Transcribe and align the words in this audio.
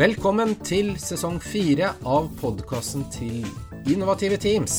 Velkommen 0.00 0.54
til 0.64 0.94
sesong 0.96 1.34
fire 1.44 1.90
av 2.08 2.30
podkasten 2.40 3.02
til 3.12 3.42
Innovative 3.84 4.38
Teams. 4.40 4.72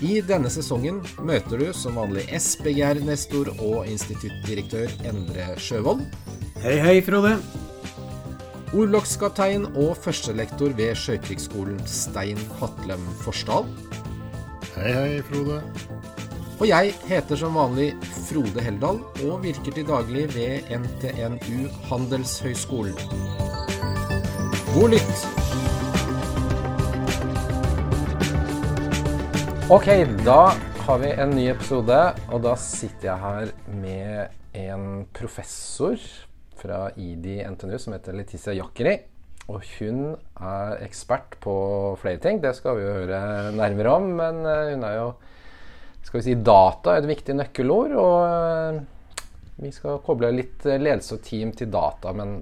I 0.00 0.22
denne 0.24 0.48
sesongen 0.54 1.02
møter 1.20 1.60
du 1.60 1.66
som 1.76 1.98
vanlig 2.00 2.24
SBGR-nestor 2.38 3.52
og 3.58 3.84
instituttdirektør 3.84 4.96
Endre 5.12 5.50
Sjøvold. 5.60 6.00
Hei, 6.64 6.78
hei, 6.86 6.96
Frode. 7.04 7.34
Orlogskaptein 8.72 9.68
og 9.74 9.92
førstelektor 10.00 10.72
ved 10.80 10.96
Sjøkrigsskolen 10.96 11.84
Stein 11.84 12.40
Hatlem 12.62 13.04
Forsdal. 13.26 13.68
Hei, 14.78 14.88
hei, 14.88 15.20
Frode. 15.28 15.60
Og 16.62 16.68
jeg 16.70 16.92
heter 17.08 17.34
som 17.40 17.56
vanlig 17.58 17.88
Frode 18.06 18.62
Heldal 18.62 19.00
og 19.26 19.40
virker 19.42 19.74
til 19.74 19.82
daglig 19.82 20.28
ved 20.30 20.68
NTNU 20.70 21.64
Handelshøyskolen. 21.88 22.94
God 24.70 24.94
lytt! 24.94 25.24
Ok, 29.74 29.90
da 30.22 30.38
har 30.84 31.02
vi 31.02 31.10
en 31.24 31.34
ny 31.34 31.48
episode, 31.50 31.98
og 32.30 32.46
da 32.46 32.54
sitter 32.54 33.10
jeg 33.10 33.18
her 33.24 33.52
med 33.82 34.62
en 34.62 34.86
professor 35.18 35.98
fra 36.62 36.84
IDI 36.94 37.40
NTNU 37.42 37.74
som 37.82 37.98
heter 37.98 38.14
Leticia 38.20 38.54
Jakkeri. 38.60 39.00
Og 39.50 39.66
hun 39.80 40.14
er 40.38 40.78
ekspert 40.86 41.40
på 41.42 41.58
flere 41.98 42.22
ting, 42.22 42.38
det 42.38 42.54
skal 42.54 42.78
vi 42.78 42.86
jo 42.86 42.96
høre 43.02 43.50
nærmere 43.50 43.98
om. 43.98 44.10
Men 44.22 44.44
hun 44.46 44.86
er 44.86 44.98
jo 45.00 45.10
skal 46.02 46.20
vi 46.20 46.24
si, 46.26 46.34
data 46.34 46.96
er 46.96 47.02
et 47.02 47.10
viktig 47.10 47.36
nøkkelord. 47.38 47.94
Og 48.02 48.82
vi 49.62 49.70
skal 49.72 50.00
koble 50.04 50.32
litt 50.34 50.64
ledelse 50.66 51.16
og 51.18 51.22
team 51.24 51.52
til 51.56 51.70
data, 51.72 52.12
men 52.16 52.40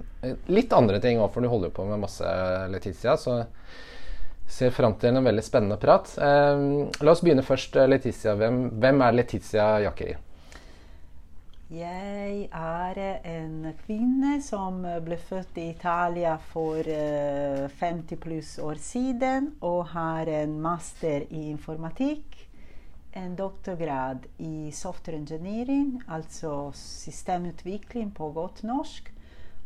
litt 0.49 0.73
andre 0.73 1.01
ting 1.03 1.21
òg, 1.21 1.29
for 1.33 1.43
du 1.43 1.51
holder 1.51 1.73
på 1.75 1.85
med 1.89 2.01
masse, 2.01 2.25
Letizia. 2.71 3.17
Så 3.19 3.41
ser 4.51 4.73
fram 4.75 4.97
til 4.99 5.15
en 5.15 5.23
veldig 5.23 5.43
spennende 5.45 5.77
prat. 5.79 6.11
Eh, 6.17 6.65
la 6.99 7.13
oss 7.13 7.23
begynne 7.23 7.45
først, 7.45 7.77
Letizia. 7.87 8.35
Hvem, 8.39 8.63
hvem 8.81 9.05
er 9.05 9.15
Letizia 9.15 9.69
Jakkeri? 9.85 10.17
Jeg 11.71 12.49
er 12.51 12.97
en 13.31 13.69
kvinne 13.85 14.41
som 14.43 14.81
ble 15.05 15.15
født 15.15 15.55
i 15.61 15.69
Italia 15.71 16.33
for 16.51 16.83
50 16.83 18.19
pluss 18.19 18.57
år 18.59 18.81
siden 18.83 19.53
og 19.63 19.93
har 19.93 20.27
en 20.41 20.57
master 20.59 21.23
i 21.29 21.45
informatikk 21.53 22.41
en 23.17 23.35
doktorgrad 23.35 24.27
i 24.39 24.71
software 24.71 25.17
engineering, 25.17 26.01
altså 26.07 26.71
systemutvikling 26.77 28.13
på 28.15 28.31
godt 28.35 28.63
norsk. 28.63 29.11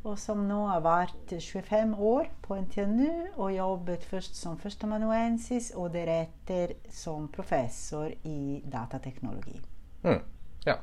Og 0.05 0.19
som 0.21 0.43
nå 0.45 0.59
har 0.69 0.83
vært 0.85 1.31
25 1.41 1.95
år 1.97 2.27
på 2.45 2.57
NTNU 2.61 3.39
og 3.41 3.55
jobbet 3.55 4.03
først 4.05 4.38
som 4.38 4.59
førsteamanuensis 4.61 5.71
og 5.73 5.95
deretter 5.95 6.75
som 6.93 7.25
professor 7.33 8.11
i 8.29 8.61
datateknologi. 8.69 9.57
Mm, 10.05 10.21
ja. 10.67 10.77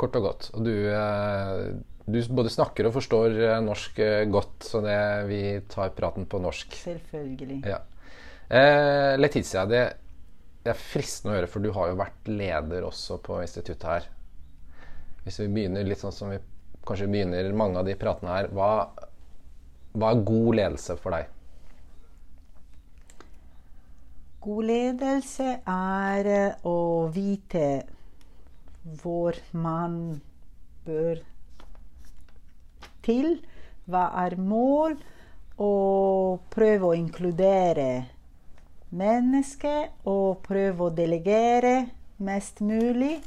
Kort 0.00 0.16
og 0.16 0.30
godt. 0.30 0.48
Og 0.56 0.64
du, 0.64 0.72
eh, 0.88 1.60
du, 2.06 2.18
både 2.32 2.52
snakker 2.52 2.88
og 2.88 2.96
forstår 2.96 3.36
eh, 3.36 3.58
norsk 3.64 4.00
eh, 4.00 4.24
godt, 4.32 4.64
så 4.64 4.80
det, 4.84 4.96
vi 5.28 5.42
tar 5.68 5.92
praten 5.96 6.24
på 6.24 6.40
norsk. 6.40 6.72
Selvfølgelig. 6.86 7.60
Ja. 7.68 7.82
Eh, 8.48 9.12
Letizia, 9.20 9.66
det 9.68 9.84
det 10.66 10.72
er 10.74 10.82
fristende 10.82 11.32
å 11.32 11.38
høre, 11.38 11.50
for 11.50 11.62
du 11.62 11.70
har 11.76 11.92
jo 11.92 11.98
vært 12.00 12.28
leder 12.30 12.86
også 12.88 13.20
på 13.22 13.38
instituttet 13.44 13.86
her. 13.86 14.08
Hvis 15.22 15.38
vi 15.44 15.46
begynner 15.54 15.86
litt 15.86 16.02
sånn 16.02 16.14
som 16.14 16.32
vi 16.32 16.40
kanskje 16.86 17.06
begynner 17.10 17.52
mange 17.54 17.78
av 17.78 17.86
de 17.86 17.94
pratene 17.98 18.34
her, 18.34 18.48
hva, 18.54 18.88
hva 19.94 20.10
er 20.10 20.24
god 20.26 20.58
ledelse 20.58 20.96
for 20.98 21.14
deg? 21.14 21.30
God 24.46 24.68
ledelse 24.68 25.56
er 25.62 26.30
eh, 26.30 26.66
å 26.66 27.06
vite 27.14 27.66
hvor 29.02 29.38
man 29.54 29.96
bør 30.86 31.22
til. 33.06 33.32
Hva 33.90 34.08
er 34.26 34.38
mål? 34.38 34.98
Og 35.62 36.42
prøve 36.52 36.90
å 36.90 36.98
inkludere 36.98 37.88
menneske 38.96 39.74
og 40.08 40.42
prøve 40.46 40.88
å 40.88 40.94
delegere 40.94 41.86
mest 42.24 42.62
mulig. 42.64 43.18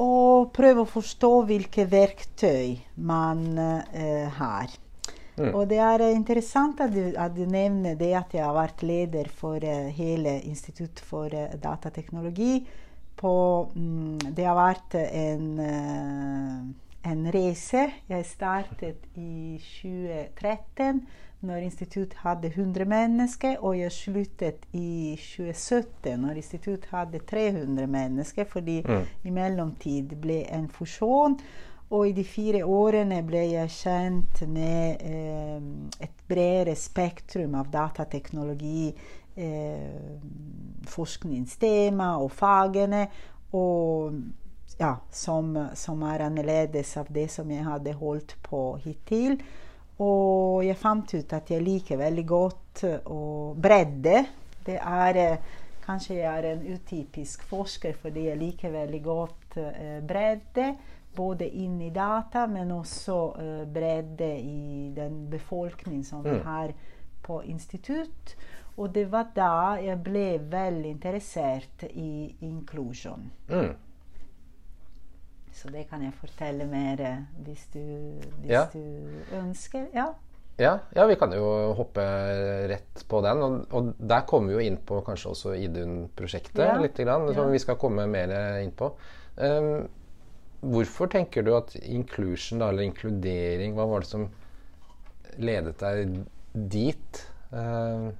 Og 0.00 0.50
prøve 0.54 0.82
å 0.82 0.90
forstå 0.90 1.30
hvilke 1.46 1.84
verktøy 1.86 2.80
man 3.06 3.44
uh, 3.54 4.26
har. 4.40 4.72
Mm. 5.36 5.50
Og 5.52 5.68
det 5.70 5.78
er 5.82 6.02
interessant 6.08 6.80
at 6.82 6.90
du, 6.94 7.12
at 7.18 7.34
du, 7.34 7.44
nevner 7.50 7.94
det 7.98 8.12
at 8.18 8.34
jeg 8.34 8.42
har 8.42 8.54
vært 8.56 8.82
leder 8.86 9.30
for 9.30 9.62
uh, 9.62 9.90
hele 9.94 10.40
Institutt 10.48 11.02
for 11.02 11.30
uh, 11.30 11.54
datateknologi. 11.62 12.64
På, 13.14 13.34
mm, 13.74 14.34
det 14.34 14.48
har 14.48 14.58
vært 14.58 14.98
en, 14.98 15.46
en 17.04 17.26
reise. 17.34 17.88
Jeg 18.08 18.26
startet 18.26 19.06
i 19.14 19.58
2013 19.60 21.04
når 21.44 21.66
instituttet 21.66 22.16
hadde 22.24 22.48
100 22.48 22.86
mennesker, 22.88 23.58
og 23.60 23.76
jeg 23.78 23.92
sluttet 23.92 24.64
i 24.72 25.12
2017 25.20 26.16
når 26.22 26.40
instituttet 26.40 26.88
hadde 26.92 27.20
300 27.30 27.86
mennesker, 27.86 28.48
fordi 28.48 28.80
mm. 28.86 29.02
i 29.24 29.32
mellomtid 29.34 30.16
ble 30.20 30.40
en 30.48 30.68
fusjon. 30.72 31.36
Og 31.90 32.08
i 32.08 32.14
de 32.16 32.24
fire 32.24 32.64
årene 32.64 33.20
ble 33.26 33.42
jeg 33.52 33.72
kjent 33.76 34.40
med 34.50 35.04
eh, 35.04 35.66
et 36.02 36.24
bredere 36.28 36.74
spektrum 36.80 37.54
av 37.60 37.68
datateknologi, 37.70 38.88
eh, 39.36 40.16
forskningstema 40.88 42.14
og 42.24 42.32
fagene, 42.32 43.04
og, 43.54 44.16
ja, 44.78 44.96
som, 45.10 45.52
som 45.74 46.02
er 46.08 46.26
annerledes 46.26 46.96
av 47.00 47.10
det 47.14 47.28
som 47.32 47.50
jeg 47.50 47.66
hadde 47.66 47.94
holdt 47.98 48.36
på 48.42 48.62
hittil. 48.84 49.38
Og 50.02 50.64
jeg 50.66 50.78
fant 50.80 51.14
ut 51.14 51.36
at 51.36 51.50
jeg 51.50 51.62
liker 51.62 52.00
veldig 52.00 52.24
godt 52.26 52.84
å 53.06 53.20
bredde. 53.54 54.24
Det 54.64 54.80
er 54.80 55.20
eh, 55.20 55.52
Kanskje 55.84 56.14
jeg 56.16 56.30
er 56.30 56.46
en 56.48 56.62
utypisk 56.72 57.42
forsker 57.44 57.96
fordi 58.00 58.22
jeg 58.30 58.40
liker 58.40 58.72
veldig 58.72 59.00
godt 59.04 59.56
uh, 59.60 59.98
bredde. 60.06 60.70
Både 61.14 61.44
inn 61.44 61.76
i 61.84 61.90
data, 61.92 62.46
men 62.48 62.72
også 62.72 63.16
uh, 63.36 63.66
bredde 63.68 64.30
i 64.40 64.88
den 64.96 65.26
befolkningen 65.28 66.06
som 66.08 66.24
vi 66.24 66.38
mm. 66.38 66.44
har 66.46 66.72
på 67.22 67.42
institutt. 67.52 68.32
Og 68.76 68.94
det 68.94 69.04
var 69.12 69.28
da 69.36 69.76
jeg 69.84 70.00
ble 70.06 70.26
veldig 70.50 70.94
interessert 70.96 71.84
i 71.92 72.32
inklusjon. 72.48 73.28
Mm. 73.52 73.74
Så 75.54 75.70
det 75.70 75.86
kan 75.90 76.02
jeg 76.02 76.14
fortelle 76.18 76.66
mer 76.68 77.00
eh, 77.00 77.24
hvis 77.46 77.66
du, 77.72 77.82
hvis 78.42 78.50
ja. 78.50 78.64
du 78.72 79.34
ønsker. 79.38 79.86
Ja. 79.94 80.08
ja. 80.58 80.78
Ja, 80.96 81.06
vi 81.06 81.16
kan 81.18 81.34
jo 81.34 81.46
hoppe 81.78 82.04
rett 82.70 83.04
på 83.08 83.20
den. 83.24 83.42
Og, 83.46 83.60
og 83.74 83.92
der 83.98 84.24
kommer 84.28 84.50
vi 84.50 84.58
jo 84.58 84.70
inn 84.72 84.80
på 84.86 85.00
kanskje 85.06 85.34
også 85.34 85.54
Idun-prosjektet 85.58 86.64
ja. 86.66 86.78
litt, 86.82 86.98
grann, 86.98 87.30
som 87.36 87.52
vi 87.54 87.62
skal 87.62 87.78
komme 87.80 88.08
mer 88.10 88.34
inn 88.64 88.74
på. 88.74 88.90
Um, 89.38 89.86
hvorfor 90.74 91.10
tenker 91.12 91.46
du 91.46 91.54
at 91.56 91.74
inclusion, 91.82 92.62
eller 92.62 92.86
inkludering, 92.86 93.74
hva 93.78 93.86
var 93.90 94.04
det 94.04 94.10
som 94.10 94.28
ledet 95.38 95.78
deg 95.82 96.18
dit? 96.70 97.24
Um, 97.54 98.12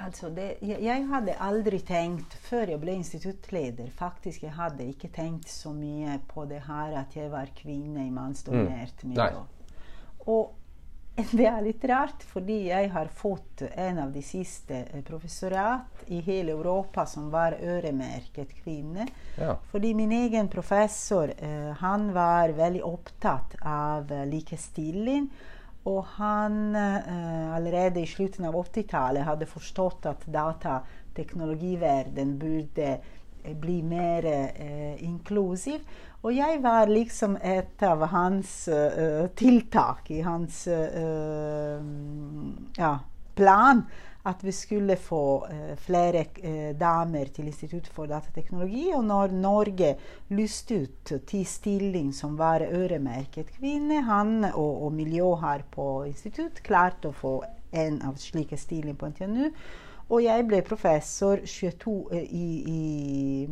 Altså 0.00 0.30
det, 0.32 0.56
jeg 0.64 1.04
hadde 1.10 1.34
aldri 1.44 1.78
tenkt, 1.84 2.32
før 2.46 2.70
jeg 2.72 2.80
ble 2.80 2.94
instituttleder 2.96 3.90
Faktisk 3.98 4.46
jeg 4.46 4.54
hadde 4.56 4.86
ikke 4.88 5.10
tenkt 5.12 5.50
så 5.52 5.74
mye 5.76 6.16
på 6.30 6.46
det 6.48 6.62
her 6.64 6.96
at 7.02 7.12
jeg 7.16 7.28
var 7.30 7.52
kvinne 7.58 8.06
i 8.06 8.14
mannsdominert 8.14 9.04
mm. 9.04 9.12
miljø. 9.12 9.44
Og 10.32 10.54
det 11.36 11.44
er 11.44 11.60
litt 11.60 11.82
rart, 11.84 12.22
fordi 12.24 12.70
jeg 12.70 12.88
har 12.94 13.10
fått 13.12 13.66
en 13.68 13.98
av 14.06 14.12
de 14.14 14.22
siste 14.24 14.78
eh, 14.86 15.02
professorat 15.04 16.06
i 16.08 16.22
hele 16.24 16.54
Europa 16.54 17.04
som 17.06 17.28
var 17.32 17.58
øremerket 17.60 18.54
kvinner. 18.62 19.10
Ja. 19.36 19.58
Fordi 19.70 19.92
min 19.98 20.12
egen 20.16 20.48
professor 20.52 21.34
eh, 21.36 21.72
han 21.82 22.08
var 22.16 22.54
veldig 22.56 22.84
opptatt 22.88 23.58
av 23.60 24.12
eh, 24.12 24.24
likestilling. 24.30 25.28
Og 25.90 26.04
han 26.16 26.76
eh, 26.78 27.54
allerede 27.56 28.00
i 28.02 28.06
slutten 28.06 28.44
av 28.46 28.54
80-tallet 28.54 29.24
hadde 29.26 29.46
forstått 29.50 30.06
at 30.06 30.22
datateknologiverden 30.30 32.38
burde 32.38 32.92
eh, 32.92 33.56
bli 33.58 33.82
mer 33.82 34.24
eh, 34.30 35.02
inklusiv. 35.02 35.82
Og 36.22 36.30
jeg 36.36 36.62
var 36.62 36.86
liksom 36.86 37.34
et 37.42 37.82
av 37.82 38.06
hans 38.12 38.68
uh, 38.70 39.26
tiltak 39.34 40.06
i 40.14 40.20
hans 40.22 40.68
uh, 40.70 41.82
ja, 42.78 43.02
plan. 43.34 43.82
At 44.24 44.44
vi 44.44 44.52
skulle 44.54 44.96
få 44.96 45.46
eh, 45.50 45.76
flere 45.76 46.24
eh, 46.42 46.70
damer 46.78 47.32
til 47.34 47.48
Institutt 47.50 47.88
for 47.90 48.06
datateknologi. 48.06 48.92
Og 48.94 49.04
når 49.04 49.34
Norge 49.34 49.94
lyste 50.30 50.82
ut 50.84 51.14
ti 51.26 51.44
stilling 51.44 52.12
som 52.14 52.36
var 52.38 52.62
øremerket 52.68 53.50
kvinner, 53.58 54.04
han 54.06 54.44
og, 54.52 54.84
og 54.86 54.92
miljøet 54.92 55.42
her 55.42 55.64
på 55.70 55.88
institutt 56.06 56.62
klarte 56.62 57.10
å 57.10 57.16
få 57.16 57.40
en 57.72 58.02
av 58.06 58.20
slike 58.20 58.56
stillinger 58.60 59.00
på 59.00 59.10
NTNU. 59.10 59.48
Og 60.12 60.20
jeg 60.20 60.44
ble 60.44 60.60
professor 60.66 61.40
22, 61.48 61.94
eh, 62.12 62.26
i, 62.36 62.48
i, 62.68 63.46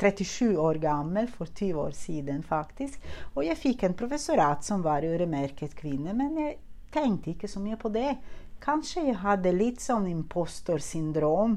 37 0.00 0.58
år 0.58 0.80
gammel, 0.82 1.28
for 1.30 1.46
20 1.46 1.80
år 1.86 1.96
siden 1.96 2.42
faktisk. 2.42 3.00
Og 3.36 3.46
jeg 3.46 3.60
fikk 3.60 3.86
en 3.86 3.96
professorat 3.96 4.66
som 4.66 4.82
var 4.84 5.06
øremerket 5.06 5.76
kvinner, 5.78 6.16
men 6.18 6.36
jeg 6.40 6.58
tenkte 6.92 7.32
ikke 7.32 7.48
så 7.48 7.62
mye 7.62 7.78
på 7.80 7.92
det. 7.94 8.16
Kanskje 8.62 9.08
jeg 9.08 9.18
hadde 9.24 9.50
litt 9.56 9.82
sånn 9.82 10.06
impostorsyndrom. 10.06 11.56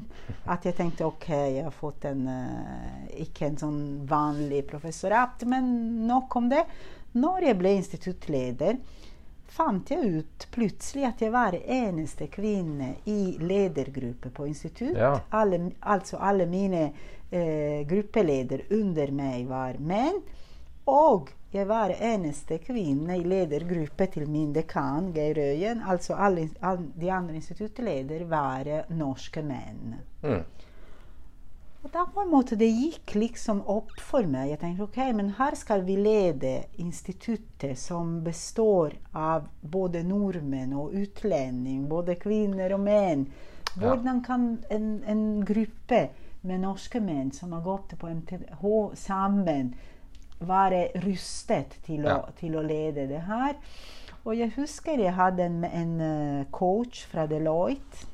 At 0.50 0.66
jeg 0.66 0.74
tenkte 0.78 1.06
OK, 1.06 1.28
jeg 1.30 1.64
har 1.66 1.74
fått 1.74 2.08
en 2.10 2.26
uh, 2.26 3.06
ikke 3.22 3.50
en 3.50 3.58
sånn 3.60 3.80
vanlig 4.10 4.64
professorat, 4.66 5.46
men 5.46 5.68
nok 6.08 6.36
om 6.40 6.50
det. 6.50 6.64
Når 7.16 7.46
jeg 7.48 7.58
ble 7.60 7.74
instituttleder, 7.78 8.80
fant 9.56 9.90
jeg 9.90 10.18
ut 10.18 10.46
plutselig 10.52 11.06
at 11.08 11.22
jeg 11.22 11.32
var 11.32 11.56
eneste 11.56 12.26
kvinne 12.32 12.96
i 13.08 13.36
ledergruppe 13.40 14.32
på 14.34 14.48
institutt. 14.50 14.98
Ja. 14.98 15.14
Alle, 15.38 15.62
altså 15.80 16.18
alle 16.20 16.48
mine 16.50 16.82
eh, 17.30 17.86
gruppeledere 17.88 18.68
under 18.76 19.14
meg 19.14 19.46
var 19.48 19.78
menn. 19.78 20.20
Og 20.90 21.30
jeg 21.56 21.68
var 21.68 21.94
eneste 21.94 22.58
kvinne 22.62 23.16
i 23.18 23.24
ledergruppe 23.24 24.06
til 24.12 24.28
min 24.28 24.52
dekan, 24.54 25.12
Geir 25.16 25.38
Øyen. 25.40 25.82
Altså 25.86 26.14
alle, 26.14 26.48
alle 26.60 26.90
de 27.00 27.10
andre 27.12 27.38
instituttledere 27.40 28.28
var 28.30 28.68
norske 28.92 29.42
menn. 29.42 29.96
Mm. 30.22 30.44
Og 31.86 31.92
da 31.94 32.02
på 32.10 32.18
en 32.24 32.32
måte 32.32 32.56
det 32.58 32.66
gikk 32.66 33.12
liksom 33.14 33.60
opp 33.70 34.00
for 34.02 34.26
meg. 34.26 34.48
Jeg 34.50 34.58
tenkte 34.58 34.88
ok, 34.88 34.96
men 35.14 35.28
her 35.38 35.54
skal 35.54 35.84
vi 35.86 35.94
lede 36.00 36.64
instituttet 36.82 37.78
som 37.78 38.24
består 38.26 38.96
av 39.14 39.46
både 39.62 40.02
nordmenn 40.02 40.74
og 40.74 40.96
utlending, 40.98 41.84
både 41.86 42.18
kvinner 42.18 42.74
og 42.74 42.82
menn. 42.82 43.28
Hvordan 43.76 44.18
kan 44.26 44.48
en, 44.72 44.88
en 45.06 45.22
gruppe 45.46 46.08
med 46.46 46.64
norske 46.64 46.98
menn 47.00 47.30
som 47.30 47.54
har 47.54 47.62
gått 47.62 47.94
på 48.00 48.10
MTH 48.10 48.66
sammen, 48.98 49.76
være 50.40 50.88
rustet 51.04 51.78
til 51.86 52.04
å, 52.04 52.08
Ja. 52.08 52.18
til 52.38 52.56
å 52.56 52.62
lede 52.62 53.06
det 53.08 53.22
her? 53.28 53.54
Og 54.24 54.36
jeg 54.36 54.52
husker 54.56 54.98
jeg 54.98 55.14
hadde 55.14 55.44
en, 55.46 55.64
en 55.64 56.00
eh, 56.00 56.44
coach 56.50 57.06
fra 57.06 57.26
Deloitte 57.30 58.06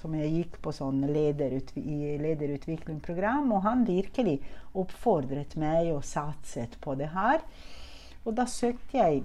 som 0.00 0.14
jeg 0.16 0.30
gikk 0.32 0.56
på 0.64 0.72
sånn 0.72 1.02
lederut, 1.12 1.72
i 1.76 2.16
lederutviklingsprogram, 2.20 3.50
og 3.52 3.62
han 3.66 3.84
virkelig 3.84 4.38
oppfordret 4.80 5.56
meg 5.60 5.90
og 5.92 6.04
satset 6.08 6.78
på 6.80 6.94
det 6.96 7.10
her. 7.12 7.42
Og 8.24 8.34
da 8.38 8.46
søkte 8.48 8.96
jeg 8.96 9.22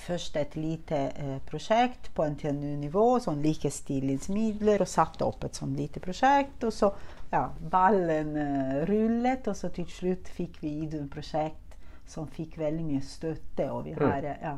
først 0.00 0.36
et 0.38 0.54
lite 0.56 1.00
eh, 1.10 1.38
prosjekt 1.48 2.12
på 2.14 2.24
NTNU-nivå, 2.36 3.06
sånn 3.24 3.42
likestillingsmidler, 3.42 4.80
og 4.84 4.88
satte 4.88 5.26
opp 5.26 5.44
et 5.44 5.58
sånn 5.58 5.74
lite 5.76 6.00
prosjekt. 6.02 6.62
Og 6.64 6.72
så 6.72 6.92
ja, 7.30 7.44
ballen 7.72 8.36
eh, 8.36 8.76
rullet, 8.90 9.48
og 9.48 9.56
så 9.56 9.70
til 9.74 9.88
slutt 9.90 10.30
fikk 10.34 10.60
vi 10.64 10.74
Idun-prosjekt 10.84 11.76
som 12.10 12.26
fikk 12.30 12.58
veldig 12.58 12.84
mye 12.88 13.02
støtte, 13.06 13.68
og 13.70 13.86
vi 13.86 13.94
har 13.98 14.26
eh, 14.26 14.42
ja, 14.42 14.56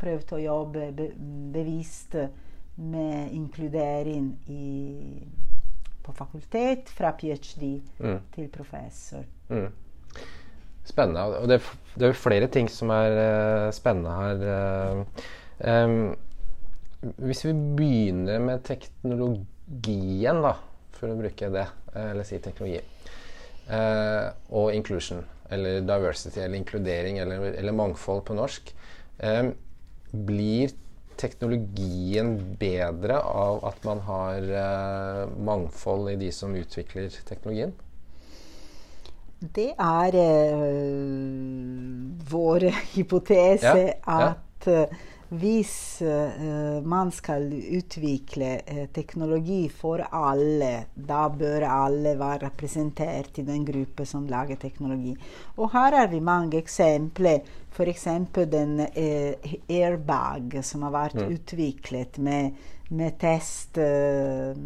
prøvd 0.00 0.36
å 0.36 0.42
jobbe 0.42 0.90
be 0.96 1.10
bevisst 1.54 2.16
med 2.76 3.32
inkludering 3.32 4.30
i, 4.52 5.24
på 6.04 6.12
fakultet, 6.16 6.90
fra 6.92 7.12
ph.d. 7.16 7.70
Mm. 8.00 8.18
til 8.34 8.48
professor. 8.52 9.24
Mm. 9.48 9.70
Spennende. 10.86 11.40
Og 11.40 11.48
det, 11.50 11.60
det 11.96 12.10
er 12.10 12.20
flere 12.20 12.48
ting 12.52 12.68
som 12.70 12.92
er 12.94 13.16
uh, 13.16 13.70
spennende 13.74 14.12
her. 14.12 14.44
Uh, 14.44 15.24
um, 15.66 15.96
hvis 17.24 17.42
vi 17.46 17.54
begynner 17.80 18.44
med 18.44 18.62
teknologien, 18.68 20.44
da, 20.44 20.52
for 20.98 21.12
å 21.12 21.18
bruke 21.18 21.50
det, 21.54 21.66
eh, 21.94 22.10
eller 22.12 22.24
si 22.28 22.38
teknologi, 22.44 22.80
eh, 23.68 24.26
og 24.50 24.74
inclusion, 24.74 25.24
eller 25.50 25.80
diversity, 25.86 26.40
eller 26.40 26.58
inkludering, 26.58 27.18
eller, 27.22 27.52
eller 27.54 27.72
mangfold 27.72 28.24
på 28.28 28.34
norsk, 28.38 28.74
Eh, 29.18 29.46
blir 30.12 30.74
teknologien 31.16 32.34
bedre 32.60 33.16
av 33.24 33.62
at 33.64 33.84
man 33.88 34.02
har 34.04 34.50
eh, 34.62 35.22
mangfold 35.48 36.10
i 36.12 36.18
de 36.20 36.28
som 36.36 36.52
utvikler 36.56 37.08
teknologien? 37.24 37.72
Det 39.56 39.68
er 39.78 40.16
eh, 40.16 40.96
vår 42.30 42.68
hypotese 42.94 43.82
Ja, 43.84 44.16
ja. 44.16 44.28
at 44.28 44.68
eh, 44.72 44.96
hvis 45.28 46.02
uh, 46.06 46.84
man 46.86 47.10
skal 47.10 47.48
utvikle 47.50 48.52
uh, 48.62 48.84
teknologi 48.94 49.66
for 49.72 50.04
alle, 50.06 50.86
da 50.94 51.26
bør 51.28 51.66
alle 51.66 52.14
være 52.18 52.46
representert 52.46 53.40
i 53.42 53.46
den 53.46 53.64
gruppen 53.66 54.06
som 54.06 54.28
lager 54.30 54.60
teknologi. 54.62 55.16
Og 55.56 55.72
her 55.74 55.98
har 55.98 56.12
vi 56.12 56.20
mange 56.20 56.60
eksempler. 56.62 57.42
F.eks. 57.76 58.06
den 58.52 58.78
uh, 58.80 59.52
airbag 59.68 60.60
som 60.64 60.86
har 60.86 60.94
vært 60.94 61.18
utviklet 61.26 62.18
med, 62.22 62.54
med 62.88 63.18
test 63.18 63.78
eh, 63.78 64.56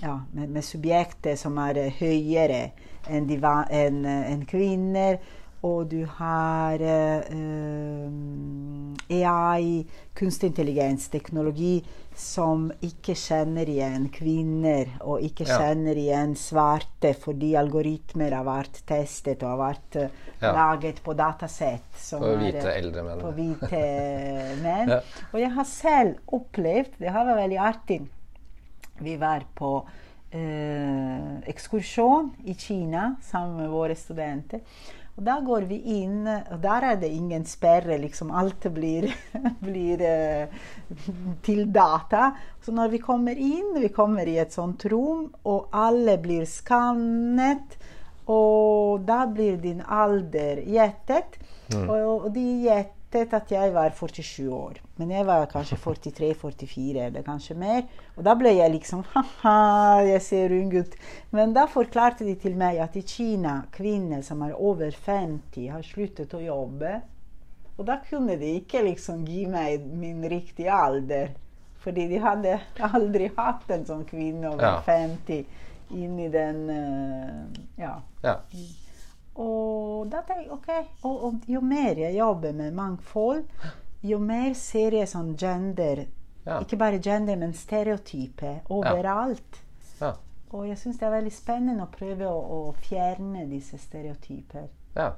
ja, 0.00 0.20
med, 0.32 0.48
med 0.48 0.64
subjekter 0.64 1.36
som 1.36 1.58
er 1.60 1.82
eh, 1.82 1.98
høyere 2.00 2.62
enn 3.08 3.28
en, 3.30 4.04
en 4.04 4.06
eh, 4.06 4.46
kvinner. 4.48 5.18
Og 5.66 5.88
du 5.90 6.04
har 6.06 6.78
eh, 6.78 7.18
eh, 7.34 9.24
AI, 9.26 9.86
kunstig 10.14 10.52
intelligens, 10.52 11.08
teknologi, 11.10 11.80
som 12.18 12.68
ikke 12.82 13.14
kjenner 13.18 13.66
igjen 13.70 14.08
kvinner, 14.14 14.86
og 15.02 15.22
ikke 15.26 15.46
Ja. 15.48 15.58
kjenner 15.58 15.98
igjen 15.98 16.34
svarte, 16.38 17.12
fordi 17.14 17.54
algoritmer 17.58 18.34
har 18.38 18.44
vært 18.46 18.82
testet 18.86 19.42
og 19.42 19.48
har 19.56 19.60
vært 19.74 19.96
eh, 20.04 20.08
Ja. 20.42 20.52
laget 20.52 21.02
på 21.02 21.14
datasett. 21.18 21.82
som 21.96 22.22
er, 22.22 22.36
hvite 22.38 22.62
er, 22.62 22.78
eldre 22.78 23.02
menn. 23.02 23.18
på 23.20 23.32
hvite 23.34 23.82
menn. 24.62 24.88
Ja. 24.94 25.00
Og 25.32 25.40
jeg 25.40 25.50
har 25.50 25.64
selv 25.64 26.14
opplevd 26.32 26.98
Det 26.98 27.10
har 27.10 27.24
vært 27.26 27.42
veldig 27.42 27.58
artig. 27.58 28.00
Vi 29.00 29.16
var 29.16 29.42
på 29.56 29.84
eh, 30.32 31.40
ekskursjon 31.48 32.32
i 32.46 32.54
Kina 32.54 33.16
sammen 33.22 33.56
med 33.56 33.70
våre 33.70 33.94
studenter. 33.96 34.60
Og 35.18 35.24
da 35.26 35.40
går 35.42 35.64
vi 35.66 35.80
inn, 35.98 36.28
og 36.30 36.60
der 36.62 36.84
er 36.92 36.98
det 37.00 37.08
ingen 37.10 37.42
sperre. 37.42 37.96
liksom 37.98 38.30
Alt 38.30 38.68
blir, 38.70 39.08
blir 39.66 40.02
eh, 40.06 40.60
til 41.42 41.64
data. 41.74 42.30
Så 42.62 42.70
når 42.72 42.92
vi 42.92 43.00
kommer 43.02 43.34
inn, 43.34 43.72
vi 43.82 43.90
kommer 43.90 44.30
i 44.30 44.36
et 44.38 44.54
sånt 44.54 44.86
rom, 44.86 45.26
og 45.42 45.74
alle 45.74 46.14
blir 46.22 46.46
skannet. 46.46 47.74
Og 48.30 49.02
da 49.08 49.24
blir 49.26 49.58
din 49.58 49.82
alder 49.82 50.62
gjettet. 50.62 51.40
Og, 51.74 51.98
og 51.98 52.30
de 52.32 52.46
gjettet 53.10 53.34
at 53.38 53.50
jeg 53.52 53.72
var 53.72 53.90
47 53.96 54.48
år. 54.52 54.78
Men 55.00 55.10
jeg 55.10 55.26
var 55.26 55.46
kanskje 55.50 55.78
43-44 55.84 57.06
eller 57.06 57.22
kanskje 57.26 57.56
mer. 57.58 57.82
Og 58.16 58.24
da 58.26 58.34
ble 58.38 58.52
jeg 58.56 58.72
liksom 58.74 59.04
Ha-ha, 59.14 60.02
jeg 60.04 60.22
ser 60.22 60.52
ung 60.52 60.72
ut. 60.76 60.96
Men 61.32 61.54
da 61.56 61.66
forklarte 61.70 62.24
de 62.28 62.34
til 62.40 62.56
meg 62.60 62.78
at 62.84 62.96
i 62.96 63.02
Kina, 63.06 63.62
kvinner 63.72 64.22
som 64.22 64.42
er 64.46 64.54
over 64.56 64.90
50, 64.92 65.68
har 65.72 65.82
sluttet 65.86 66.34
å 66.36 66.42
jobbe. 66.42 66.98
Og 67.78 67.86
da 67.86 68.00
kunne 68.08 68.36
de 68.40 68.56
ikke 68.58 68.82
liksom 68.82 69.24
gi 69.28 69.46
meg 69.46 69.84
min 69.86 70.24
riktige 70.28 70.74
alder. 70.74 71.30
Fordi 71.78 72.08
de 72.10 72.18
hadde 72.20 72.56
aldri 72.90 73.30
hatt 73.36 73.70
en 73.70 73.86
sånn 73.86 74.04
kvinne 74.08 74.50
over 74.50 74.64
Ja. 74.64 74.76
50 74.84 75.44
inni 75.94 76.26
den 76.28 76.68
uh, 76.68 77.62
Ja. 77.80 77.94
Ja. 78.22 78.34
Og 79.38 80.08
da 80.10 80.22
tenker 80.26 80.44
jeg 80.44 80.52
OK. 80.56 80.70
Og, 81.06 81.24
og 81.28 81.50
jo 81.50 81.60
mer 81.62 82.00
jeg 82.00 82.16
jobber 82.18 82.54
med 82.58 82.74
mangfold, 82.74 83.44
jo 84.02 84.18
mer 84.22 84.54
ser 84.58 84.98
jeg 84.98 85.10
sånn 85.10 85.34
gender 85.38 86.06
Ja. 86.48 86.62
Ikke 86.62 86.78
bare 86.80 86.96
gender, 87.02 87.36
men 87.36 87.50
stereotyper 87.52 88.62
overalt. 88.72 89.58
Ja. 90.00 90.14
Og 90.48 90.62
jeg 90.64 90.78
syns 90.80 90.96
det 90.96 91.04
er 91.04 91.12
veldig 91.12 91.32
spennende 91.34 91.84
å 91.84 91.90
prøve 91.92 92.24
å, 92.24 92.38
å 92.40 92.60
fjerne 92.86 93.42
disse 93.50 93.76
stereotyper. 93.78 94.70
ja. 94.96 95.10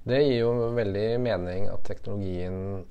Det 0.00 0.16
gir 0.24 0.38
jo 0.40 0.70
veldig 0.74 1.20
mening 1.20 1.66
at 1.68 1.84
teknologien 1.84 2.86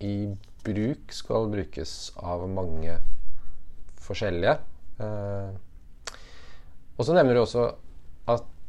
i 0.00 0.32
bruk 0.64 1.12
skal 1.12 1.50
brukes 1.52 1.92
av 2.16 2.46
mange 2.48 2.96
forskjellige. 4.04 4.54
Eh, 5.04 6.16
og 6.96 7.04
så 7.04 7.16
nevner 7.16 7.36
du 7.36 7.42
også 7.42 7.66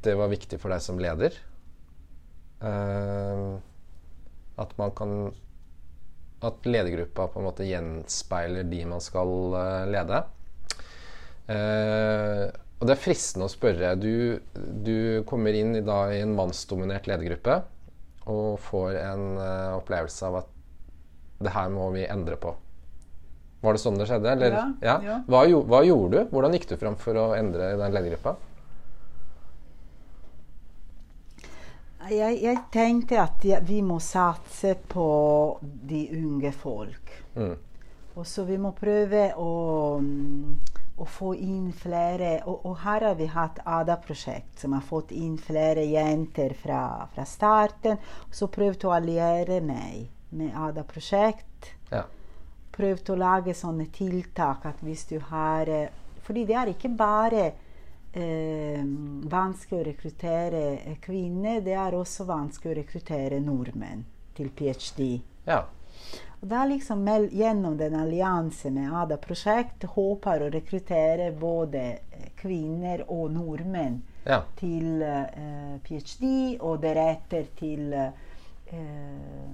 det 0.05 0.15
var 0.17 0.31
viktig 0.31 0.59
for 0.61 0.73
deg 0.73 0.83
som 0.83 1.01
leder. 1.01 1.35
Uh, 2.63 3.57
at 4.61 4.71
man 4.79 4.93
kan 4.95 5.15
at 6.45 6.67
ledergruppa 6.67 7.27
på 7.31 7.41
en 7.41 7.47
måte 7.47 7.67
gjenspeiler 7.67 8.67
de 8.69 8.81
man 8.87 9.03
skal 9.03 9.31
uh, 9.55 9.83
lede. 9.89 10.21
Uh, 11.49 12.49
og 12.75 12.87
det 12.87 12.95
er 12.95 13.01
fristende 13.01 13.47
å 13.47 13.51
spørre. 13.53 13.93
Du, 13.99 14.41
du 14.55 15.23
kommer 15.29 15.55
inn 15.55 15.77
i, 15.77 15.83
da, 15.85 16.05
i 16.11 16.21
en 16.23 16.35
mannsdominert 16.37 17.07
ledergruppe 17.09 17.61
og 18.29 18.57
får 18.65 18.97
en 18.99 19.25
opplevelse 19.77 20.25
av 20.27 20.39
at 20.41 20.53
det 21.45 21.53
her 21.53 21.69
må 21.71 21.91
vi 21.93 22.07
endre 22.09 22.37
på. 22.41 22.51
Var 23.65 23.77
det 23.77 23.81
sånn 23.81 23.99
det 23.99 24.07
skjedde? 24.09 24.33
Eller? 24.33 24.55
Ja, 24.55 24.65
ja. 24.81 24.95
ja. 25.05 25.17
Hva, 25.29 25.45
hva, 25.69 25.81
gjorde 25.85 26.17
du? 26.17 26.33
Hvordan 26.33 26.57
gikk 26.57 26.67
du 26.69 26.75
fram 26.81 26.97
for 27.01 27.17
å 27.21 27.29
endre 27.37 27.71
den 27.79 27.95
ledergruppa? 27.95 28.35
Jeg, 32.11 32.37
jeg, 32.43 32.57
tenkte 32.73 33.17
at 33.21 33.45
vi 33.65 33.79
må 33.81 33.97
satse 34.03 34.75
på 34.89 35.07
de 35.61 36.05
unge 36.13 36.51
folk. 36.53 37.13
Mm. 37.35 37.55
Og 38.15 38.27
så 38.27 38.45
vi 38.47 38.57
må 38.61 38.71
prøve 38.77 39.27
å, 39.41 39.53
å 40.95 41.07
få 41.09 41.33
inn 41.35 41.71
flere 41.75 42.37
og, 42.45 42.61
og, 42.61 42.77
her 42.85 43.07
har 43.09 43.17
vi 43.19 43.27
hatt 43.31 43.59
ADA-prosjekt 43.65 44.61
som 44.63 44.75
har 44.77 44.85
fått 44.85 45.11
inn 45.15 45.35
flere 45.41 45.83
jenter 45.89 46.55
fra, 46.55 47.07
fra 47.15 47.25
starten. 47.27 47.99
Og 48.29 48.37
så 48.37 48.47
prøvde 48.53 48.87
å 48.87 48.95
alliere 48.95 49.59
meg 49.65 50.05
med 50.35 50.55
ADA-prosjekt. 50.55 51.73
Ja. 51.91 52.05
Prøvde 52.75 53.15
å 53.15 53.19
lage 53.19 53.55
sånne 53.57 53.89
tiltak 53.91 54.65
at 54.67 54.81
hvis 54.83 55.05
du 55.09 55.17
har 55.31 55.69
Fordi 56.25 56.41
det 56.49 56.55
er 56.57 56.69
ikke 56.71 56.89
bare 56.89 57.43
eh, 58.15 58.81
vanskelig 59.29 59.81
å 59.81 59.85
rekruttere 59.89 60.97
kvinner. 61.03 61.61
Det 61.65 61.75
er 61.77 61.97
også 61.97 62.27
vanskelig 62.29 62.73
å 62.73 62.79
rekruttere 62.81 63.39
nordmenn 63.43 64.05
til 64.35 64.51
ph.d. 64.55 65.09
Ja. 65.47 65.63
Og 66.41 66.49
da 66.51 66.65
liksom 66.67 67.05
Gjennom 67.31 67.77
den 67.77 67.95
alliansen 67.95 68.75
med 68.75 68.93
ADA-prosjekt 68.93 69.87
håper 69.95 70.43
å 70.45 70.51
rekruttere 70.53 71.31
både 71.31 71.85
kvinner 72.37 73.05
og 73.07 73.31
nordmenn 73.33 74.01
ja. 74.25 74.41
til 74.59 75.01
eh, 75.01 75.77
ph.d. 75.83 76.57
og 76.59 76.81
deretter 76.83 77.47
til 77.57 77.93
eh, 77.95 79.45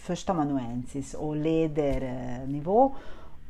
førsteamanuensis 0.00 1.14
og 1.18 1.36
ledernivå. 1.44 2.82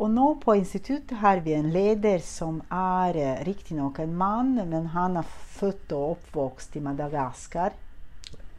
Og 0.00 0.08
nå 0.08 0.30
på 0.40 0.54
instituttet 0.56 1.18
har 1.20 1.42
vi 1.44 1.52
en 1.52 1.68
leder 1.74 2.22
som 2.24 2.62
er 2.72 3.16
eh, 3.20 3.42
riktignok 3.44 3.98
en 4.00 4.14
mann, 4.16 4.54
men 4.70 4.88
han 4.94 5.20
er 5.20 5.28
født 5.58 5.92
og 5.92 6.14
oppvokst 6.14 6.78
i 6.80 6.84
Madagaskar. 6.84 7.76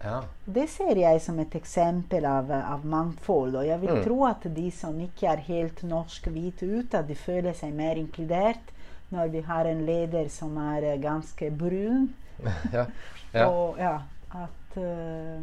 Ja. 0.03 0.19
Det 0.45 0.67
ser 0.69 0.97
jeg 0.97 1.21
som 1.21 1.39
et 1.41 1.55
eksempel 1.57 2.25
av, 2.25 2.49
av 2.51 2.85
mangfold. 2.85 3.57
Og 3.57 3.65
jeg 3.65 3.81
vil 3.81 3.95
mm. 3.97 4.03
tro 4.05 4.19
at 4.29 4.45
de 4.53 4.67
som 4.73 4.97
ikke 5.01 5.29
er 5.33 5.43
helt 5.47 5.81
norsk-hvite 5.85 6.69
ut, 6.69 6.93
at 6.97 7.09
de 7.09 7.17
føler 7.17 7.57
seg 7.57 7.73
mer 7.77 8.01
inkludert 8.01 8.69
når 9.11 9.33
vi 9.33 9.41
har 9.43 9.67
en 9.67 9.81
leder 9.85 10.29
som 10.31 10.55
er 10.61 10.93
eh, 10.93 10.99
ganske 11.01 11.49
brun. 11.57 12.11
ja. 12.77 12.85
Ja. 13.31 13.47
og 13.47 13.77
ja, 13.79 13.97
at 14.35 14.73
uh, 14.75 15.39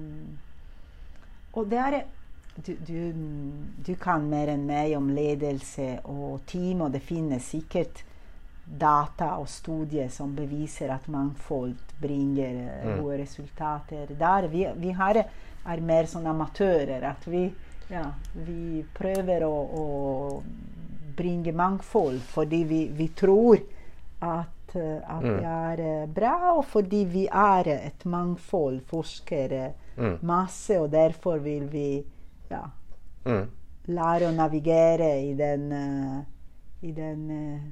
Og 1.57 1.71
det 1.71 1.79
er 1.81 1.95
du, 2.67 2.77
du, 2.87 3.13
du, 3.87 3.95
kan 3.95 4.29
mer 4.31 4.51
enn 4.51 4.67
meg 4.67 4.97
om 4.99 5.11
ledelse 5.15 5.99
og 6.11 6.41
team, 6.51 6.83
og 6.87 6.95
det 6.95 7.03
finnes 7.07 7.51
sikkert 7.55 8.03
data 8.69 9.37
og 9.41 9.49
studier 9.49 10.11
som 10.13 10.35
beviser 10.37 10.91
at 10.93 11.07
mangfold 11.09 11.77
bringer 12.03 12.51
eh, 12.51 12.89
mm. 12.89 12.99
gode 13.01 13.21
resultater. 13.23 14.11
Der 14.19 14.49
vi, 14.53 14.67
vi 14.77 14.93
har, 14.93 15.23
er 15.65 15.85
mer 15.85 16.11
sånn 16.11 16.27
amatører. 16.29 17.07
At 17.09 17.25
vi, 17.31 17.47
ja, 17.93 18.05
vi 18.35 18.83
prøver 18.99 19.47
å, 19.47 19.55
å, 19.55 19.87
bringe 21.19 21.51
mangfold 21.51 22.21
fordi 22.31 22.61
vi, 22.63 22.77
vi 22.95 23.09
tror 23.19 23.57
at, 24.23 24.75
eh, 24.77 25.01
at 25.03 25.25
mm. 25.25 25.33
det 25.33 25.55
er 25.55 25.87
eh, 25.87 26.05
bra, 26.21 26.37
og 26.59 26.63
fordi 26.71 27.07
vi 27.11 27.25
er 27.27 27.73
et 27.79 28.07
mangfold 28.07 28.85
forskere 28.91 29.73
mm. 29.97 30.21
masse, 30.27 30.79
og 30.79 30.93
derfor 30.93 31.43
vil 31.43 31.67
vi 31.73 31.89
ja, 32.51 32.63
mm. 33.27 33.47
lære 33.93 34.29
å 34.29 34.35
navigere 34.37 35.11
i 35.25 35.33
den, 35.39 35.69
uh, 35.73 36.21
i, 36.83 36.93
den 36.97 37.25
uh, 37.31 37.67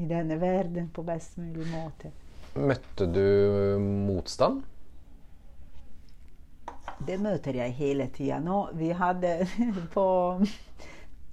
i 0.00 0.08
denne 0.08 0.40
verden 0.40 0.90
på 0.94 1.04
best 1.06 1.38
mulig 1.38 1.66
måte. 1.72 2.12
Møtte 2.54 3.06
du 3.06 3.78
motstand? 3.80 4.62
Det 7.06 7.16
møter 7.20 7.56
jeg 7.62 7.76
hele 7.78 8.10
tida. 8.12 8.40
Nå, 8.44 8.62
vi 8.76 8.90
hadde 8.92 9.46
på, 9.94 10.06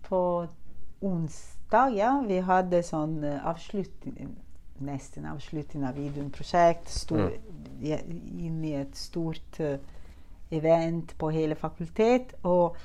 på 0.08 0.22
onsdag, 1.04 1.96
ja, 1.98 2.12
vi 2.28 2.40
hadde 2.44 2.84
sånn 2.86 3.20
eh, 3.28 3.42
avslutning 3.46 4.36
nesten 4.78 5.26
avslutning 5.26 5.86
av 5.88 5.98
Idun-prosjekt. 5.98 6.92
Mm. 7.12 7.32
Inn 8.46 8.60
i 8.66 8.76
et 8.78 8.98
stort 8.98 9.60
uh, 9.64 9.78
event 10.50 11.18
på 11.18 11.32
hele 11.34 11.56
fakultet. 11.56 12.34
Og 12.48 12.78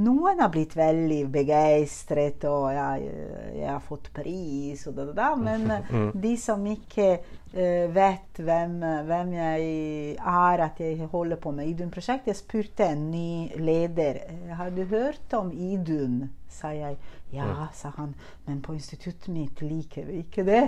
noen 0.00 0.38
har 0.40 0.50
blitt 0.52 0.76
veldig 0.78 1.24
begeistret, 1.32 2.44
og 2.48 2.70
jeg, 2.72 3.10
jeg, 3.56 3.68
har 3.68 3.82
fått 3.84 4.08
pris, 4.14 4.86
og 4.88 4.96
da, 4.96 5.08
da, 5.10 5.14
da. 5.18 5.30
Men 5.36 5.66
mm. 5.90 6.10
de 6.22 6.34
som 6.40 6.62
ikke 6.70 7.08
uh, 7.18 7.86
vet 7.94 8.40
hvem, 8.40 8.78
hvem, 9.08 9.34
jeg 9.36 9.70
er, 10.16 10.64
at 10.70 10.80
jeg 10.80 11.10
holder 11.10 11.40
på 11.42 11.52
med 11.56 11.72
Idun-prosjektet 11.72 12.32
Jeg 12.32 12.40
spurte 12.40 12.86
en 12.86 13.08
ny 13.10 13.50
leder 13.58 14.22
har 14.56 14.70
du 14.70 14.84
hørt 14.84 15.34
om 15.34 15.50
Idun, 15.52 16.28
sa 16.48 16.72
jeg. 16.74 16.96
Ja, 17.30 17.46
mm. 17.46 17.66
sa 17.74 17.92
han, 17.96 18.14
men 18.46 18.62
på 18.62 18.74
instituttet 18.74 19.28
mitt 19.30 19.60
liker 19.62 20.08
vi 20.08 20.24
ikke 20.24 20.42
det. 20.46 20.64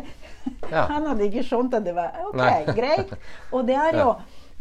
Ja. 0.70 0.86
han 0.92 1.08
hadde 1.10 1.26
ikke 1.26 1.42
skjønt 1.46 1.74
at 1.74 1.86
det 1.86 1.94
var 1.96 2.20
OK, 2.28 2.74
greit. 2.76 3.16
Og 3.54 3.66
det 3.66 3.78
er 3.78 3.98
jo 3.98 4.12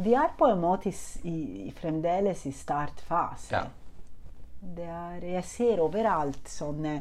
de 0.04 0.16
er 0.18 0.32
på 0.38 0.48
en 0.52 0.62
måte 0.62 0.92
i, 1.28 1.72
fremdeles 1.78 2.46
i 2.46 2.54
startfase. 2.56 3.52
Ja. 3.54 3.66
Er, 4.62 5.24
jeg 5.26 5.44
ser 5.50 5.82
overalt 5.82 6.50
sånne 6.50 7.00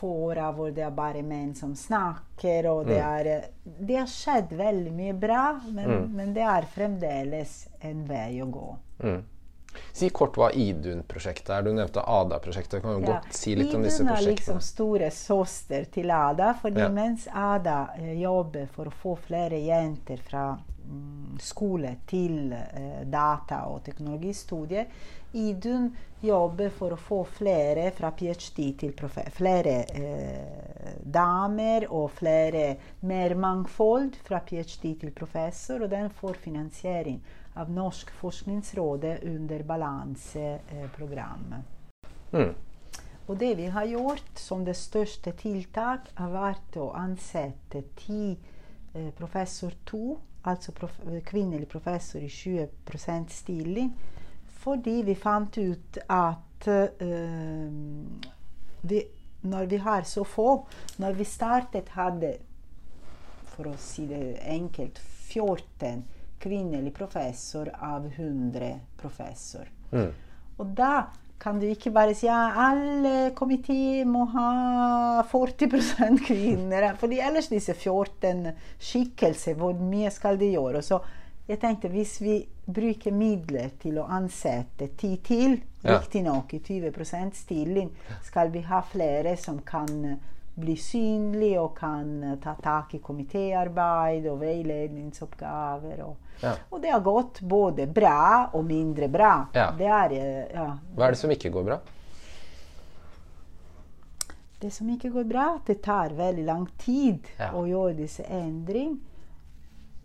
fora 0.00 0.50
hvor 0.56 0.72
det 0.72 0.84
er 0.86 0.94
bare 0.96 1.22
menn 1.24 1.52
som 1.56 1.74
snakker, 1.76 2.68
og 2.70 2.86
det, 2.88 3.00
mm. 3.00 3.10
er, 3.16 3.50
det 3.80 3.98
har 4.00 4.08
skjedd 4.08 4.54
veldig 4.56 4.94
mye 4.96 5.16
bra, 5.16 5.44
men, 5.66 5.90
mm. 5.90 6.08
men, 6.16 6.32
det 6.36 6.46
er 6.46 6.68
fremdeles 6.72 7.60
en 7.84 8.06
vei 8.08 8.40
å 8.44 8.48
gå. 8.52 8.70
Mm. 9.04 9.20
Si 9.94 10.08
kort 10.10 10.34
hva 10.38 10.48
Idun-prosjektet 10.56 11.52
er. 11.54 11.62
Du 11.62 11.70
nevnte 11.74 12.02
ADA-prosjektet. 12.02 12.80
Kan 12.82 12.98
du 12.98 13.06
ja. 13.06 13.20
godt 13.20 13.36
si 13.36 13.52
litt 13.54 13.68
Idun 13.68 13.78
om 13.78 13.84
disse 13.86 14.02
prosjektene? 14.02 14.16
Idun 14.16 14.26
er 14.26 14.32
liksom 14.32 14.62
store 14.66 15.10
søster 15.14 15.86
til 15.94 16.10
ADA. 16.10 16.48
fordi 16.62 16.82
ja. 16.82 16.88
mens 16.90 17.28
ADA 17.30 17.78
eh, 18.00 18.16
jobber 18.18 18.66
for 18.74 18.90
å 18.90 18.96
få 19.02 19.14
flere 19.28 19.60
jenter 19.62 20.22
fra 20.26 20.44
skole 21.40 21.96
til 22.06 22.52
eh, 22.52 23.06
data- 23.06 23.66
og 23.70 23.82
teknologistudier. 23.84 24.84
Idun 25.32 25.96
jobber 26.20 26.70
for 26.74 26.92
å 26.92 26.98
få 27.00 27.24
flere 27.24 27.90
fra 27.96 28.10
ph.d. 28.16 28.72
til 28.80 28.92
flere 29.36 29.84
eh, 29.94 30.94
damer 31.04 31.86
og 31.88 32.10
flere 32.18 32.76
mer 33.06 33.34
mangfold 33.38 34.16
fra 34.26 34.40
ph.d. 34.44 34.94
til 35.00 35.10
professor, 35.16 35.82
og 35.82 35.90
den 35.90 36.10
får 36.10 36.34
finansiering 36.42 37.20
av 37.60 37.70
Norsk 37.70 38.10
forskningsrådet 38.20 39.22
under 39.26 39.62
balanseprogrammet. 39.66 41.62
Mm. 42.32 42.54
Og 43.30 43.38
det 43.38 43.54
vi 43.58 43.66
har 43.70 43.84
gjort 43.86 44.38
som 44.38 44.64
det 44.66 44.76
største 44.78 45.32
tiltak, 45.38 46.00
har 46.18 46.30
vært 46.34 46.76
å 46.82 46.90
ansette 46.98 47.82
ti 47.98 48.32
eh, 48.34 48.59
professor 49.16 49.74
to 49.86 50.18
altså 50.44 50.72
prof 50.72 51.00
kvinnelig 51.24 51.68
professor 51.68 52.20
i 52.20 52.28
20 52.28 52.68
stilling, 53.28 53.92
fordi 54.46 55.02
vi 55.04 55.14
fant 55.14 55.58
ut 55.58 55.98
at 56.08 56.68
uh, 56.68 57.72
vi, 58.80 59.02
når 59.42 59.66
vi 59.66 59.76
har 59.76 60.02
så 60.02 60.24
få 60.24 60.66
Når 60.98 61.12
vi 61.12 61.24
startet, 61.24 61.88
hadde 61.88 62.36
for 63.44 63.68
å 63.68 63.76
si 63.76 64.06
det 64.06 64.38
enkelt 64.48 64.98
14 64.98 66.04
kvinnelige 66.40 66.94
professor 66.96 67.68
av 67.74 68.06
100 68.06 68.80
professor. 68.96 69.68
Mm. 69.92 70.12
Og 70.58 70.66
da 70.76 71.10
kan 71.40 71.60
du 71.60 71.64
ikke 71.70 71.92
bare 71.94 72.14
si 72.16 72.26
ja, 72.28 72.50
alle 72.68 73.30
komiteer 73.36 74.04
må 74.08 74.26
ha 74.34 75.22
40 75.30 76.20
kvinner. 76.26 76.94
fordi 77.00 77.20
ellers 77.20 77.48
disse 77.48 77.74
14 77.74 78.50
skikkelser, 78.78 79.56
hvor 79.56 79.72
mye 79.72 80.10
skal 80.12 80.38
de 80.40 80.52
gjøre? 80.52 80.82
Så 80.82 81.00
jeg 81.48 81.58
tenkte 81.62 81.88
hvis 81.90 82.20
vi 82.20 82.36
bruker 82.70 83.12
midler 83.16 83.72
til 83.80 83.98
å 83.98 84.06
ansette 84.06 84.92
ti 85.00 85.16
til, 85.24 85.56
ja. 85.82 85.96
riktignok 85.96 86.52
i 86.54 86.60
20% 86.60 87.40
stilling, 87.40 87.88
skal 88.22 88.52
vi 88.52 88.60
ha 88.68 88.82
flere 88.86 89.34
som 89.40 89.62
kan 89.66 90.20
bli 90.60 90.76
synlig 90.76 91.54
og 91.60 91.74
kan 91.78 92.10
eh, 92.24 92.36
ta 92.42 92.54
tak 92.62 92.94
i 92.94 93.00
komitéarbeid 93.04 94.26
og 94.30 94.40
veiledningsoppgaver. 94.44 96.02
Og, 96.08 96.16
Ja. 96.40 96.54
og 96.70 96.80
det 96.80 96.88
har 96.94 97.00
gått 97.04 97.40
både 97.44 97.84
bra 97.92 98.50
og 98.54 98.64
mindre 98.64 99.08
bra. 99.12 99.32
Ja. 99.54 99.70
Det 99.76 99.86
er, 99.86 100.12
eh, 100.12 100.54
ja, 100.54 100.68
Hva 100.96 101.06
er 101.06 101.10
det 101.16 101.18
som 101.20 101.30
ikke 101.30 101.50
går 101.52 101.64
bra? 101.64 101.80
det 104.60 104.70
som 104.72 104.88
ikke 104.92 105.08
går 105.10 105.24
bra, 105.24 105.44
det 105.66 105.78
tar 105.82 106.12
veldig 106.12 106.42
lang 106.44 106.66
tid 106.78 107.24
å 107.54 107.62
gjøre 107.64 107.94
disse 107.96 108.24
endring. 108.28 108.98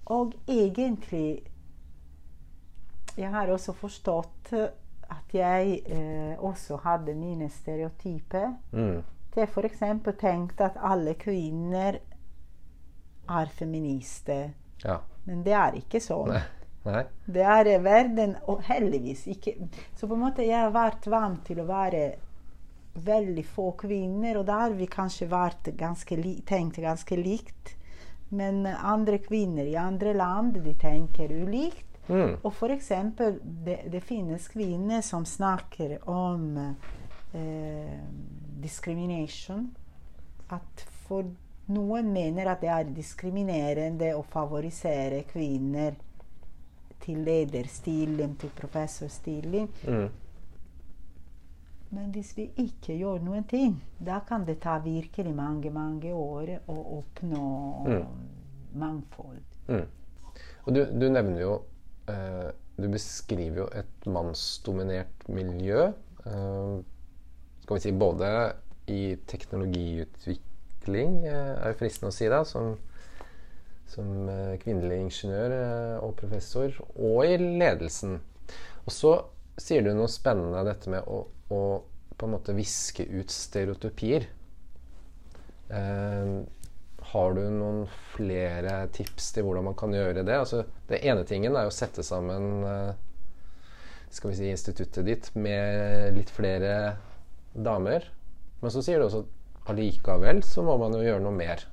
Og 0.05 0.33
egentlig 0.47 1.41
Jeg 3.17 3.31
har 3.31 3.47
også 3.47 3.71
forstått 3.73 4.49
at 4.53 5.31
jeg 5.33 5.81
eh, 5.87 6.35
også 6.43 6.75
hadde 6.83 7.13
mine 7.15 7.47
stereotyper. 7.49 8.49
Mm. 8.73 9.03
Jeg 9.35 9.49
f.eks. 9.51 9.81
tenkte 10.19 10.69
at 10.69 10.77
alle 10.79 11.15
kvinner 11.19 11.99
er 13.29 13.51
feminister. 13.57 14.53
Ja. 14.83 14.99
Men 15.25 15.43
det 15.43 15.55
er 15.57 15.79
ikke 15.79 15.99
sånn. 16.03 16.31
Nei. 16.35 16.43
Nei. 16.85 17.01
Det 17.25 17.41
er 17.41 17.79
verden 17.81 18.35
Og 18.45 18.59
heldigvis 18.67 19.23
ikke 19.33 19.55
Så 19.97 20.05
på 20.05 20.13
en 20.13 20.21
måte 20.21 20.43
jeg 20.45 20.53
har 20.53 20.69
vært 20.69 21.07
vant 21.09 21.39
til 21.47 21.63
å 21.63 21.65
være 21.65 22.03
veldig 22.95 23.43
få 23.49 23.71
kvinner, 23.75 24.37
og 24.39 24.45
da 24.47 24.59
har 24.61 24.75
vi 24.77 24.85
kanskje 24.87 25.25
ganske 25.75 26.15
tenkt 26.47 26.77
ganske 26.79 27.17
likt. 27.19 27.73
Men 28.29 28.61
andre 28.65 29.17
kvinner 29.19 29.67
i 29.67 29.75
andre 29.75 30.13
land 30.15 30.55
de 30.63 30.73
tenker 30.79 31.33
ulikt. 31.43 31.99
Mm. 32.07 32.37
Og 32.39 32.53
eksempel, 32.71 33.39
det, 33.43 33.81
det 33.91 33.99
finnes 33.99 34.47
kvinner 34.47 35.03
som 35.03 35.25
snakker 35.25 35.97
om 36.07 36.57
eh, 37.33 37.99
discrimination. 38.61 39.69
At 40.53 40.85
for 41.05 41.27
noen 41.73 42.11
mener 42.13 42.51
at 42.51 42.61
det 42.61 42.69
er 42.69 42.91
diskriminerende 42.95 44.11
å 44.17 44.21
favorisere 44.29 45.23
kvinner 45.29 45.95
til 47.05 47.25
lederstilling, 47.25 48.37
til 48.41 48.53
professorstilling. 48.57 49.69
Mm. 49.87 50.07
Men 51.95 52.09
hvis 52.11 52.33
vi 52.37 52.47
ikke 52.59 52.95
gjør 52.97 53.21
noen 53.23 53.45
ting, 53.47 53.77
da 54.01 54.19
kan 54.27 54.45
det 54.47 54.57
ta 54.63 54.79
virkelig 54.83 55.35
mange, 55.35 55.71
mange 55.71 56.11
år 56.13 56.57
å 56.71 56.75
oppnå 56.99 57.43
mangfold. 58.75 59.43
Mm. 59.69 59.85
Og 60.65 60.75
du, 60.75 60.81
du 60.91 61.05
nevner 61.09 61.41
jo 61.41 61.53
eh, 62.11 62.49
Du 62.75 62.89
beskriver 62.91 63.61
jo 63.61 63.65
et 63.79 64.07
mannsdominert 64.11 65.23
miljø. 65.31 65.87
Eh, 66.27 66.73
skal 67.65 67.79
vi 67.79 67.81
si 67.81 67.91
både 67.97 68.27
i 68.93 69.15
teknologiutvikling, 69.25 71.13
eh, 71.25 71.53
er 71.57 71.71
det 71.71 71.79
fristende 71.79 72.11
å 72.11 72.13
si 72.13 72.27
da, 72.29 72.43
som, 72.45 72.75
som 73.89 74.27
eh, 74.29 74.51
kvinnelig 74.61 74.99
ingeniør 75.07 75.55
eh, 75.55 75.95
og 76.05 76.13
professor, 76.19 76.75
og 76.93 77.25
i 77.25 77.39
ledelsen. 77.41 78.19
Og 78.85 78.93
så 78.93 79.15
sier 79.57 79.81
du 79.81 79.89
noe 79.95 80.11
spennende, 80.11 80.61
dette 80.67 80.93
med 80.93 81.09
å, 81.09 81.23
å 81.49 81.61
på 82.15 82.27
en 82.27 82.35
måte 82.35 82.53
viske 82.55 83.03
ut 83.09 83.33
stereotypier. 83.33 84.27
Eh, 85.73 86.35
har 87.15 87.33
du 87.33 87.41
noen 87.49 87.81
flere 88.13 88.77
tips 88.93 89.31
til 89.33 89.47
hvordan 89.47 89.71
man 89.71 89.79
kan 89.81 89.93
gjøre 89.93 90.21
det? 90.21 90.37
Altså, 90.37 90.61
det 90.85 91.01
ene 91.01 91.25
tingen 91.25 91.57
er 91.57 91.65
å 91.65 91.73
sette 91.73 92.05
sammen 92.05 92.61
eh, 92.69 92.93
skal 94.13 94.31
vi 94.31 94.37
si, 94.37 94.53
instituttet 94.53 95.09
ditt 95.09 95.33
med 95.33 96.13
litt 96.15 96.29
flere 96.31 96.71
damer. 97.55 98.09
Men 98.61 98.71
så 98.73 98.83
sier 98.83 98.99
du 98.99 99.07
også 99.07 99.23
at 99.25 99.71
allikevel 99.71 100.43
så 100.45 100.63
må 100.65 100.77
man 100.81 100.93
jo 100.93 101.03
gjøre 101.05 101.23
noe 101.23 101.35
mer. 101.35 101.65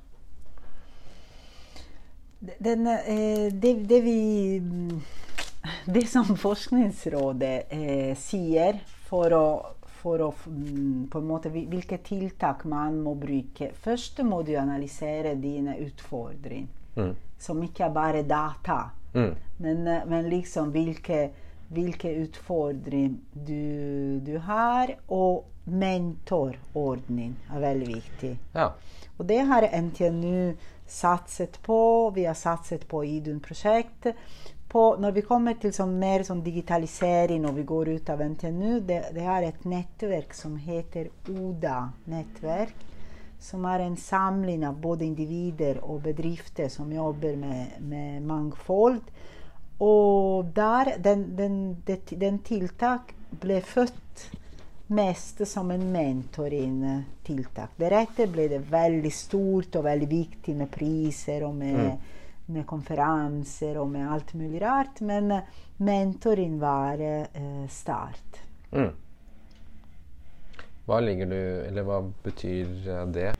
Den, 2.59 2.87
eh, 2.87 3.53
det, 3.53 3.73
det, 3.87 4.01
vi 4.03 4.19
Det 5.85 6.07
som 6.07 6.35
Forskningsrådet 6.35 7.71
eh, 7.71 8.11
sier 8.19 8.81
for 9.07 9.31
å, 9.31 9.45
for 10.01 10.25
å 10.25 10.31
mm, 10.33 11.05
på 11.11 11.21
en 11.21 11.29
måte, 11.29 11.51
Hvilke 11.53 12.01
tiltak 12.03 12.65
man 12.67 12.99
må 13.05 13.13
bruke. 13.15 13.71
Først 13.85 14.19
må 14.27 14.41
du 14.43 14.57
analysere 14.59 15.35
dine 15.39 15.77
utfordringer, 15.85 16.79
Mm. 16.93 17.15
som 17.41 17.57
ikke 17.65 17.87
er 17.87 17.89
bare 17.89 18.19
data. 18.21 18.91
Mm. 19.15 19.31
Men, 19.57 19.87
eh, 19.87 20.03
men 20.05 20.27
liksom 20.29 20.69
hvilke, 20.75 21.31
hvilke 21.73 22.11
utfordringer 22.21 23.15
du, 23.33 24.19
du 24.19 24.37
har. 24.37 24.93
Og 25.07 25.45
mentorordning 25.63 27.35
er 27.51 27.63
veldig 27.63 27.87
viktig. 27.87 28.33
Ja. 28.55 28.71
Og 29.17 29.27
det 29.29 29.39
har 29.47 29.67
NTNU 29.67 30.53
satset 30.87 31.61
på. 31.63 32.09
Vi 32.15 32.25
har 32.25 32.33
satset 32.37 32.87
på 32.87 33.03
Idun-prosjektet. 33.05 34.15
Når 34.73 35.11
vi 35.13 35.21
kommer 35.21 35.53
til 35.61 35.69
sånn 35.69 35.91
mer 36.01 36.23
sånn 36.25 36.39
digitalisering 36.41 37.43
og 37.45 37.59
vi 37.59 37.65
går 37.69 37.91
ut 37.93 38.07
av 38.09 38.23
NTNU, 38.25 38.79
det, 38.81 39.03
det 39.13 39.25
er 39.29 39.45
et 39.45 39.67
nettverk 39.69 40.33
som 40.33 40.55
heter 40.57 41.11
ODA-nettverk. 41.29 42.73
Som 43.43 43.67
er 43.69 43.83
en 43.83 43.97
samling 43.99 44.63
av 44.65 44.79
både 44.81 45.05
individer 45.05 45.77
og 45.83 46.01
bedrifter 46.07 46.71
som 46.73 46.89
jobber 46.89 47.37
med, 47.37 47.77
med 47.85 48.25
mangfold. 48.25 49.03
Og 49.83 50.49
der, 50.55 50.95
den, 51.05 51.27
den, 51.37 51.59
det, 51.85 51.99
den 52.17 52.41
tiltak 52.41 53.13
ble 53.43 53.61
født 53.61 54.31
mest 54.87 55.47
som 55.47 55.71
en 55.71 55.91
mentoring-tiltak. 55.91 57.77
Deretter 57.79 58.27
ble 58.27 58.47
det 58.51 58.59
veldig 58.71 59.11
stort 59.13 59.77
og 59.79 59.87
veldig 59.87 60.09
viktig 60.09 60.55
med 60.57 60.71
priser 60.71 61.45
og 61.47 61.55
med, 61.55 62.09
med 62.51 62.65
konferanser 62.67 63.79
og 63.81 63.89
med 63.93 64.11
alt 64.11 64.33
mulig 64.37 64.61
rart. 64.61 65.01
Men 65.01 65.31
eh, 65.31 65.47
mentoring 65.77 66.59
var 66.61 67.01
eh, 67.01 67.63
start. 67.69 68.43
Mm. 68.73 68.91
Hva 70.83 70.99
ligger 70.99 71.29
du 71.29 71.39
Eller 71.39 71.85
hva 71.87 72.01
betyr 72.25 72.89
eh, 72.89 73.07
det? 73.15 73.31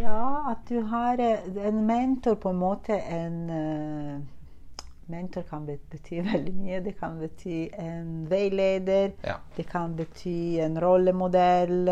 Ja, 0.00 0.50
at 0.50 0.64
du 0.68 0.80
har 0.90 1.20
eh, 1.22 1.44
en 1.68 1.84
mentor 1.86 2.34
på 2.34 2.50
en 2.50 2.58
måte 2.58 2.96
en 2.98 3.38
eh, 3.50 4.37
Mentor 5.08 5.46
kan 5.48 5.64
bety 5.66 6.20
veldig 6.32 6.54
mye. 6.54 6.80
Det 6.84 6.94
kan 7.00 7.18
bety 7.20 7.68
en 7.80 8.26
veileder. 8.30 9.12
Ja. 9.24 9.38
Det 9.56 9.64
kan 9.68 9.96
bety 9.96 10.58
en 10.64 10.78
rollemodell. 10.80 11.86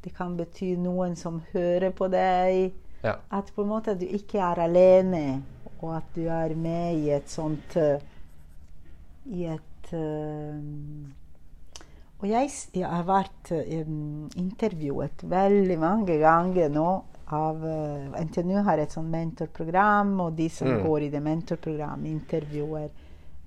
Det 0.00 0.12
kan 0.16 0.36
bety 0.36 0.74
noen 0.80 1.16
som 1.16 1.42
hører 1.52 1.92
på 1.96 2.08
deg. 2.12 2.76
Ja. 3.02 3.16
At 3.32 3.52
på 3.54 3.64
en 3.64 3.72
måte 3.72 3.96
du 3.96 4.04
ikke 4.04 4.40
er 4.44 4.60
alene, 4.66 5.40
og 5.80 5.96
at 5.96 6.08
du 6.16 6.26
er 6.28 6.52
med 6.56 7.00
i 7.00 7.10
et 7.16 7.30
sånt 7.32 7.76
eh, 7.80 8.02
I 9.32 9.46
et 9.54 9.92
eh, 9.96 10.58
Og 12.20 12.26
jeg, 12.28 12.50
jeg 12.76 12.84
har 12.84 13.06
vært 13.08 13.52
um, 13.56 14.26
intervjuet 14.36 15.24
veldig 15.24 15.78
mange 15.80 16.18
ganger 16.20 16.68
nå 16.68 16.88
av 17.32 17.64
uh, 17.64 18.20
NTNU 18.24 18.62
har 18.66 18.78
et 18.78 18.92
sånt 18.92 19.10
mentorprogram, 19.10 20.20
og 20.20 20.32
de 20.38 20.48
som 20.48 20.68
Mm. 20.68 20.82
går 20.86 21.02
i 21.02 21.10
det 21.10 21.20
mentorprogrammet, 21.22 22.06
intervjuer 22.10 22.88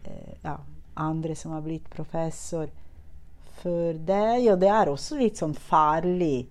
uh, 0.08 0.34
ja, 0.44 0.58
andre 0.96 1.36
som 1.36 1.52
har 1.52 1.62
blitt 1.62 1.90
professor 1.90 2.68
før 3.62 3.94
deg. 4.06 4.48
Og 4.54 4.60
det 4.60 4.70
er 4.70 4.92
også 4.92 5.18
litt 5.20 5.38
sånn 5.40 5.54
farlig 5.56 6.46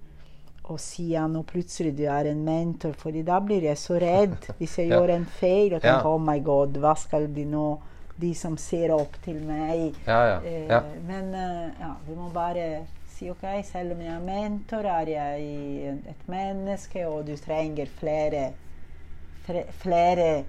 å 0.71 0.77
si 0.79 1.15
at 1.19 1.31
nå 1.31 1.43
plutselig 1.45 1.97
du 1.99 2.05
er 2.07 2.29
en 2.31 2.45
mentor, 2.47 2.93
for 2.97 3.11
da 3.27 3.41
blir 3.41 3.63
jeg 3.67 3.77
så 3.77 3.99
redd 4.01 4.37
hvis 4.59 4.77
jeg 4.79 4.89
Ja. 4.91 5.01
gjør 5.01 5.11
en 5.17 5.25
feil 5.27 5.75
og 5.75 5.81
tenker 5.83 6.05
Ja. 6.05 6.09
oh 6.15 6.19
my 6.21 6.39
god, 6.41 6.77
hva 6.79 6.95
skal 6.97 7.27
de 7.35 7.45
nå, 7.45 7.79
de 8.23 8.35
som 8.35 8.57
ser 8.57 8.93
opp 8.95 9.17
til 9.25 9.41
meg. 9.43 9.95
Ja, 10.07 10.21
ja. 10.27 10.41
Eh. 10.45 10.83
Men 11.09 11.35
eh, 11.35 11.71
ja, 11.81 11.95
vi 12.07 12.15
må 12.15 12.29
bare 12.33 12.87
si 13.23 13.31
ok, 13.31 13.45
selv 13.65 13.93
om 13.95 14.01
jeg 14.03 14.15
er 14.15 14.25
mentor, 14.27 14.87
er 14.91 15.11
jeg 15.13 15.43
et 16.11 16.29
menneske, 16.31 17.05
og 17.07 17.27
du 17.29 17.37
trenger 17.39 17.87
flere, 17.87 18.53
flere 19.83 20.45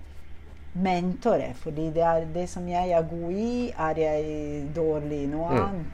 mentorer. 0.73 1.53
Fordi 1.53 1.91
det, 1.93 2.01
er 2.01 2.25
det 2.33 2.47
som 2.49 2.67
jeg 2.67 2.89
er 2.97 3.05
god 3.09 3.31
i, 3.31 3.69
er 3.77 4.01
jeg 4.01 4.69
dårlig 4.75 5.23
i 5.23 5.29
noe 5.29 5.49
Mm. 5.49 5.61
annet. 5.63 5.85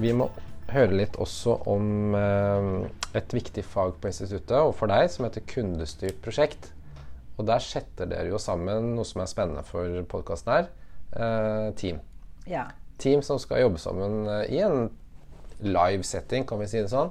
Vi 0.00 0.12
må 0.12 0.30
høre 0.72 0.96
litt 0.96 1.16
også 1.22 1.58
om 1.70 2.14
eh, 2.18 2.88
et 3.14 3.34
viktig 3.36 3.64
fag 3.64 3.94
på 4.00 4.10
instituttet, 4.10 4.56
og 4.58 4.74
for 4.74 4.90
deg, 4.90 5.10
som 5.12 5.28
heter 5.28 5.44
kundestyrt 5.46 6.18
prosjekt. 6.24 6.73
Og 7.34 7.46
der 7.48 7.62
setter 7.62 8.08
dere 8.10 8.30
jo 8.30 8.38
sammen 8.38 8.94
noe 8.94 9.06
som 9.08 9.22
er 9.24 9.30
spennende 9.30 9.64
for 9.66 10.00
podkasten 10.10 10.52
her. 10.54 10.68
Eh, 11.14 11.68
team. 11.78 12.00
Ja. 12.46 12.68
Team 13.02 13.24
som 13.26 13.40
skal 13.42 13.64
jobbe 13.64 13.80
sammen 13.82 14.26
eh, 14.30 14.54
i 14.54 14.60
en 14.62 14.88
live 15.64 16.06
setting, 16.06 16.46
kan 16.46 16.60
vi 16.60 16.68
si 16.70 16.82
det 16.82 16.92
sånn. 16.92 17.10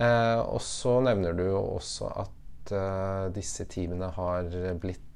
Eh, 0.00 0.40
og 0.40 0.60
så 0.64 0.98
nevner 1.04 1.36
du 1.36 1.44
jo 1.50 1.60
også 1.74 2.08
at 2.24 2.72
eh, 2.72 3.26
disse 3.36 3.68
teamene 3.68 4.08
har 4.16 4.48
blitt 4.80 5.08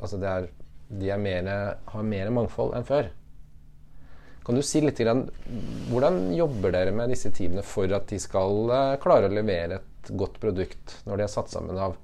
Altså 0.00 0.16
det 0.16 0.28
er, 0.28 0.46
de 0.96 1.10
er 1.12 1.18
mere, 1.20 1.54
har 1.92 2.04
mer 2.08 2.30
mangfold 2.32 2.70
enn 2.72 2.86
før. 2.88 3.10
Kan 4.46 4.56
du 4.56 4.62
si 4.64 4.80
litt 4.80 4.96
grann, 4.96 5.26
Hvordan 5.90 6.30
jobber 6.32 6.72
dere 6.72 6.94
med 6.96 7.12
disse 7.12 7.28
teamene 7.36 7.60
for 7.66 7.92
at 7.92 8.08
de 8.08 8.16
skal 8.20 8.72
eh, 8.72 8.94
klare 9.02 9.28
å 9.28 9.34
levere 9.34 9.82
et 9.82 10.12
godt 10.16 10.40
produkt 10.40 10.96
når 11.04 11.20
de 11.20 11.26
er 11.26 11.32
satt 11.32 11.52
sammen 11.52 11.76
av 11.76 11.98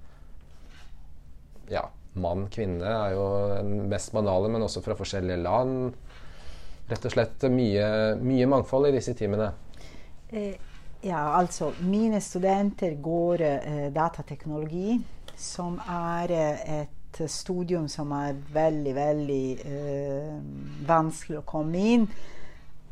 ja, 1.71 1.85
mann, 2.21 2.47
kvinne 2.53 2.87
er 2.87 3.15
jo 3.17 3.27
den 3.57 3.89
mest 3.91 4.13
banale, 4.17 4.51
men 4.53 4.65
også 4.67 4.83
fra 4.85 4.97
forskjellige 4.99 5.43
land. 5.43 5.97
Rett 6.87 7.09
og 7.09 7.15
slett 7.17 7.47
mye, 7.51 7.89
mye 8.23 8.47
mangfold 8.51 8.91
i 8.91 8.95
disse 8.95 9.17
timene. 9.19 9.51
Eh, 10.31 10.55
ja, 11.07 11.23
altså 11.39 11.73
Mine 11.87 12.21
studenter 12.23 12.95
går 13.03 13.43
eh, 13.43 13.89
datateknologi, 13.95 15.01
som 15.37 15.81
er 15.83 16.33
eh, 16.33 16.81
et 16.81 17.21
studium 17.31 17.89
som 17.89 18.13
er 18.13 18.37
veldig, 18.53 18.95
veldig 18.97 19.45
eh, 19.67 20.33
vanskelig 20.89 21.41
å 21.41 21.47
komme 21.49 21.85
inn. 21.95 22.09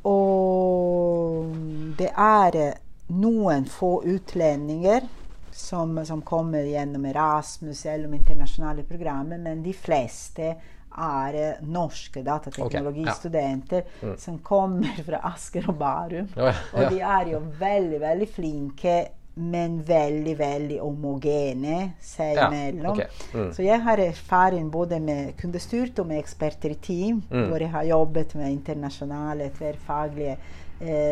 Og 0.08 1.54
det 1.98 2.10
er 2.10 2.60
eh, 2.60 2.80
noen 3.14 3.68
få 3.70 3.98
utlendinger 4.08 5.06
som, 5.54 6.04
som, 6.04 6.22
kommer 6.22 6.62
gjennom 6.62 7.04
Erasmus 7.06 7.86
eller 7.86 8.14
internasjonale 8.14 8.82
programmer, 8.82 9.38
men 9.38 9.62
de 9.62 9.72
fleste 9.72 10.54
er 10.94 11.34
eh, 11.34 11.66
norske 11.66 12.22
datateknologistudenter 12.22 13.82
okay, 13.82 14.00
ja. 14.00 14.08
mm. 14.08 14.16
som 14.18 14.38
kommer 14.38 15.02
fra 15.06 15.20
Asker 15.30 15.68
og 15.70 15.76
Barum. 15.78 16.30
Oh, 16.36 16.48
ja. 16.48 16.56
Og 16.74 16.94
de 16.94 17.02
er 17.02 17.30
jo 17.34 17.42
veldig, 17.58 18.00
veldig 18.02 18.28
flinke, 18.30 18.96
men 19.34 19.80
veldig, 19.82 20.34
veldig 20.38 20.76
homogene 20.78 21.78
seg 22.02 22.38
imellom. 22.38 22.94
Okay. 22.94 23.22
Mm. 23.34 23.48
Så 23.54 23.64
jeg 23.66 23.80
har 23.82 24.02
erfaring 24.02 24.68
både 24.70 25.00
med 25.02 25.32
kundestyrt 25.40 25.98
og 25.98 26.10
med 26.10 26.22
eksperter 26.22 26.74
i 26.74 26.78
team, 26.78 27.22
mm. 27.30 27.48
hvor 27.50 27.62
jeg 27.62 27.72
har 27.74 27.88
jobbet 27.90 28.36
med 28.38 28.52
internasjonale, 28.52 29.50
tverrfaglige 29.58 30.36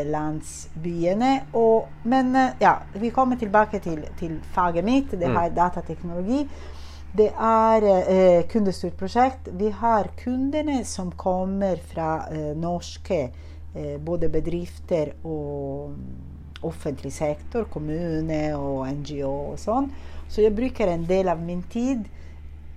landsbyene. 0.08 1.32
Og, 1.58 1.88
men 2.04 2.36
eh, 2.36 2.54
ja, 2.60 2.76
vi 2.94 3.10
kommer 3.10 3.36
tilbake 3.40 3.80
til, 3.84 4.02
til 4.18 4.38
faget 4.54 4.84
mitt. 4.84 5.10
Det 5.10 5.28
er 5.28 5.54
datateknologi. 5.56 6.46
Det 7.12 7.28
er 7.36 7.84
eh, 7.84 8.44
kundestyrt 8.48 8.96
prosjekt. 8.96 9.50
Vi 9.52 9.68
har 9.68 10.08
kundene 10.16 10.82
som 10.88 11.10
kommer 11.12 11.76
fra 11.92 12.26
eh, 12.32 12.52
norske 12.56 13.20
eh, 13.26 13.98
både 14.00 14.30
bedrifter 14.32 15.12
og 15.24 15.92
offentlig 16.62 17.12
sektor, 17.12 17.66
kommune 17.68 18.44
og 18.56 18.86
NGO 19.02 19.32
og 19.52 19.60
sånn. 19.60 19.90
Så 20.32 20.44
jeg 20.44 20.56
bruker 20.56 20.88
en 20.88 21.04
del 21.04 21.28
av 21.28 21.42
min 21.42 21.60
tid 21.68 22.06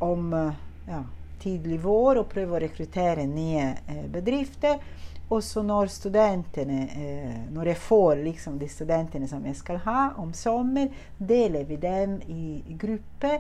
om 0.04 0.34
eh, 0.36 0.64
ja, 0.90 1.04
tidlig 1.40 1.80
vår 1.84 2.20
og 2.20 2.30
prøver 2.32 2.58
å 2.58 2.64
rekruttere 2.66 3.28
nye 3.30 3.70
eh, 3.88 4.06
bedrifter. 4.12 4.82
Og 5.30 5.44
så 5.44 5.64
når 5.66 5.90
studentene 5.90 6.82
eh, 6.86 7.38
Når 7.50 7.72
jeg 7.72 7.78
får 7.82 8.16
liksom 8.22 8.60
de 8.62 8.68
studentene 8.70 9.28
som 9.28 9.46
jeg 9.46 9.56
skal 9.58 9.80
ha 9.86 10.02
om 10.22 10.34
sommer, 10.34 10.92
deler 11.18 11.64
vi 11.66 11.78
dem 11.82 12.20
i, 12.30 12.62
gruppe 12.78 13.06
grupper 13.32 13.40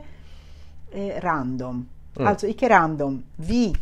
eh, 0.91 1.21
random. 1.21 1.86
Mm. 2.17 2.28
Altså 2.28 2.48
ikke 2.48 2.69
random. 2.69 3.24
Vi 3.36 3.76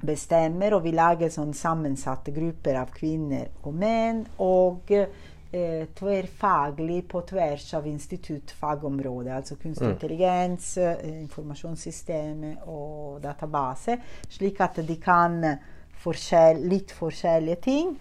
bestemmer, 0.00 0.74
og 0.74 0.82
vi 0.82 0.92
lager 0.92 1.28
sånn 1.28 1.52
sammensatte 1.54 2.32
grupper 2.32 2.78
av 2.80 2.92
kvinner 2.94 3.50
og 3.66 3.74
menn. 3.74 4.22
Og 4.40 4.92
eh, 4.94 5.88
tverrfaglig 5.98 7.02
på 7.08 7.20
tvers 7.28 7.74
av 7.74 7.88
instituttfagområdet. 7.90 9.34
Altså 9.34 9.58
kunstig 9.60 9.86
mm. 9.86 9.92
intelligens, 9.92 10.76
eh, 10.78 11.04
informasjonssystemet 11.20 12.64
og 12.70 13.20
database. 13.24 13.98
Slik 14.30 14.62
at 14.64 14.80
de 14.86 14.96
kan 15.02 15.42
forskjell, 16.00 16.62
litt 16.70 16.94
forskjellige 16.96 17.60
ting. 17.66 17.92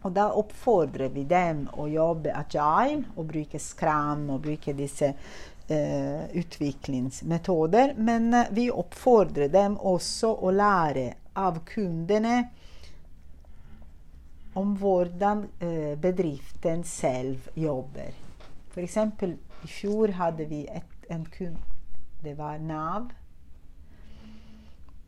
Og 0.00 0.12
da 0.16 0.30
oppfordrer 0.32 1.12
vi 1.12 1.26
dem 1.28 1.66
å 1.76 1.86
jobbe 1.90 2.32
agile 2.32 3.04
og 3.16 3.26
bruke 3.32 3.60
skram 3.60 4.30
og 4.32 4.40
bruke 4.46 4.72
disse 4.76 5.10
eh, 5.12 6.22
utviklingsmetoder. 6.40 7.94
Men 8.00 8.32
eh, 8.34 8.48
vi 8.56 8.70
oppfordrer 8.72 9.52
dem 9.52 9.76
også 9.76 10.32
å 10.40 10.54
lære 10.56 11.06
av 11.36 11.60
kundene 11.68 12.38
om 14.56 14.72
hvordan 14.80 15.44
eh, 15.60 15.94
bedriften 16.00 16.82
selv 16.88 17.52
jobber. 17.54 18.16
F.eks. 18.72 18.96
i 18.96 19.68
fjor 19.68 20.16
hadde 20.16 20.48
vi 20.48 20.64
et, 20.70 20.96
en 21.10 21.26
kunde 21.28 21.68
Det 22.20 22.34
var 22.36 22.58
Nav 22.60 23.08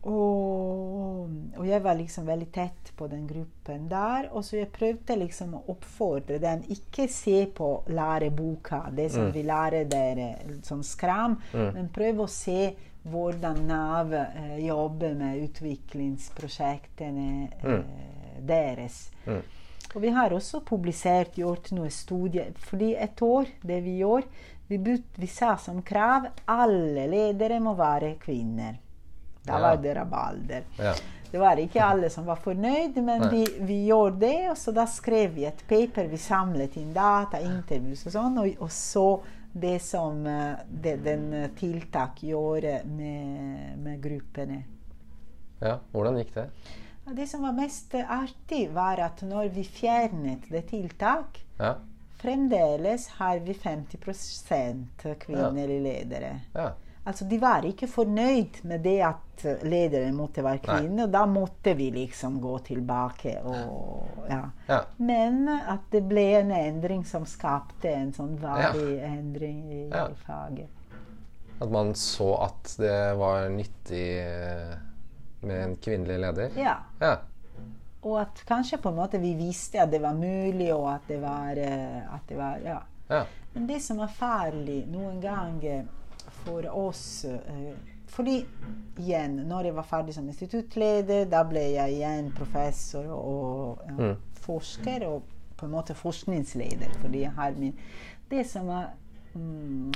og, 0.03 1.29
og, 1.55 1.63
jeg 1.67 1.79
var 1.83 1.95
liksom 1.95 2.25
veldig 2.27 2.47
tett 2.51 2.91
på 2.97 3.07
den 3.07 3.23
gruppen 3.27 3.85
der. 3.91 4.27
Og 4.35 4.43
så 4.43 4.57
jeg 4.59 4.71
prøvde 4.75 5.15
liksom 5.21 5.53
å 5.55 5.63
oppfordre 5.71 6.39
dem 6.43 6.65
ikke 6.75 7.07
se 7.11 7.45
på 7.55 7.69
læreboka, 7.87 8.83
det 8.91 9.09
som 9.13 9.29
mm. 9.29 9.33
vi 9.35 9.45
lærer 9.47 9.87
dere 9.87 10.27
som 10.67 10.83
skram, 10.83 11.37
mm. 11.53 11.69
men 11.77 11.87
prøv 11.95 12.25
å 12.25 12.27
se 12.31 12.73
hvordan 13.03 13.65
Nav 13.67 14.13
eh, 14.15 14.59
jobber 14.63 15.15
med 15.19 15.41
utviklingsprosjektene 15.47 17.31
mm. 17.63 17.73
eh, 17.73 18.37
deres. 18.47 19.09
Mm. 19.25 19.41
Og 19.93 20.01
vi 20.01 20.11
har 20.15 20.33
også 20.33 20.63
publisert, 20.65 21.37
gjort 21.37 21.71
noen 21.75 21.91
studier. 21.91 22.51
Fordi 22.67 22.93
et 22.95 23.21
år, 23.23 23.51
det 23.61 23.81
vi 23.85 23.99
gjør, 23.99 24.25
vi, 24.67 24.79
vi 25.19 25.27
sa 25.29 25.55
som 25.59 25.83
krav 25.85 26.31
alle 26.49 27.05
ledere 27.11 27.59
må 27.61 27.75
være 27.77 28.15
kvinner. 28.23 28.79
Da 29.43 29.59
var 29.59 29.77
det 29.77 29.93
rabalder. 29.95 30.63
Det 31.31 31.39
var 31.41 31.57
ikke 31.57 31.81
alle 31.81 32.09
som 32.13 32.27
var 32.29 32.37
fornøyd, 32.39 32.99
men 33.01 33.23
vi, 33.31 33.41
vi, 33.59 33.79
gjorde 33.87 34.19
det. 34.21 34.49
Og 34.51 34.57
så 34.57 34.71
da 34.71 34.85
skrev 34.87 35.33
vi 35.33 35.47
et 35.49 35.63
paper. 35.67 36.07
Vi 36.11 36.19
samlet 36.21 36.77
inn 36.77 36.91
data, 36.93 37.41
intervjuer 37.41 37.97
og 37.97 38.13
sånn. 38.13 38.37
Og, 38.43 38.61
og, 38.61 38.69
så 38.71 39.07
det 39.53 39.79
som 39.85 40.21
eh, 40.29 40.61
det, 40.69 40.95
den 41.05 41.25
tiltak 41.57 42.21
gjorde 42.25 42.79
med, 42.85 43.73
med 43.81 43.99
gruppene. 44.03 44.61
Ja, 45.63 45.79
hvordan 45.91 46.21
gikk 46.21 46.35
det? 46.37 46.47
Det 47.17 47.27
som 47.27 47.43
var 47.43 47.57
mest 47.57 47.93
artig, 47.97 48.67
var 48.71 49.01
at 49.03 49.25
når 49.27 49.49
vi 49.57 49.65
fjernet 49.67 50.47
det 50.53 50.67
tiltak 50.69 51.41
ja. 51.57 51.75
Fremdeles 52.23 53.07
har 53.17 53.41
vi 53.43 53.53
50 53.53 53.97
kvinnelige 55.19 55.81
ledere. 55.83 56.39
Ja. 56.53 56.69
Altså, 57.03 57.25
de 57.27 57.35
var 57.41 57.65
ikke 57.67 57.87
fornøyd 57.91 58.61
med 58.63 58.85
det 58.85 58.99
at 59.03 59.43
lederen 59.67 60.15
måtte 60.15 60.43
være 60.43 60.61
kvinne. 60.63 61.03
Og 61.03 61.11
da 61.11 61.25
måtte 61.27 61.73
vi 61.75 61.89
liksom 61.91 62.37
gå 62.41 62.53
tilbake. 62.63 63.33
Og, 63.43 64.21
ja. 64.29 64.43
Ja. 64.69 64.79
Men 65.03 65.49
at 65.51 65.89
det 65.91 66.05
ble 66.07 66.23
en 66.39 66.53
endring 66.55 67.03
som 67.07 67.25
skapte 67.27 67.91
en 67.91 68.13
sånn 68.15 68.37
varig 68.39 69.01
ja. 69.01 69.09
endring 69.09 69.65
i, 69.67 69.81
i, 69.89 70.15
faget. 70.23 70.79
At 71.59 71.71
man 71.71 71.91
så 71.95 72.29
at 72.45 72.71
det 72.79 73.01
var 73.19 73.49
nyttig 73.51 74.07
eh, 74.23 74.71
med 75.43 75.63
en 75.63 75.75
kvinnelig 75.83 76.21
leder? 76.23 76.55
Ja. 76.59 76.77
Og 78.03 78.15
at 78.21 78.45
kanskje 78.47 78.79
på 78.83 78.91
en 78.91 78.99
måte 78.99 79.19
vi 79.19 79.33
visste 79.39 79.83
at 79.83 79.91
det 79.91 79.99
var 80.03 80.15
mulig, 80.15 80.71
og 80.75 80.87
at 80.95 81.11
det 81.11 81.19
var, 81.23 81.59
eh, 81.59 81.99
at 82.15 82.31
det 82.31 82.39
var 82.39 82.63
ja. 82.63 82.79
Men 83.53 83.67
det 83.69 83.83
som 83.85 83.99
er 84.01 84.15
farlig 84.15 84.79
noen 84.89 85.19
ganger 85.21 85.83
for 86.45 86.69
oss 86.87 87.25
eh, 87.25 87.73
fordi 88.13 88.45
igjen, 88.97 89.39
når 89.49 89.71
jeg 89.71 89.73
var 89.73 89.85
ferdig 89.89 90.13
som 90.13 90.27
instituttleder, 90.29 91.25
da 91.25 91.41
ble 91.49 91.63
jeg 91.73 91.95
igjen 91.95 92.27
professor 92.37 93.07
og 93.09 93.79
ja, 93.87 93.93
mm. 93.97 94.17
forsker. 94.45 95.07
Og 95.09 95.31
på 95.57 95.65
en 95.65 95.71
måte 95.71 95.95
forskningsleder. 95.95 96.89
fordi 97.01 97.21
jeg 97.23 97.31
har 97.31 97.51
min 97.51 97.73
Det 98.29 98.43
som 98.47 98.69
er 98.69 98.87
mm, 99.33 99.93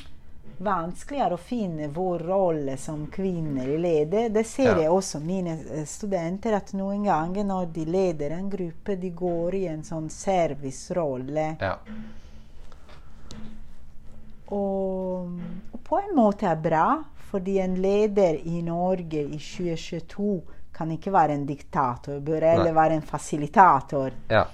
vanskeligere 0.58 1.34
å 1.34 1.42
finne 1.42 1.88
vår 1.94 2.20
rolle 2.20 2.78
som 2.78 3.08
kvinner 3.12 3.68
i 3.68 3.78
leder, 3.78 4.30
det 4.30 4.44
ser 4.48 4.72
ja. 4.72 4.78
jeg 4.82 4.92
også 4.92 5.20
mine 5.20 5.58
eh, 5.74 5.86
studenter, 5.86 6.54
at 6.54 6.74
noen 6.74 7.04
ganger 7.04 7.44
når 7.44 7.66
de 7.74 7.86
leder 7.86 8.38
en 8.38 8.50
gruppe, 8.50 8.96
de 8.96 9.10
går 9.10 9.56
i 9.56 9.66
en 9.74 9.84
sånn 9.84 10.10
servicerolle. 10.10 11.50
Ja. 11.60 11.76
Og, 14.54 15.40
og, 15.72 15.80
på 15.84 16.00
en 16.00 16.14
måte 16.16 16.48
er 16.48 16.60
bra, 16.62 16.86
fordi 17.32 17.58
en 17.60 17.76
leder 17.84 18.40
i 18.48 18.62
Norge 18.64 19.24
i 19.26 19.40
2022 19.40 20.38
kan 20.78 20.92
ikke 20.94 21.12
være 21.12 21.36
en 21.36 21.46
diktator, 21.48 22.20
bør 22.24 22.46
heller 22.52 22.76
være 22.76 23.00
en 23.00 23.06
fasilitator. 23.06 24.14
Ja. 24.30 24.46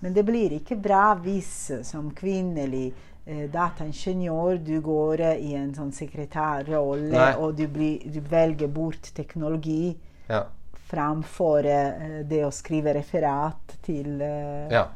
Men 0.00 0.16
det 0.16 0.24
blir 0.26 0.56
ikke 0.56 0.76
bra 0.80 1.12
hvis 1.20 1.52
som 1.86 2.10
kvinnelig 2.16 2.90
eh, 3.26 3.46
dataingeniør 3.52 4.60
du 4.64 4.78
går 4.84 5.24
i 5.36 5.52
en 5.58 5.74
sånn 5.76 5.92
sekretærrolle 5.94 7.26
og 7.38 7.58
du, 7.58 7.66
blir, 7.68 8.06
du, 8.08 8.20
velger 8.24 8.72
bort 8.72 9.12
teknologi 9.16 9.92
ja. 10.30 10.46
framfor 10.90 11.68
eh, 11.68 12.22
det 12.28 12.42
å 12.46 12.52
skrive 12.54 12.96
referat 12.96 13.76
til 13.84 14.16
eh, 14.24 14.72
ja. 14.72 14.86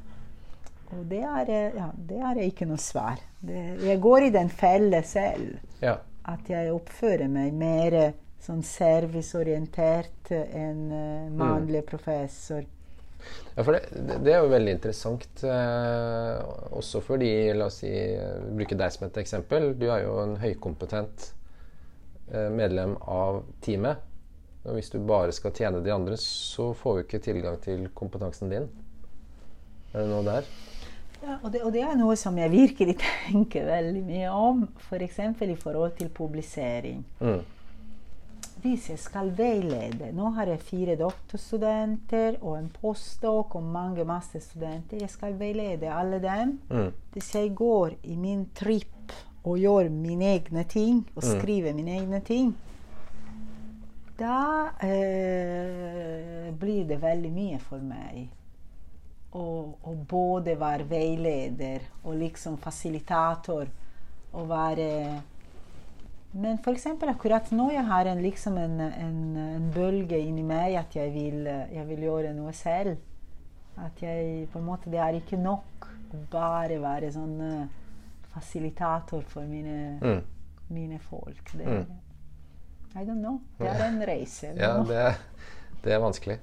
Og 0.94 1.07
det 1.11 1.22
er, 1.22 1.50
eh, 1.50 1.78
ja, 1.78 1.88
det 1.94 2.20
er 2.30 2.42
ikke 2.44 2.68
noe 2.70 2.80
svar. 2.80 3.22
Det, 3.40 3.62
jeg 3.85 4.00
går 4.02 4.28
i 4.28 4.35
den 4.35 4.50
felle 4.52 5.02
selv. 5.07 5.57
Ja. 5.83 5.98
At 6.24 6.48
jeg 6.48 6.72
oppfører 6.72 7.28
meg 7.28 7.52
mer 7.59 8.14
sånn 8.44 8.62
serviceorientert 8.64 10.30
enn 10.33 10.88
uh, 10.92 11.33
mannlig 11.33 11.80
mm. 11.80 11.88
professor. 11.88 12.64
Ja, 13.54 13.62
for 13.62 13.76
det, 13.76 13.80
det, 13.94 14.18
det 14.26 14.35
er 14.35 14.42
jo 14.42 14.50
veldig 14.52 14.72
interessant. 14.76 15.44
Eh, 15.46 16.40
også 16.76 17.00
fordi, 17.04 17.30
la 17.57 17.68
oss 17.70 17.80
si, 17.85 17.92
bruke 18.57 18.76
deg 18.78 18.92
som 18.94 19.07
et 19.07 19.20
eksempel. 19.22 19.70
Du 19.78 19.87
er 19.88 20.04
jo 20.04 20.18
en 20.24 20.37
høykompetent 20.42 21.30
eh, 22.33 22.50
medlem 22.52 22.96
av 23.00 23.44
teamet. 23.64 24.02
Og 24.64 24.78
hvis 24.78 24.90
du 24.92 24.98
bare 25.04 25.33
skal 25.37 25.54
tjene 25.57 25.83
de 25.85 25.92
andre, 25.92 26.18
så 26.20 26.72
får 26.76 26.98
vi 26.98 27.07
ikke 27.07 27.24
tilgang 27.24 27.59
til 27.64 27.87
kompetansen 27.96 28.52
din. 28.52 28.68
Er 29.92 30.02
det 30.02 30.09
noe 30.11 30.24
der? 30.26 30.48
Ja, 31.24 31.38
og 31.42 31.52
det, 31.54 31.62
og 31.64 31.72
det 31.72 31.80
er 31.87 31.94
noe 31.96 32.16
som 32.20 32.37
jeg 32.38 32.50
virkelig 32.52 32.98
tenker 33.30 33.64
veldig 33.64 34.02
mye 34.04 34.30
om. 34.30 34.64
F.eks. 34.90 35.20
For 35.38 35.48
i 35.48 35.56
forhold 35.56 35.94
til 35.98 36.08
publisering. 36.12 37.04
Mm. 37.20 37.42
Hvis 38.64 38.87
jeg 38.88 38.98
skal 39.02 39.28
veilede 39.37 40.06
Nå 40.16 40.30
har 40.38 40.48
jeg 40.48 40.60
fire 40.64 40.94
doktorstudenter 40.96 42.38
og 42.40 42.54
en 42.58 42.70
postdok 42.72 43.56
og 43.58 43.62
mange 43.62 44.04
masterstudenter. 44.08 45.00
Jeg 45.02 45.10
skal 45.12 45.34
veilede 45.40 45.90
alle 45.92 46.20
dem. 46.22 46.58
Mm. 46.70 46.92
Hvis 47.12 47.34
jeg 47.34 47.54
går 47.56 47.96
i 48.04 48.16
min 48.16 48.46
tripp 48.56 49.12
og 49.44 49.58
gjør 49.60 49.90
mine 49.92 50.24
egne 50.38 50.64
ting, 50.64 51.02
og 51.16 51.22
Mm. 51.22 51.40
skriver 51.40 51.74
mine 51.76 51.90
egne 51.98 52.20
ting, 52.24 52.54
da 54.18 54.70
eh, 54.80 56.52
blir 56.60 56.87
det 56.88 57.02
veldig 57.02 57.32
mye 57.32 57.58
for 57.60 57.78
meg. 57.84 58.28
Å 59.35 59.44
å 59.90 59.94
både 60.09 60.55
være 60.61 60.85
veileder 60.88 61.81
og 62.05 62.14
liksom 62.20 62.57
fasilitator 62.62 63.66
og 64.33 64.49
være 64.49 64.87
Men 66.35 66.59
f.eks. 66.59 66.87
akkurat 67.09 67.51
nå 67.55 67.68
jeg 67.73 67.85
har 67.87 68.07
en, 68.11 68.23
liksom 68.23 68.57
en, 68.59 68.81
en, 68.81 69.18
en 69.38 69.66
bølge 69.75 70.18
inni 70.18 70.42
meg 70.42 70.75
at 70.81 70.94
jeg 70.97 71.12
vil, 71.14 71.44
jeg 71.47 71.87
vil 71.87 72.03
gjøre 72.09 72.33
noe 72.35 72.53
selv. 72.53 72.97
At 73.79 74.03
jeg 74.03 74.49
på 74.53 74.59
en 74.59 74.66
måte 74.66 74.90
Det 74.90 74.99
er 75.03 75.18
ikke 75.18 75.38
nok 75.38 75.87
å 76.14 76.20
bare 76.31 76.79
være 76.83 77.11
sånn 77.14 77.37
eh, 77.42 77.66
fasilitator 78.35 79.23
for 79.31 79.47
mine, 79.47 79.99
Mm. 80.03 80.23
mine 80.70 80.99
folk. 80.99 81.51
Det, 81.53 81.66
Mm. 81.66 81.87
I 82.97 83.05
don't 83.05 83.18
know. 83.23 83.40
Det 83.59 83.66
er 83.66 83.85
en 83.88 84.03
reise. 84.07 84.53
Ja, 84.57 84.77
det, 84.83 85.16
det 85.83 85.92
er 85.92 85.99
vanskelig. 85.99 86.38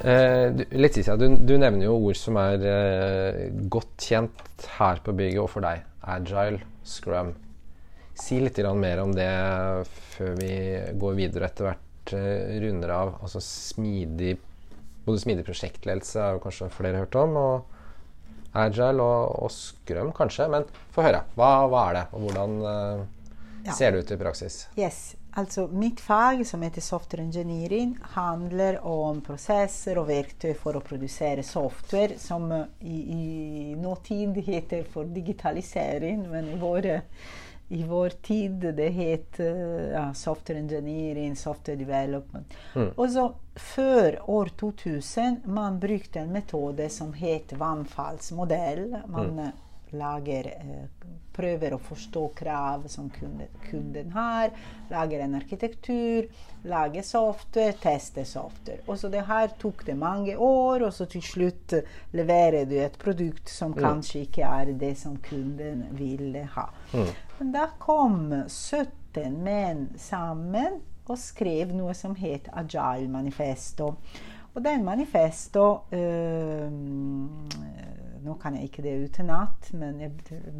Eh, 0.00 0.50
du- 0.56 0.66
Letizia, 0.80 1.16
du, 1.16 1.26
du 1.36 1.56
nevner 1.60 1.84
jo 1.84 1.96
ord 1.98 2.16
som 2.16 2.36
er 2.40 2.62
eh, 2.64 3.40
godt 3.68 4.06
kjent 4.08 4.64
her 4.78 5.00
på 5.04 5.12
bygget 5.16 5.42
og 5.42 5.50
for 5.52 5.64
deg. 5.66 5.82
Agile, 6.08 6.60
scrum. 6.88 7.34
Si 8.20 8.38
litt 8.40 8.58
mer 8.76 9.00
om 9.02 9.12
det 9.16 9.28
før 10.16 10.34
vi 10.40 10.54
går 11.00 11.14
videre 11.18 11.44
og 11.44 11.50
etter 11.50 11.68
hvert 11.68 12.14
eh, 12.16 12.56
runder 12.64 12.94
av. 12.96 13.14
Altså 13.24 13.40
smidig 13.44 14.38
Både 15.00 15.16
smidig 15.22 15.46
prosjektledelse 15.46 16.20
har 16.20 16.38
kanskje 16.44 16.66
flere 16.74 16.98
hørt 17.00 17.14
om. 17.16 17.36
og 17.40 17.76
Agile 18.60 19.00
og, 19.00 19.36
og 19.46 19.50
scrum 19.54 20.10
kanskje. 20.16 20.48
Men 20.52 20.66
få 20.92 21.04
høre. 21.06 21.22
Hva, 21.36 21.48
hva 21.72 21.84
er 21.90 21.96
det, 22.00 22.02
og 22.16 22.26
hvordan 22.26 22.58
eh, 22.72 23.06
Ja. 23.66 23.72
ser 23.76 23.92
det 23.92 24.00
ut 24.04 24.10
i 24.12 24.16
praksis? 24.20 24.62
Yes, 24.80 25.14
altså 25.40 25.66
mitt 25.72 26.00
fag 26.00 26.46
som 26.46 26.62
heter 26.62 26.84
software 26.84 27.24
engineering 27.24 27.96
handler 28.14 28.80
om 28.86 29.20
prosesser 29.24 29.98
og 30.00 30.08
verktøy 30.10 30.52
for 30.58 30.76
å 30.76 30.82
produsere 30.84 31.44
software 31.46 32.18
som 32.20 32.50
i, 32.52 32.98
i 33.14 33.76
nåtid 33.80 34.40
heter 34.46 34.84
for 34.92 35.08
digitalisering, 35.08 36.26
men 36.30 36.50
i 36.52 36.58
vår, 36.60 36.90
i 37.68 37.82
vår 37.88 38.16
tid 38.26 38.68
det 38.76 38.90
het 38.96 39.40
eh, 39.44 39.92
ja, 39.94 40.04
software 40.14 40.60
engineering, 40.60 41.36
software 41.36 41.78
development. 41.80 42.54
Mm. 42.74 42.92
Og 42.96 43.06
så 43.14 43.26
før 43.56 44.20
år 44.30 44.52
2000 44.60 45.42
man 45.44 45.80
brukte 45.80 46.22
en 46.22 46.32
metode 46.36 46.88
som 46.92 47.12
het 47.16 47.56
vannfallsmodell. 47.58 48.86
Man 49.08 49.38
eh, 49.38 49.58
lager 49.96 50.46
eh, 50.52 51.06
prøver 51.32 51.74
å 51.74 51.80
forstå 51.80 52.22
krav 52.36 52.86
som 52.90 53.08
kunden, 53.10 54.10
har, 54.12 54.50
lager 54.90 55.22
en 55.24 55.36
arkitektur, 55.38 56.26
lager 56.68 57.06
software, 57.06 57.76
tester 57.80 58.26
software. 58.28 58.82
Og 58.86 58.98
så 59.00 59.08
det 59.12 59.24
her 59.28 59.54
tok 59.60 59.84
det 59.86 59.96
mange 59.98 60.36
år, 60.36 60.84
og 60.86 60.92
så 60.94 61.06
til 61.10 61.24
slutt 61.24 61.76
leverer 62.16 62.68
du 62.68 62.76
et 62.82 62.98
produkt 63.00 63.48
som 63.48 63.74
kanskje 63.76 64.26
ikke 64.26 64.50
er 64.50 64.74
det 64.80 64.96
som 65.00 65.16
kunden 65.24 65.86
ville 65.96 66.44
ha. 66.56 66.68
Men 67.38 67.54
da 67.54 67.70
kom 67.80 68.20
17 68.46 69.40
menn 69.40 69.88
sammen 69.98 70.82
og 71.10 71.18
skrev 71.18 71.72
noe 71.74 71.94
som 71.96 72.14
het 72.18 72.50
Agile 72.54 73.08
Manifesto. 73.10 73.94
Og 74.50 74.64
den 74.64 74.84
manifesto 74.84 75.64
eh, 75.94 76.66
Nå 78.24 78.36
kan 78.40 78.56
jeg 78.56 78.68
ikke 78.68 78.84
det 78.84 78.96
utenat, 79.08 79.72
men, 79.72 80.00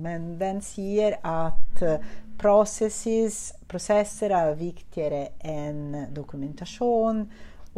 men 0.00 0.34
den 0.40 0.60
sier 0.64 1.18
at 1.26 1.84
eh, 1.84 2.10
processes, 2.40 3.50
prosesser 3.68 4.32
er 4.32 4.56
viktigere 4.58 5.26
enn 5.44 6.12
dokumentasjon. 6.16 7.24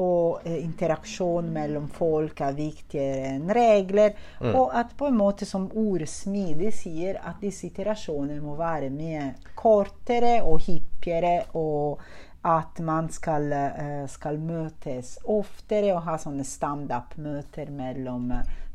Og 0.02 0.46
eh, 0.48 0.56
interaksjon 0.62 1.50
mellom 1.52 1.90
folk 1.92 2.40
er 2.40 2.54
viktigere 2.56 3.34
enn 3.34 3.50
regler. 3.52 4.14
Og 4.54 4.72
at 4.78 4.94
på 4.96 5.10
en 5.10 5.18
måte 5.18 5.48
som 5.48 5.66
ordet 5.68 6.08
smidig 6.08 6.72
sier, 6.78 7.20
at 7.20 7.42
disse 7.42 7.66
iterasjonene 7.68 8.40
må 8.40 8.56
være 8.60 8.88
mye 8.94 9.32
kortere 9.58 10.38
og 10.42 10.62
hyppigere. 10.68 11.40
og 11.58 12.00
at 12.42 12.80
man 12.82 13.08
skal, 13.08 13.52
eh, 13.52 14.06
skal 14.10 14.38
møtes 14.42 15.18
oftere 15.30 15.92
og 15.94 16.02
ha 16.08 16.16
sånne 16.18 16.42
stand-up-møter 16.42 17.70
mellom 17.70 18.32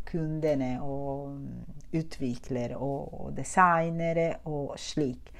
kundene 0.07 0.77
og 0.83 1.29
mm, 1.33 1.65
utviklere 1.97 2.77
og, 2.77 3.33
designere 3.35 4.35
og 4.49 4.75
slik. 4.79 5.31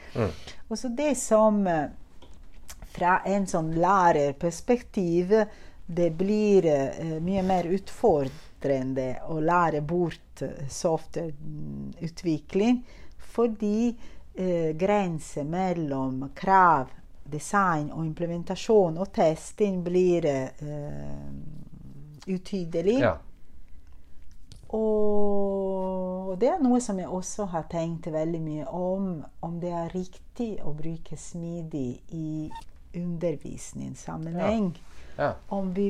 Og 0.70 0.78
så 0.80 0.88
det 0.96 1.18
som 1.20 1.68
eh, 1.68 1.90
fra 2.98 3.22
en 3.26 3.48
sånn 3.48 3.74
lærerperspektiv 3.78 5.34
det 5.88 6.10
blir 6.20 6.66
uh, 6.68 7.22
mye 7.24 7.40
mer 7.48 7.64
utfordrende 7.72 9.24
å 9.32 9.40
lære 9.40 9.80
bort 9.88 10.42
eh, 10.44 10.68
softwareutvikling 10.68 12.84
fordi 13.38 13.96
uh, 13.96 14.76
grenser 14.76 15.48
mellom 15.48 16.28
krav, 16.36 16.92
design 17.24 17.88
og 17.94 18.04
implementasjon 18.04 18.98
og 19.00 19.14
testing 19.16 19.80
blir 19.86 20.26
uh, 20.28 21.32
utydelig. 22.28 23.00
Ja. 23.00 23.18
Og 24.76 26.34
det 26.40 26.50
er 26.52 26.60
noe 26.64 26.80
som 26.84 27.00
jeg 27.00 27.08
også 27.08 27.46
har 27.54 27.68
tenkt 27.72 28.10
veldig 28.12 28.42
mye 28.44 28.66
om. 28.74 29.24
Om 29.42 29.60
det 29.62 29.72
er 29.72 29.94
riktig 29.96 30.58
å 30.64 30.74
bruke 30.76 31.18
smidig 31.18 32.02
i 32.14 32.50
undervisningssammenheng. 32.98 34.72
Ja. 35.18 35.34
Ja. 35.50 35.62
vi, 35.74 35.88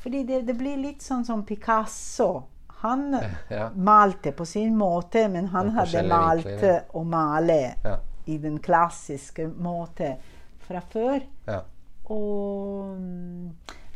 fordi 0.00 0.22
det, 0.24 0.42
det 0.48 0.54
blir 0.56 0.76
litt 0.80 1.02
sånn 1.04 1.24
som 1.24 1.42
Picasso. 1.44 2.42
Han 2.80 3.10
Ja. 3.52 3.70
malte 3.76 4.32
på 4.32 4.46
sin 4.48 4.76
måte, 4.78 5.26
men 5.28 5.50
han 5.52 5.70
hadde 5.76 6.02
malt 6.08 6.46
vinkler, 6.46 6.86
å 6.96 7.02
male 7.04 7.58
i 8.30 8.38
den 8.38 8.58
klassiske 8.62 9.48
måte 9.58 10.14
fra 10.68 10.80
før. 10.80 11.20
ja. 11.46 11.60
Og, 12.10 12.96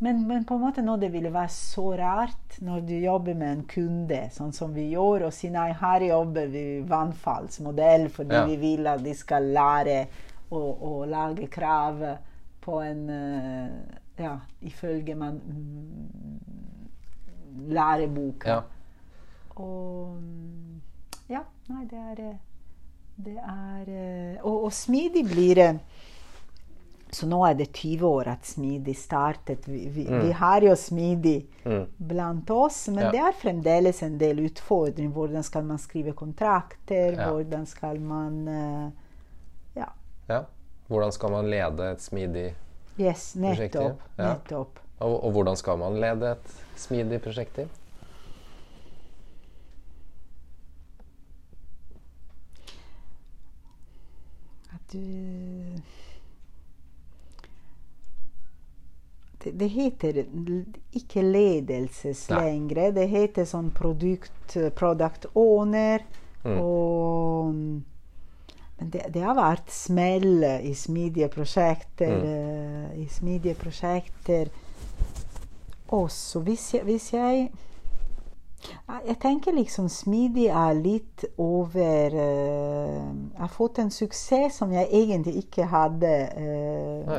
men, 0.05 0.21
men 0.29 0.45
på 0.49 0.55
en 0.59 0.65
måte 0.67 0.85
nå 0.85 0.95
det 1.01 1.11
ville 1.15 1.33
være 1.35 1.53
så 1.55 1.87
rart 1.99 2.59
når 2.65 2.85
du 2.89 2.95
jobber 3.01 3.35
med 3.41 3.51
en 3.57 3.65
kunde, 3.71 4.21
sånn 4.35 4.53
som 4.57 4.75
vi 4.77 4.91
gjør, 4.93 5.27
og 5.29 5.35
si 5.37 5.49
nei, 5.55 5.71
her 5.81 6.05
jobber 6.11 6.47
vi 6.53 6.65
vannfallsmodell 6.91 8.05
fordi 8.13 8.37
Ja. 8.39 8.45
vi 8.53 8.57
vil 8.63 8.87
at 8.93 9.01
de 9.05 9.15
skal 9.17 9.49
lære 9.57 9.99
å, 10.51 10.61
å 10.61 10.93
lage 11.09 11.49
krav 11.51 12.05
på 12.65 12.81
en 12.85 13.05
eh, 13.11 13.69
Ja, 14.23 14.37
ifølge 14.63 15.15
man 15.19 15.41
mm, 15.43 16.39
læreboka. 17.75 18.49
ja. 18.49 18.61
Og 19.57 20.17
mm, 20.21 20.81
Ja, 21.31 21.41
nei, 21.71 21.85
det 21.91 21.99
er 21.99 22.21
eh, 22.29 22.37
Det 23.25 23.37
er 23.39 23.85
eh, 23.89 24.37
Og, 24.45 24.65
og 24.69 24.73
smidig 24.73 25.25
blir 25.31 25.55
det 25.55 25.69
Så 27.15 27.27
nå 27.31 27.39
er 27.47 27.55
det 27.55 27.69
20 27.79 28.03
år 28.09 28.29
at 28.33 28.47
smidig 28.49 28.97
startet. 28.99 29.69
Vi, 29.71 29.85
vi, 29.95 30.05
vi 30.11 30.33
har 30.41 30.65
jo 30.67 30.75
smidig 30.77 31.37
Mm. 31.65 31.87
blant 31.99 32.51
oss, 32.51 32.89
men 32.89 33.05
Ja. 33.07 33.11
det 33.11 33.21
er 33.21 33.33
fremdeles 33.41 34.03
en 34.03 34.19
del 34.21 34.43
utfordringer. 34.45 35.13
Hvordan 35.15 35.43
skal 35.47 35.63
man 35.65 35.79
skrive 35.79 36.13
kontrakter? 36.13 37.13
Ja. 37.17 37.31
Hvordan 37.31 37.67
skal 37.67 38.01
man 38.01 38.49
uh, 38.49 38.91
Ja. 39.77 39.87
ja. 40.29 40.43
Hvordan 40.89 41.13
skal 41.13 41.31
man 41.31 41.49
lede 41.51 41.91
et 41.93 42.03
smidig 42.03 42.55
Yes, 43.01 43.35
nettopp. 43.37 44.03
ja. 44.19 44.35
nettopp. 44.35 44.79
og, 45.01 45.25
og 45.25 45.33
hvordan 45.33 45.57
skal 45.57 45.79
man 45.79 45.97
lede 46.01 46.31
et 46.33 46.53
smidig 46.77 47.23
prosjektteam? 47.23 47.69
At 54.73 54.81
du 54.93 55.81
det, 59.53 59.69
heter 59.69 60.23
ikke 60.97 61.23
ledelses 61.23 62.29
Nei. 62.31 62.41
lenger. 62.41 62.93
Det 62.97 63.09
heter 63.11 63.49
sånn 63.49 63.71
produkt, 63.75 64.57
product 64.79 65.27
owner. 65.35 66.05
Mm. 66.45 66.61
Og 66.61 67.55
Men 68.75 68.91
det, 68.91 69.05
det 69.15 69.23
har 69.23 69.37
vært 69.39 69.71
smell 69.71 70.43
i 70.45 70.75
smidige 70.75 71.29
prosjekter. 71.33 72.11
Mm. 72.11 72.25
eh, 72.27 73.03
I 73.05 73.09
smidige 73.09 73.55
prosjekter 73.55 74.51
også. 75.89 76.41
Hvis 76.41 76.75
jeg, 76.75 76.85
hvis 76.85 77.13
jeg 77.13 77.51
Jeg 79.07 79.17
tenker 79.21 79.53
liksom 79.53 79.89
smidig 79.93 80.47
er 80.47 80.73
litt 80.73 81.25
over 81.37 82.15
uh, 82.17 83.11
Jeg 83.35 83.41
har 83.41 83.51
fått 83.53 83.79
en 83.79 83.91
suksess 83.93 84.57
som 84.57 84.73
jeg 84.73 84.89
egentlig 84.89 85.35
ikke 85.43 85.67
hadde 85.69 86.13
uh, 86.33 87.11
Nei. 87.11 87.19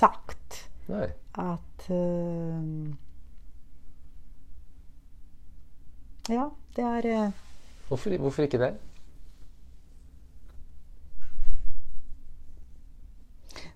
Forutsagt. 0.00 0.70
Nei. 0.90 1.08
At 1.38 1.90
uh, 1.90 2.94
Ja, 6.30 6.50
det 6.76 6.84
er 6.84 7.26
uh, 7.26 7.32
Hvorfor, 7.88 8.16
hvorfor 8.22 8.46
ikke 8.46 8.58
det? 8.58 8.74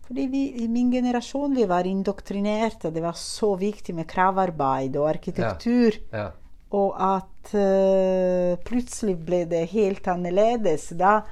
Fordi 0.04 0.26
vi, 0.30 0.42
i 0.62 0.68
min 0.68 0.90
generasjon 0.92 1.54
vi 1.56 1.64
var 1.66 1.87
indoktrinerte. 1.88 2.92
Det 2.92 3.02
var 3.02 3.16
så 3.16 3.54
viktig 3.56 3.94
med 3.96 4.06
kravarbeid 4.06 4.96
og 5.00 5.08
arkitektur. 5.08 5.96
Ja. 6.12 6.28
Og 6.74 6.92
at 7.00 7.54
uh, 7.56 8.54
plutselig 8.66 9.16
ble 9.24 9.44
det 9.50 9.64
helt 9.72 10.06
annerledes. 10.12 10.90
Da, 10.98 11.22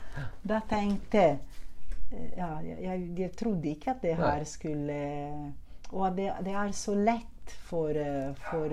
da 0.42 0.62
tenkte 0.70 1.20
jeg 1.20 1.40
ja, 2.36 2.50
jeg, 2.64 3.02
jeg, 3.18 3.32
trodde 3.36 3.68
ikke 3.72 3.90
at 3.94 4.02
det 4.02 4.16
her 4.16 4.44
skulle 4.44 4.96
Og 5.92 6.06
at 6.06 6.16
det, 6.16 6.28
det 6.44 6.54
er 6.56 6.72
så 6.76 6.94
lett 6.96 7.52
for, 7.68 7.88
eh, 7.88 8.34
for 8.50 8.68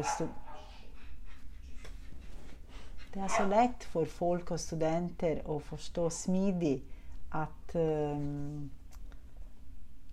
Det 3.09 3.21
er 3.23 3.31
så 3.33 3.45
lett 3.49 3.83
for 3.91 4.05
folk 4.05 4.51
og 4.51 4.59
studenter 4.59 5.41
å 5.49 5.59
forstå 5.59 6.09
smidig 6.13 6.77
at 7.35 7.75
eh, 7.75 8.21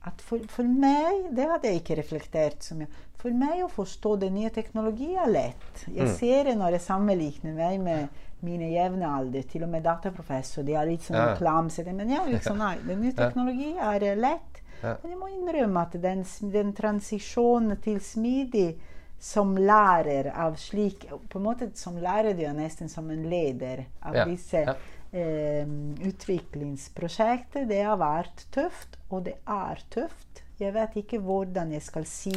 at 0.06 0.20
for, 0.22 0.38
for 0.48 0.62
meg 0.64 1.32
Det 1.34 1.48
hadde 1.50 1.68
jeg 1.72 1.80
ikke 1.82 1.96
reflektert 1.98 2.62
så 2.62 2.76
mye. 2.78 2.86
For 3.18 3.30
meg 3.34 3.64
å 3.64 3.68
forstå 3.72 4.12
den 4.20 4.34
nye 4.38 4.50
teknologien 4.54 5.16
er 5.24 5.30
lett. 5.32 5.84
Jeg 5.88 6.06
Mm. 6.06 6.14
ser 6.18 6.44
det 6.44 6.56
når 6.58 6.70
jeg 6.76 6.80
sammenligner 6.84 7.54
meg 7.56 7.80
med 7.80 8.08
mine 8.42 8.68
jevnalder, 8.70 9.42
til 9.48 9.64
og 9.64 9.70
med 9.72 9.82
dataprofessor. 9.82 10.62
De 10.64 10.74
er 10.74 10.86
litt 10.86 11.00
sånn 11.02 11.16
Ja. 11.16 11.34
klamsete. 11.36 11.92
Men 11.94 12.10
ja, 12.16 12.24
liksom, 12.26 12.58
nei, 12.58 12.76
den 12.86 13.00
nye 13.02 13.12
teknologien 13.16 13.78
er 13.78 14.02
eh, 14.04 14.14
lett. 14.16 14.62
Men 14.82 15.10
jeg 15.10 15.18
må 15.18 15.28
innrømme 15.32 15.80
at 15.82 15.92
den, 16.02 16.24
den 16.52 16.72
transisjonen 16.76 17.80
til 17.80 17.98
smidig 18.00 18.76
som 19.18 19.54
lærer 19.56 20.28
av 20.36 20.54
slik 20.60 21.06
På 21.30 21.38
en 21.38 21.44
måte 21.46 21.70
som 21.74 21.96
lærer 21.96 22.36
du 22.36 22.42
er 22.44 22.52
nesten 22.52 22.88
som 22.92 23.08
en 23.10 23.22
leder 23.30 23.86
av 24.04 24.12
disse 24.28 24.60
ja. 24.66 24.74
Eh, 25.16 25.66
utviklingsprosjekter. 26.08 27.64
Det 27.70 27.82
har 27.86 27.96
vært 28.00 28.46
tøft, 28.54 28.98
og 29.10 29.24
det 29.28 29.36
er 29.46 29.80
tøft. 29.90 30.42
Jeg 30.60 30.72
vet 30.76 30.96
ikke 31.02 31.18
hvordan 31.20 31.72
jeg 31.72 31.82
skal 31.84 32.06
si 32.08 32.32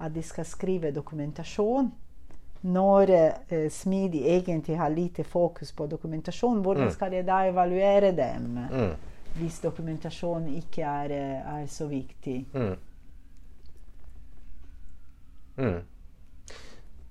at 0.00 0.14
de 0.14 0.22
skal 0.22 0.44
skrive 0.46 0.90
dokumentasjon. 0.94 1.92
Når 2.64 3.10
eh, 3.12 3.66
Smidig 3.70 4.22
egentlig 4.36 4.76
har 4.80 4.88
lite 4.94 5.24
fokus 5.24 5.72
på 5.72 5.86
dokumentasjon, 5.86 6.62
hvordan 6.64 6.86
Mm. 6.88 6.92
skal 6.94 7.12
jeg 7.12 7.26
da 7.26 7.42
evaluere 7.48 8.12
dem? 8.16 8.58
Mm. 8.70 8.94
Hvis 9.34 9.60
dokumentasjon 9.60 10.46
ikke 10.54 10.82
er, 10.82 11.10
eh, 11.12 11.62
er 11.62 11.66
så 11.66 11.86
viktig. 11.90 12.46
Mm. 12.54 12.76
Mm. 15.56 15.82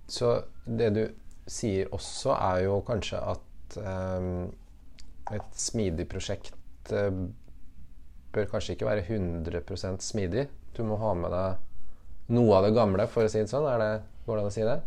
Så 0.08 0.42
det 0.66 0.90
du 0.96 1.08
sier 1.48 1.88
også, 1.92 2.32
er 2.36 2.64
jo 2.66 2.80
kanskje 2.82 3.18
at 3.18 3.78
ehm, 3.78 4.52
et 5.32 5.56
smidig 5.56 6.08
prosjekt 6.12 6.92
eh, 6.92 7.12
bør 8.34 8.50
kanskje 8.52 8.76
ikke 8.76 8.90
være 8.90 9.06
100% 9.06 10.04
smidig. 10.04 10.48
Du 10.76 10.84
må 10.88 10.98
ha 11.00 11.14
med 11.18 11.32
deg 11.32 12.34
noe 12.34 12.58
av 12.58 12.66
det 12.68 12.74
gamle, 12.76 13.06
for 13.12 13.28
å 13.28 13.32
si 13.32 13.44
det 13.44 13.52
sånn. 13.52 13.68
Er 13.70 13.80
det, 13.82 13.94
går 14.26 14.40
det 14.40 14.44
an 14.44 14.50
å 14.50 14.56
si 14.56 14.66
det? 14.68 14.80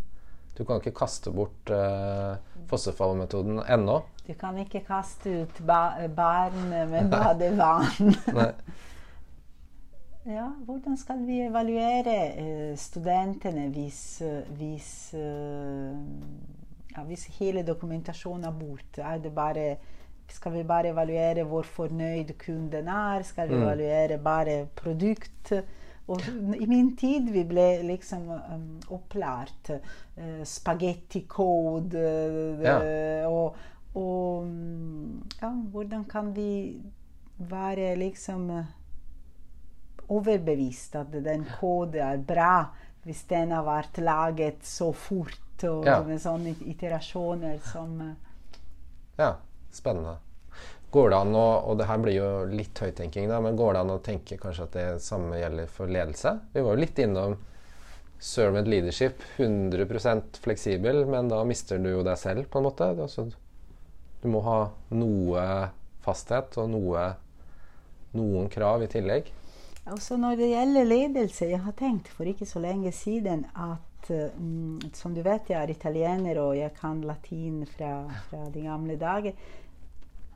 Du 0.57 0.64
kan 0.64 0.81
ikke 0.81 0.96
kaste 0.96 1.31
bort 1.37 1.70
uh, 1.70 2.40
fossefallmetoden 2.70 3.61
ennå. 3.68 4.01
Du 4.27 4.33
kan 4.40 4.57
ikke 4.59 4.81
kaste 4.87 5.42
ut 5.44 5.59
ba 5.68 6.09
barn 6.16 6.70
med 6.72 7.11
badevann. 7.12 8.16
Ja, 10.27 10.49
hvordan 10.66 10.96
skal 10.99 11.20
vi 11.22 11.37
evaluere 11.44 12.14
uh, 12.35 12.72
studentene 12.75 13.68
hvis, 13.70 14.01
hvis, 14.59 14.88
uh, 15.14 15.92
ja, 16.96 17.05
hvis 17.07 17.29
hele 17.37 17.62
dokumentasjonen 17.62 18.49
er 18.49 18.57
borte? 18.59 19.05
Er 19.07 19.20
det 19.22 19.31
bare, 19.37 19.68
skal 20.28 20.52
vi 20.52 20.62
bare 20.64 20.88
evaluere 20.92 21.44
hvor 21.44 21.62
fornøyd 21.62 22.34
kunden 22.38 22.88
er? 22.88 23.22
Skal 23.22 23.48
vi 23.48 23.54
Mm. 23.54 23.62
evaluere 23.62 24.18
bare 24.18 24.66
produkt? 24.76 25.52
Og 26.08 26.20
I 26.60 26.66
min 26.66 26.96
tid 26.96 27.30
vi 27.32 27.42
ble 27.44 27.82
liksom 27.82 28.28
um, 28.30 28.66
opplært 28.90 29.70
uh, 29.70 30.42
spagetti-code 30.44 32.04
Ja. 32.62 33.26
og, 33.28 33.56
og 33.94 34.44
mm, 34.46 35.22
ja, 35.42 35.50
hvordan 35.72 36.04
kan 36.04 36.34
vi 36.36 36.80
være 37.38 37.96
liksom 37.96 38.50
eh, 38.50 38.64
overbevist 40.08 40.94
at 40.96 41.12
den 41.24 41.44
koden 41.60 42.00
er 42.00 42.16
bra 42.22 42.64
hvis 43.04 43.24
den 43.30 43.50
har 43.54 43.62
vært 43.66 43.98
laget 44.02 44.62
så 44.66 44.92
fort 44.92 45.64
og 45.64 45.84
Ja. 45.86 46.02
med 46.02 46.18
sånne 46.20 46.54
iterasjoner 46.66 47.58
som 47.72 48.00
eh, 48.00 48.14
Ja, 49.18 49.32
spennende. 49.76 50.16
Går 50.94 51.10
det 51.12 51.18
an 51.18 51.34
å, 51.36 51.46
og 51.68 51.80
det 51.80 51.88
her 51.90 52.00
blir 52.00 52.16
jo 52.16 52.30
litt 52.48 52.78
høyttenking, 52.80 53.28
da, 53.28 53.40
men 53.42 53.58
går 53.58 53.74
det 53.74 53.82
an 53.82 53.94
å 53.96 54.02
tenke 54.04 54.38
kanskje 54.40 54.68
at 54.68 54.76
det 54.76 54.86
samme 55.04 55.40
gjelder 55.40 55.70
for 55.72 55.92
ledelse? 55.92 56.32
Vi 56.54 56.62
var 56.64 56.76
jo 56.76 56.84
litt 56.84 57.00
innom 57.02 57.36
servant 58.22 58.68
leadership, 58.68 59.22
100% 59.36 60.40
fleksibel, 60.40 61.02
men 61.06 61.28
da 61.28 61.42
mister 61.44 61.82
du 61.82 61.90
jo 61.90 62.04
deg 62.06 62.16
selv, 62.20 62.48
på 62.50 62.62
en 62.62 62.68
måte. 62.68 62.88
Altså, 62.94 63.26
du 64.22 64.28
må 64.32 64.40
ha 64.46 64.60
noe 64.96 65.42
fasthet 66.06 66.56
og 66.62 66.70
noe, 66.72 67.08
noen 68.16 68.48
krav 68.52 68.86
i 68.86 68.90
tillegg. 68.90 69.28
Også 69.92 70.16
når 70.18 70.40
det 70.40 70.48
gjelder 70.50 70.88
ledelse, 70.88 71.50
jeg 71.50 71.62
har 71.62 71.76
tenkt 71.78 72.08
for 72.10 72.26
ikke 72.26 72.48
så 72.48 72.62
lenge 72.62 72.90
siden 72.94 73.44
at 73.54 73.82
mm, 74.08 74.92
Som 74.94 75.14
du 75.14 75.22
vet, 75.22 75.48
jeg 75.50 75.58
er 75.58 75.70
italiener, 75.70 76.38
og 76.38 76.56
jeg 76.56 76.72
kan 76.78 77.00
latin 77.06 77.64
fra, 77.66 78.06
fra 78.30 78.44
de 78.54 78.64
gamle 78.66 78.94
dager. 78.98 79.34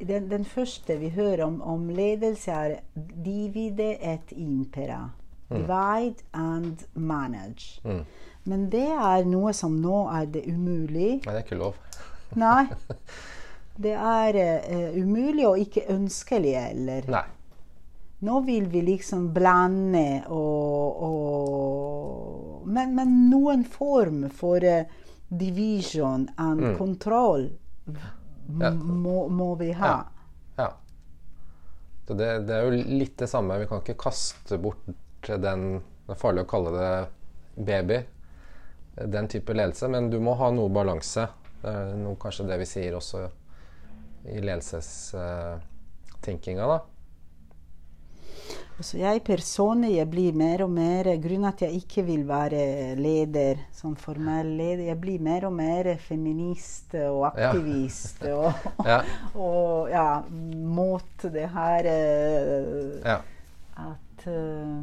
Den, 0.08 0.30
den 0.30 0.44
første 0.44 0.96
vi 0.98 1.08
hører 1.08 1.44
om, 1.44 1.62
om 1.62 1.88
ledelse, 1.88 2.50
er 2.50 2.80
'divide 2.96 3.96
et 4.00 4.32
impera'. 4.32 5.10
Divide 5.50 6.22
and 6.32 6.76
manage. 6.94 7.80
Mm. 7.84 8.04
Men 8.44 8.70
det 8.72 8.86
er 8.86 9.24
noe 9.24 9.52
som 9.52 9.72
nå 9.82 10.08
er 10.08 10.24
det 10.26 10.44
umulig. 10.46 11.10
Nei, 11.26 11.32
det 11.32 11.34
er 11.34 11.44
ikke 11.44 11.58
lov. 11.58 11.74
Nei. 12.36 12.66
Det 13.80 13.92
er 13.96 14.36
uh, 14.36 15.02
umulig 15.02 15.46
og 15.48 15.58
ikke 15.58 15.86
ønskelig 15.88 16.50
heller. 16.60 17.06
Nei. 17.08 17.22
Nå 18.20 18.40
vil 18.44 18.66
vi 18.68 18.80
liksom 18.84 19.30
blande 19.34 20.22
og, 20.28 21.02
og 21.02 22.66
men, 22.68 22.92
men 22.94 23.14
noen 23.30 23.64
form 23.64 24.26
for 24.30 24.60
uh, 24.60 24.82
division 25.30 26.28
and 26.38 26.60
Mm. 26.60 26.76
kontroll 26.76 27.50
Ja. 27.86 28.19
Må, 28.50 29.28
må 29.28 29.54
vi 29.60 29.72
ha. 29.78 30.04
Ja. 30.58 30.68
Så 32.06 32.14
det, 32.18 32.28
det 32.48 32.54
er 32.56 32.62
jo 32.66 32.72
litt 32.74 33.16
det 33.22 33.28
samme. 33.30 33.58
Vi 33.60 33.68
kan 33.70 33.80
ikke 33.84 34.02
kaste 34.02 34.58
bort 34.58 34.82
den 35.22 35.80
Det 35.80 36.12
er 36.14 36.18
farlig 36.18 36.42
å 36.42 36.50
kalle 36.50 36.70
det 36.74 37.08
baby. 37.66 37.98
Den 38.96 39.28
type 39.30 39.54
ledelse. 39.54 39.88
Men 39.92 40.10
du 40.10 40.18
må 40.20 40.34
ha 40.40 40.50
noe 40.50 40.68
balanse. 40.74 41.28
Det 41.60 41.70
er 41.70 41.96
noe, 42.00 42.16
kanskje 42.18 42.48
det 42.48 42.58
vi 42.62 42.66
sier 42.66 42.94
også 42.98 43.30
i 44.26 44.40
ledelsestenkinga, 44.42 46.66
da. 46.66 46.80
Så 48.80 48.96
jeg 48.96 49.20
personlig 49.26 49.90
jeg 49.98 50.08
blir 50.08 50.32
mer 50.32 50.62
og 50.64 50.70
mer 50.72 51.04
Grunnen 51.20 51.48
at 51.50 51.60
jeg 51.66 51.82
ikke 51.82 52.04
vil 52.06 52.22
være 52.28 52.94
leder, 52.96 53.58
sånn 53.76 53.96
formell 54.00 54.54
leder 54.56 54.86
Jeg 54.88 55.00
blir 55.02 55.20
mer 55.20 55.44
og 55.50 55.52
mer 55.58 55.90
feminist 56.00 56.94
og 56.94 57.26
Ja. 57.36 57.50
aktivist. 57.50 58.22
og, 58.32 58.52
Ja. 58.88 59.02
og 59.34 59.90
ja, 59.92 60.22
mot 60.80 61.26
det 61.34 61.48
her 61.52 61.90
uh, 61.90 62.96
Ja. 63.04 63.18
at 63.76 64.26
eh, 64.26 64.80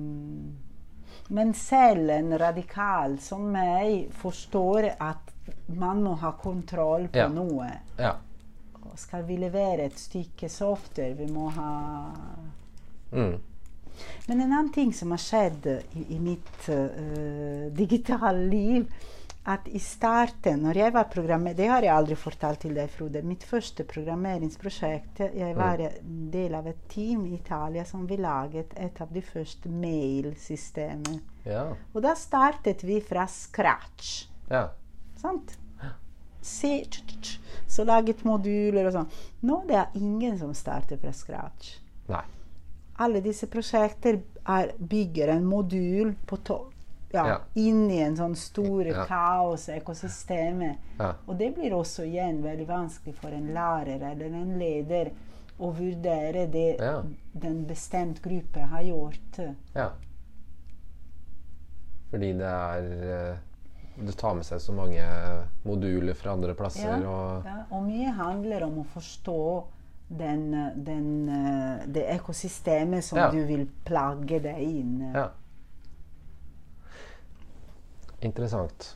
Men 1.29 1.53
selv 1.53 2.09
en 2.09 2.37
radikal 2.39 3.17
som 3.19 3.49
meg 3.51 4.11
forstår 4.13 4.91
at 4.99 5.33
man 5.67 6.03
må 6.03 6.13
ha 6.21 6.31
kontroll 6.31 7.07
på 7.09 7.17
Ja. 7.17 7.27
noe. 7.27 7.71
ja. 7.99 8.13
Skal 8.97 9.23
vi 9.27 9.35
levere 9.37 9.85
et 9.85 9.99
stykke 9.99 10.49
software, 10.49 11.13
vi 11.13 11.25
må 11.33 11.49
ha 11.49 11.71
Mm. 13.11 13.37
Men 14.27 14.41
en 14.41 14.51
annen 14.51 14.73
ting 14.73 14.93
som 14.93 15.13
har 15.15 15.21
skjedd 15.21 15.67
i, 15.69 16.07
i 16.15 16.19
mitt 16.21 16.69
uh, 16.69 17.67
digitale 17.75 18.47
liv, 18.49 18.87
at 19.47 19.67
i 19.71 19.79
starten, 19.79 20.59
når 20.65 20.77
jeg 20.81 20.91
var 20.91 21.05
programmer... 21.07 21.53
Det 21.55 21.69
har 21.71 21.85
jeg 21.85 21.93
aldri 21.95 22.17
fortalt 22.19 22.65
til 22.65 22.73
deg, 22.75 22.89
Frode. 22.91 23.21
Mitt 23.23 23.45
første 23.47 23.85
programmeringsprosjekt 23.87 25.21
Jeg 25.23 25.53
var 25.55 25.79
del 26.33 26.57
av 26.57 26.67
et 26.67 26.81
team 26.91 27.23
i 27.29 27.37
Italia 27.37 27.85
som 27.87 28.03
vi 28.09 28.17
laget 28.19 28.75
et 28.75 28.99
av 28.99 29.13
de 29.15 29.23
første 29.23 29.71
mailsystemene. 29.71 31.21
Ja. 31.47 31.63
Og 31.93 32.03
da 32.03 32.11
startet 32.19 32.83
vi 32.83 32.99
fra 32.99 33.23
scratch. 33.31 34.27
ja. 34.51 34.67
Sant? 35.17 35.55
Se, 36.47 36.69
tj, 36.85 37.01
tj, 37.07 37.15
tj. 37.23 37.39
Så 37.67 37.83
laget 37.87 38.23
moduler 38.27 38.87
og 38.87 38.93
sånn. 38.95 39.09
Nå 39.47 39.63
det 39.67 39.79
er 39.81 39.95
ingen 39.99 40.37
som 40.39 40.53
starter 40.55 40.99
fra 41.01 41.11
scratch. 41.15 41.77
Nei. 42.11 42.23
Alle 42.99 43.21
disse 43.21 43.47
prosjekter 43.47 44.21
er, 44.47 44.71
bygger 44.79 45.29
en 45.35 45.45
modul 45.45 46.15
på 46.25 46.37
to 46.43 46.57
ja, 47.13 47.25
Ja. 47.27 47.35
inn 47.55 47.89
i 47.91 47.99
en 48.03 48.15
sånn 48.17 48.35
store 48.35 48.87
Ja. 48.91 49.05
kaos, 49.05 49.69
ekosystemet. 49.69 50.77
Ja. 50.99 51.13
Og 51.27 51.37
det 51.37 51.53
blir 51.55 51.71
også 51.77 52.03
igjen 52.03 52.41
veldig 52.43 52.65
vanskelig 52.67 53.15
for 53.15 53.29
en 53.29 53.53
lærer 53.53 54.01
eller 54.11 54.25
en 54.25 54.57
leder 54.59 55.11
å 55.59 55.71
vurdere 55.73 56.47
det 56.51 56.77
Ja. 56.79 57.03
den 57.33 57.65
bestemt 57.65 58.21
gruppe 58.21 58.59
har 58.59 58.81
gjort. 58.83 59.39
ja. 59.75 59.91
Fordi 62.11 62.33
det 62.37 62.45
er 62.47 63.31
eh, 63.31 63.37
Det 64.05 64.13
tar 64.17 64.35
med 64.37 64.45
seg 64.45 64.59
så 64.61 64.73
mange 64.77 65.01
moduler 65.65 66.13
fra 66.13 66.31
andre 66.37 66.53
plasser 66.53 67.01
og 67.07 67.45
Ja, 67.47 67.63
og 67.71 67.81
mye 67.87 68.11
handler 68.13 68.63
om 68.67 68.75
å 68.83 68.85
forstå 68.93 69.37
den, 70.07 70.51
den, 70.85 71.07
eh, 71.29 71.87
det 71.87 72.05
ekosystemet 72.15 73.03
som 73.03 73.17
Ja. 73.17 73.31
du 73.31 73.41
vil 73.45 73.67
plage 73.85 74.39
deg 74.39 74.61
inn. 74.63 75.11
Ja. 75.13 75.29
Interessant. 78.21 78.95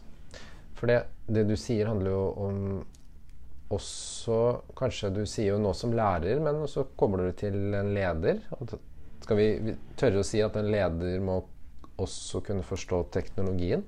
For 0.75 0.87
det, 0.87 1.03
det 1.27 1.43
du 1.47 1.55
sier, 1.59 1.85
handler 1.91 2.11
jo 2.11 2.23
om 2.41 2.61
også 3.71 4.37
Kanskje 4.75 5.13
du 5.15 5.21
sier 5.29 5.53
jo 5.53 5.59
nå 5.61 5.71
som 5.77 5.93
lærer, 5.95 6.41
men 6.43 6.65
så 6.67 6.83
kommer 6.99 7.17
du 7.23 7.31
til 7.39 7.73
en 7.77 7.93
leder. 7.95 8.41
Skal 9.21 9.37
vi, 9.37 9.45
vi 9.63 9.75
tørre 9.95 10.19
å 10.19 10.27
si 10.27 10.41
at 10.43 10.57
en 10.59 10.67
leder 10.73 11.21
må 11.23 11.37
også 12.01 12.41
kunne 12.43 12.65
forstå 12.65 13.03
teknologien? 13.13 13.85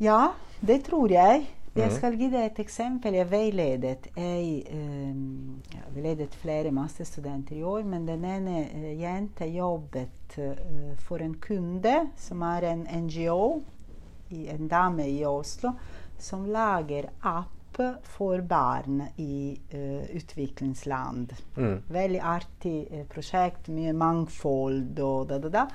Ja, 0.00 0.32
det 0.60 0.82
tror 0.88 1.12
jeg. 1.12 1.46
Jeg 1.76 1.86
Mhm. 1.88 1.96
skal 1.96 2.16
gi 2.18 2.28
deg 2.30 2.44
et 2.44 2.58
eksempel. 2.58 3.14
Jeg 3.14 3.30
veiledet 3.30 4.08
jeg, 4.16 4.64
um, 4.72 5.62
ja, 5.72 5.80
veiledet 5.94 6.34
flere 6.34 6.70
masterstudenter 6.72 7.56
i 7.56 7.62
år, 7.62 7.84
men 7.84 8.06
den 8.06 8.24
ene 8.24 8.68
uh, 8.74 9.00
jenta 9.00 9.46
jobbet 9.46 10.38
uh, 10.38 10.96
for 10.98 11.18
en 11.22 11.34
kunde 11.34 12.10
som 12.16 12.42
er 12.42 12.66
en 12.72 12.86
NGO, 13.04 13.62
i, 14.30 14.48
en 14.48 14.68
dame 14.68 15.06
i 15.08 15.24
Oslo, 15.24 15.72
som 16.18 16.44
lager 16.46 17.08
app 17.22 17.78
for 18.02 18.40
barn 18.42 19.02
i 19.18 19.58
uh, 19.74 20.16
utviklingsland. 20.16 21.32
Mm. 21.56 21.82
Veldig 21.88 22.20
artig 22.20 23.06
prosjekt, 23.08 23.68
mye 23.68 23.92
mangfold 23.92 24.98
og 24.98 25.28
da, 25.28 25.38
da, 25.38 25.48
da. 25.48 25.66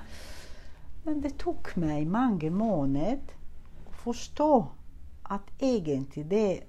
Men 1.05 1.21
det 1.21 1.37
tok 1.37 1.71
meg 1.77 2.07
mange 2.07 2.49
måneder 2.51 3.21
å 3.87 3.95
forstå 4.03 4.65
at 5.29 5.51
egentlig 5.59 6.25
det 6.29 6.63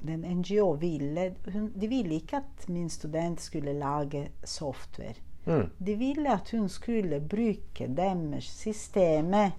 den 0.00 0.20
NGO 0.20 0.72
ville 0.80 1.34
hun, 1.52 1.72
De 1.74 1.86
ville 1.86 2.14
ikke 2.14 2.36
at 2.36 2.68
min 2.68 2.90
student 2.90 3.40
skulle 3.40 3.72
lage 3.72 4.28
software. 4.44 5.14
Mm. 5.44 5.68
De 5.78 5.94
ville 5.94 6.32
at 6.32 6.50
hun 6.50 6.68
skulle 6.68 7.20
bruke 7.20 7.88
deres 7.88 8.44
systemet 8.44 9.52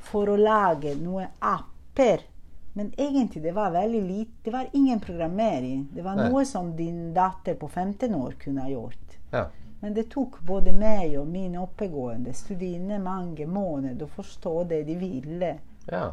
for 0.00 0.30
å 0.30 0.36
lage 0.36 0.94
noen 0.98 1.30
apper. 1.38 2.24
Men 2.72 2.92
egentlig 2.96 3.42
det 3.42 3.54
var 3.54 3.70
veldig 3.70 4.02
lite. 4.02 4.32
Det 4.42 4.50
var 4.50 4.68
ingen 4.72 5.00
programmering. 5.00 5.88
Det 5.94 6.02
var 6.02 6.16
Nei. 6.16 6.28
noe 6.30 6.44
som 6.46 6.76
din 6.76 7.14
datter 7.14 7.54
på 7.54 7.68
15 7.68 8.14
år 8.14 8.36
kunne 8.38 8.66
ha 8.66 8.70
gjort. 8.70 9.18
Ja. 9.30 9.48
Men 9.80 9.94
det 9.94 10.08
tok 10.10 10.40
både 10.46 10.72
meg 10.74 11.14
og 11.20 11.26
mine 11.30 11.60
oppegående 11.62 12.32
studiene 12.34 12.98
mange 13.02 13.46
måneder 13.46 14.06
å 14.06 14.14
forstå 14.16 14.54
det 14.72 14.82
de 14.90 14.96
ville. 14.98 15.58
ja. 15.90 16.08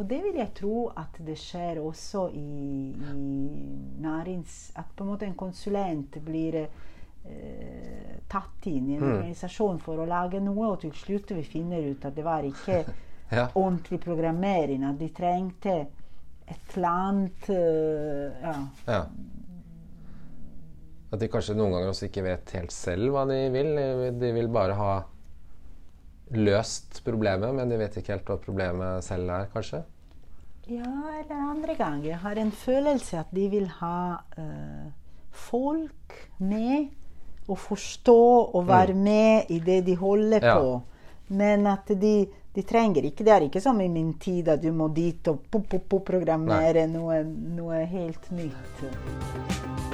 Og 0.00 0.06
det 0.08 0.22
vil 0.24 0.38
jeg 0.40 0.54
tro 0.56 0.86
at 0.96 1.18
det 1.20 1.34
skjer 1.36 1.78
også 1.82 2.28
i, 2.32 2.46
i 2.96 3.16
nærings... 4.00 4.72
At 4.80 4.88
på 4.96 5.04
en 5.04 5.10
måte 5.12 5.26
en 5.28 5.34
konsulent 5.36 6.16
blir 6.24 6.56
eh, 6.62 8.14
tatt 8.32 8.66
inn 8.72 8.88
i 8.88 8.96
en 8.96 9.02
Mm. 9.02 9.10
organisasjon 9.18 9.78
for 9.84 10.00
å 10.00 10.06
lage 10.08 10.40
noe, 10.40 10.70
og 10.72 10.80
til 10.80 10.94
slutt 10.96 11.34
vi 11.36 11.44
finner 11.44 11.84
ut 11.92 12.04
at 12.08 12.16
det 12.16 12.24
var 12.24 12.42
ikke 12.48 12.80
ja. 13.36 13.48
ordentlig 13.54 14.00
programmering. 14.00 14.84
At 14.88 14.98
de 14.98 15.10
trengte 15.12 15.76
et 16.48 16.76
eller 16.76 16.88
annet 16.88 17.50
eh, 17.52 18.42
ja. 18.48 18.56
ja. 18.88 19.02
At 21.12 21.20
de 21.20 21.28
kanskje 21.28 21.54
noen 21.58 21.74
ganger 21.76 21.92
også 21.92 22.08
ikke 22.08 22.24
vet 22.24 22.50
helt 22.56 22.72
selv 22.72 23.12
hva 23.12 23.26
de 23.28 23.42
vil. 23.52 23.74
De 24.16 24.32
vil 24.32 24.48
bare 24.48 24.72
ha 24.78 24.92
løst 26.34 27.02
problemet, 27.04 27.54
men 27.54 27.68
de 27.68 27.76
vet 27.80 27.96
ikke 28.00 28.12
helt 28.14 28.24
hva 28.28 28.36
problemet 28.42 29.04
selv 29.04 29.30
er, 29.30 29.48
kanskje. 29.52 29.82
Ja, 30.70 30.92
eller 31.20 31.34
andre 31.50 31.74
ganger. 31.74 32.08
Jeg 32.12 32.18
har 32.22 32.38
en 32.38 32.52
følelse 32.54 33.18
at 33.18 33.32
de 33.34 33.48
vil 33.50 33.66
ha 33.80 34.18
uh, 34.38 34.90
folk 35.30 36.14
med 36.38 36.88
og 37.48 37.58
forstå 37.58 38.20
og 38.54 38.68
være 38.68 38.94
med 38.94 39.50
i 39.50 39.58
det 39.58 39.80
de 39.86 39.96
holder 39.96 40.38
Mm. 40.40 40.46
Ja. 40.46 40.58
på. 40.58 40.82
Men 41.28 41.66
at 41.66 41.88
de, 41.88 42.26
de 42.54 42.62
trenger 42.62 43.02
ikke 43.08 43.24
Det 43.24 43.32
er 43.32 43.40
ikke 43.48 43.60
som 43.60 43.80
i 43.80 43.88
min 43.88 44.14
tid 44.20 44.48
at 44.48 44.62
du 44.62 44.70
må 44.72 44.88
dit 44.94 45.26
og 45.28 45.40
pop, 45.50 45.66
pop, 45.68 45.88
pop, 45.88 46.04
programmere 46.04 46.86
noe, 46.86 47.22
noe 47.24 47.84
helt 47.86 48.30
nytt. 48.30 49.91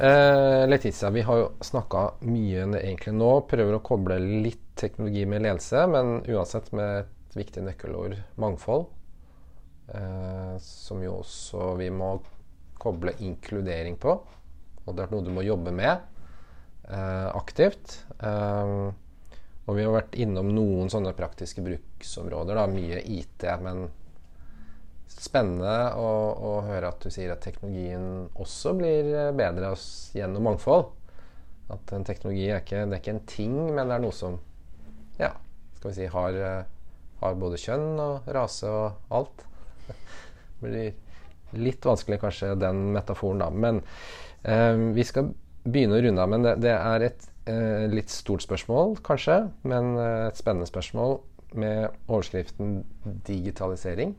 Eh, 0.00 0.68
Letizia, 0.68 1.10
vi 1.10 1.22
har 1.24 1.38
jo 1.38 1.44
snakka 1.64 2.00
mye 2.28 2.66
egentlig 2.82 3.14
nå. 3.16 3.30
Prøver 3.48 3.78
å 3.78 3.84
koble 3.84 4.18
litt 4.20 4.74
teknologi 4.76 5.22
med 5.24 5.46
ledelse, 5.46 5.86
men 5.88 6.18
uansett 6.28 6.68
med 6.76 7.06
et 7.06 7.38
viktig 7.38 7.62
nøkkelord 7.64 8.18
mangfold. 8.36 8.90
Eh, 9.88 10.52
som 10.60 11.00
jo 11.00 11.22
også 11.22 11.70
vi 11.80 11.88
må 11.88 12.10
koble 12.76 13.16
inkludering 13.24 13.96
på. 13.96 14.18
Og 14.84 14.92
det 14.92 15.06
er 15.06 15.16
noe 15.16 15.24
du 15.24 15.32
må 15.32 15.46
jobbe 15.46 15.72
med 15.72 15.94
eh, 15.96 17.28
aktivt. 17.32 18.02
Og 18.20 19.74
vi 19.74 19.82
har 19.82 19.96
vært 19.96 20.20
innom 20.20 20.52
noen 20.52 20.92
sånne 20.92 21.16
praktiske 21.16 21.64
bruksområder. 21.64 22.60
Da. 22.60 22.68
Mye 22.68 23.00
IT, 23.00 23.48
men 23.64 23.88
spennende 25.10 25.74
å, 25.98 26.10
å 26.34 26.52
høre 26.66 26.90
at 26.90 27.02
du 27.02 27.12
sier 27.12 27.32
at 27.32 27.42
teknologien 27.44 28.26
også 28.34 28.74
blir 28.78 29.10
eh, 29.14 29.32
bedre 29.36 29.72
gjennom 30.16 30.50
mangfold. 30.50 30.90
At 31.72 31.92
en 31.96 32.06
teknologi 32.06 32.46
er 32.50 32.62
ikke, 32.62 32.84
det 32.86 32.98
er 32.98 33.02
ikke 33.02 33.16
en 33.16 33.24
ting, 33.30 33.56
men 33.74 33.88
det 33.88 33.96
er 33.96 34.04
noe 34.04 34.14
som 34.14 34.38
ja, 35.18 35.32
skal 35.78 35.90
vi 35.90 35.96
si 35.96 36.10
har, 36.12 36.38
eh, 36.50 37.00
har 37.22 37.40
både 37.40 37.60
kjønn 37.62 38.02
og 38.02 38.30
rase 38.36 38.70
og 38.70 39.16
alt. 39.16 39.46
Det 40.56 40.70
blir 40.70 41.58
litt 41.60 41.84
vanskelig 41.84 42.16
kanskje 42.22 42.54
den 42.58 42.78
metaforen, 42.94 43.42
da. 43.42 43.50
Men 43.52 43.82
eh, 44.42 44.72
vi 44.96 45.04
skal 45.06 45.30
begynne 45.66 45.98
å 45.98 46.04
runde 46.04 46.22
av. 46.22 46.30
Men 46.32 46.46
det, 46.46 46.54
det 46.64 46.74
er 46.74 47.06
et 47.06 47.26
eh, 47.50 47.86
litt 47.92 48.12
stort 48.12 48.44
spørsmål, 48.46 48.96
kanskje, 49.06 49.40
men 49.68 49.94
eh, 50.00 50.28
et 50.30 50.38
spennende 50.40 50.68
spørsmål 50.70 51.18
med 51.56 51.88
overskriften 52.08 52.78
'digitalisering'. 53.26 54.14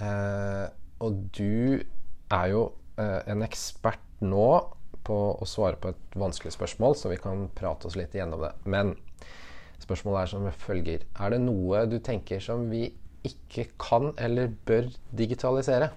Eh, 0.00 0.66
og 1.04 1.24
du 1.36 1.80
er 2.32 2.46
jo 2.52 2.62
eh, 3.00 3.20
en 3.30 3.44
ekspert 3.44 4.04
nå 4.24 4.48
på 5.04 5.18
å 5.40 5.48
svare 5.48 5.80
på 5.80 5.92
et 5.92 6.18
vanskelig 6.20 6.54
spørsmål, 6.54 6.96
så 6.96 7.12
vi 7.12 7.20
kan 7.20 7.48
prate 7.56 7.88
oss 7.88 7.96
litt 7.98 8.14
igjennom 8.16 8.44
det. 8.44 8.52
Men 8.68 8.94
spørsmålet 9.80 10.22
er 10.22 10.32
som 10.32 10.48
følger 10.60 11.06
Er 11.16 11.32
det 11.32 11.40
noe 11.42 11.86
du 11.88 11.98
tenker 12.04 12.42
som 12.44 12.68
vi 12.72 12.90
ikke 13.26 13.66
kan 13.80 14.12
eller 14.20 14.52
bør 14.68 14.88
digitalisere? 15.16 15.90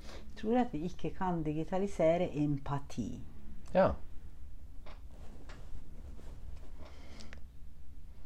Jeg 0.00 0.36
tror 0.40 0.60
at 0.62 0.72
vi 0.72 0.86
ikke 0.88 1.12
kan 1.16 1.42
digitalisere 1.44 2.30
empati. 2.40 3.10
Ja. 3.74 3.90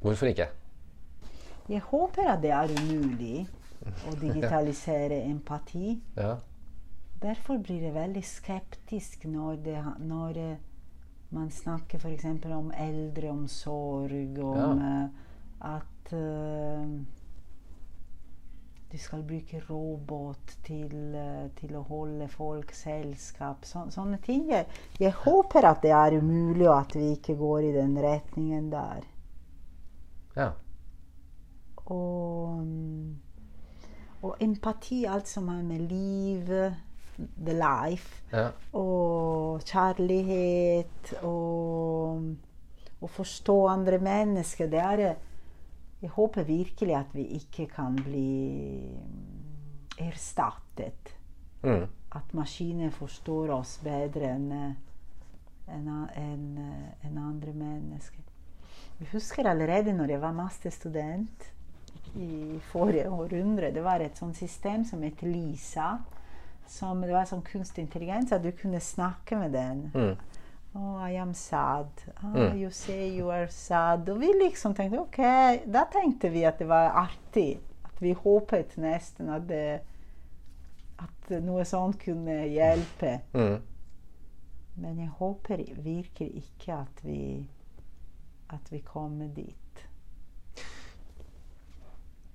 Hvorfor 0.05 0.30
ikke? 0.30 0.47
Jeg 1.68 1.80
håper 1.80 2.28
at 2.28 2.43
det 2.43 2.53
er 2.53 2.70
umulig 2.76 3.47
å 4.09 4.14
digitalisere 4.20 5.22
empati. 5.28 5.99
Ja. 6.16 6.37
Derfor 7.24 7.59
blir 7.64 7.87
jeg 7.87 7.95
veldig 7.95 8.22
skeptisk 8.26 9.24
når, 9.30 9.57
det, 9.64 9.80
når 10.05 10.41
eh, 10.43 10.57
man 11.35 11.51
snakker 11.51 11.99
f.eks. 12.03 12.26
om 12.53 12.72
eldreomsorg, 12.76 14.39
om 14.45 14.57
Ja. 14.59 15.05
eh, 15.05 15.20
at 15.64 16.12
uh, 16.12 16.89
du 18.93 18.99
skal 18.99 19.22
bruke 19.26 19.61
robot 19.68 20.53
til, 20.62 20.93
til 21.57 21.76
å 21.78 21.82
holde 21.89 22.28
folk 22.28 22.74
selskap. 22.76 23.64
Så, 23.64 23.87
sånne 23.91 24.20
ting. 24.22 24.45
Jeg, 24.53 25.14
håper 25.24 25.66
at 25.66 25.80
det 25.82 25.95
er 25.97 26.18
umulig, 26.20 26.68
og 26.68 26.76
at 26.76 26.95
vi 26.95 27.09
ikke 27.16 27.35
går 27.41 27.70
i 27.70 27.72
den 27.74 27.97
retningen 28.05 28.68
der. 28.70 29.09
Ja. 30.37 30.51
Og, 31.87 32.61
mm, 32.61 33.16
og 34.24 34.40
empati, 34.42 35.04
alt 35.04 35.28
som 35.28 35.48
har 35.52 35.62
med 35.62 35.84
liv, 35.90 36.50
the 37.18 37.54
life, 37.54 38.22
ja. 38.32 38.48
og 38.72 39.62
kjærlighet 39.68 41.12
og 41.22 43.04
å 43.04 43.10
forstå 43.10 43.58
andre 43.68 44.00
mennesker, 44.02 44.70
det 44.72 44.82
er 44.82 45.06
Jeg 46.04 46.10
håper 46.12 46.44
virkelig 46.44 46.94
at 46.94 47.14
vi 47.16 47.22
ikke 47.38 47.64
kan 47.66 47.94
bli 47.96 48.92
erstattet. 49.96 51.14
Mm. 51.62 51.86
At 52.12 52.34
maskiner 52.36 52.90
forstår 52.92 53.54
oss 53.54 53.78
bedre 53.80 54.34
enn 54.34 54.50
enn 55.64 55.88
en, 55.88 56.44
en 57.08 57.18
andre 57.18 57.54
mennesker. 57.56 58.20
Jeg 59.00 59.08
husker 59.14 59.48
allerede 59.48 59.94
når 59.96 60.12
jeg 60.12 60.20
var 60.20 60.36
masterstudent 60.36 61.53
i 62.14 62.61
forrige 62.72 63.11
århundre. 63.11 63.72
Det 63.74 63.82
var 63.84 64.00
et 64.00 64.18
sånt 64.18 64.36
system 64.36 64.84
som 64.84 65.02
het 65.02 65.22
Lisa. 65.22 65.98
Som, 66.66 67.02
det 67.05 67.12
var 67.12 67.26
sånn 67.28 67.44
kunstig 67.44 67.84
intelligens, 67.84 68.32
at 68.32 68.42
du 68.44 68.50
kunne 68.57 68.80
snakke 68.80 69.36
med 69.36 69.52
den. 69.52 69.82
Mm. 69.94 70.14
Oh, 70.74 71.11
I 71.11 71.18
am 71.20 71.34
sad. 71.34 71.90
Oh. 72.24 72.57
You 72.57 72.70
say 72.70 73.18
you 73.18 73.30
are 73.30 73.48
sad. 73.48 74.09
Og 74.09 74.20
vi 74.20 74.32
liksom 74.40 74.74
tenkte 74.74 74.98
OK, 74.98 75.20
da 75.70 75.84
tenkte 75.92 76.32
vi 76.34 76.44
at 76.48 76.59
det 76.59 76.66
var 76.70 76.96
artig. 77.05 77.61
At 77.84 78.00
vi 78.02 78.14
håpet 78.18 78.74
nesten 78.82 79.30
at, 79.30 79.44
det, 79.48 79.82
at 80.98 81.36
noe 81.44 81.62
sånt 81.68 82.00
kunne 82.02 82.40
hjelpe. 82.50 83.20
Mm. 83.36 83.61
Men 84.74 84.98
jeg 84.98 85.12
håper 85.20 85.62
virkelig 85.84 86.42
ikke 86.42 86.80
at 86.80 87.05
vi, 87.07 87.20
at 88.50 88.72
vi 88.72 88.82
kommer 88.82 89.28
dit. 89.30 89.63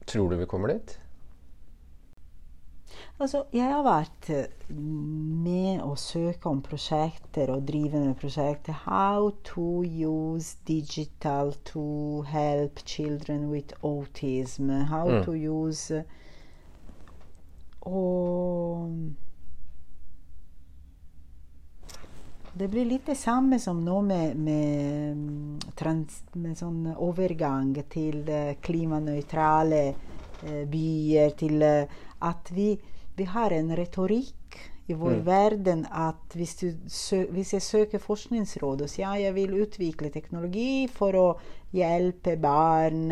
Tror 0.10 0.30
du 0.34 0.38
vi 0.42 0.46
kommer 0.50 0.74
dit? 0.74 0.96
Altså, 3.20 3.44
jeg 3.54 3.68
har 3.68 3.84
vært 3.84 4.30
eh, 4.32 4.70
med 5.44 5.82
å 5.84 5.92
søke 6.00 6.48
om 6.50 6.62
prosjekter 6.64 7.52
og 7.52 7.66
drive 7.68 8.00
med 8.00 8.16
prosjekter. 8.22 8.78
How 8.86 9.30
to 9.52 9.84
use 9.84 10.56
digital 10.68 11.52
to 11.74 11.84
help 12.32 12.80
children 12.88 13.50
with 13.52 13.76
autism. 13.84 14.72
How 14.90 15.06
Mm. 15.10 15.24
to 15.28 15.36
use 15.36 15.92
eh, 16.00 16.04
Og 17.82 18.90
Det 22.60 22.68
blir 22.68 22.86
litt 22.86 23.06
det 23.08 23.16
samme 23.16 23.56
som 23.60 23.78
nå 23.86 24.02
med, 24.04 24.36
med, 24.36 25.16
mm, 25.16 25.60
trans, 25.80 26.18
med 26.36 26.58
sånn 26.60 26.90
overgang 26.92 27.70
til 27.88 28.28
eh, 28.28 28.58
klimanøytrale 28.60 29.80
eh, 29.88 30.66
byer, 30.68 31.38
til 31.40 31.64
eh, 31.64 32.02
at 32.28 32.52
vi, 32.52 32.74
vi 33.16 33.30
har 33.32 33.56
en 33.56 33.72
retorikk 33.80 34.60
i 34.92 34.98
vår 34.98 35.22
Mm. 35.22 35.24
verden 35.24 35.86
at 35.88 36.36
hvis, 36.36 36.58
du 36.60 36.76
sø, 36.92 37.22
hvis 37.32 37.54
jeg 37.56 37.64
søker 37.64 38.04
forskningsråd 38.04 38.84
og 38.84 38.92
sier 38.92 39.08
ja, 39.08 39.30
jeg 39.30 39.38
vil 39.40 39.56
utvikle 39.64 40.12
teknologi 40.12 40.90
for 40.92 41.16
å 41.16 41.28
hjelpe 41.72 42.36
barn 42.36 43.08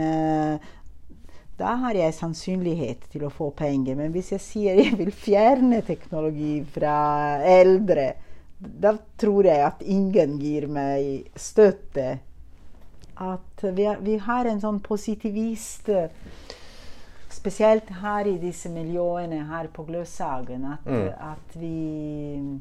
da 1.58 1.74
har 1.88 1.96
jeg 1.96 2.20
sannsynlighet 2.20 3.08
til 3.14 3.24
å 3.26 3.34
få 3.34 3.54
penger. 3.56 3.96
Men 3.96 4.12
hvis 4.12 4.36
jeg 4.36 4.44
sier 4.44 4.84
jeg 4.84 4.98
vil 5.00 5.16
fjerne 5.16 5.80
teknologi 5.88 6.60
fra 6.76 6.98
eldre, 7.48 8.12
da 8.60 8.96
tror 9.18 9.46
jeg 9.46 9.62
at 9.66 9.82
ingen 9.86 10.40
gir 10.42 10.68
meg 10.68 11.28
støtte. 11.38 12.20
At 13.18 13.64
vi, 13.74 13.84
har- 13.86 14.00
vi 14.02 14.18
har 14.18 14.46
en 14.46 14.60
sånn 14.62 14.80
positivist 14.82 15.90
Spesielt 17.38 17.90
her 18.02 18.26
i 18.26 18.38
disse 18.42 18.70
miljøene 18.70 19.44
her 19.50 19.68
på 19.74 19.84
Gløshagen, 19.86 20.64
At, 20.74 20.86
Mm. 20.86 21.10
at 21.20 21.56
vi 21.56 22.60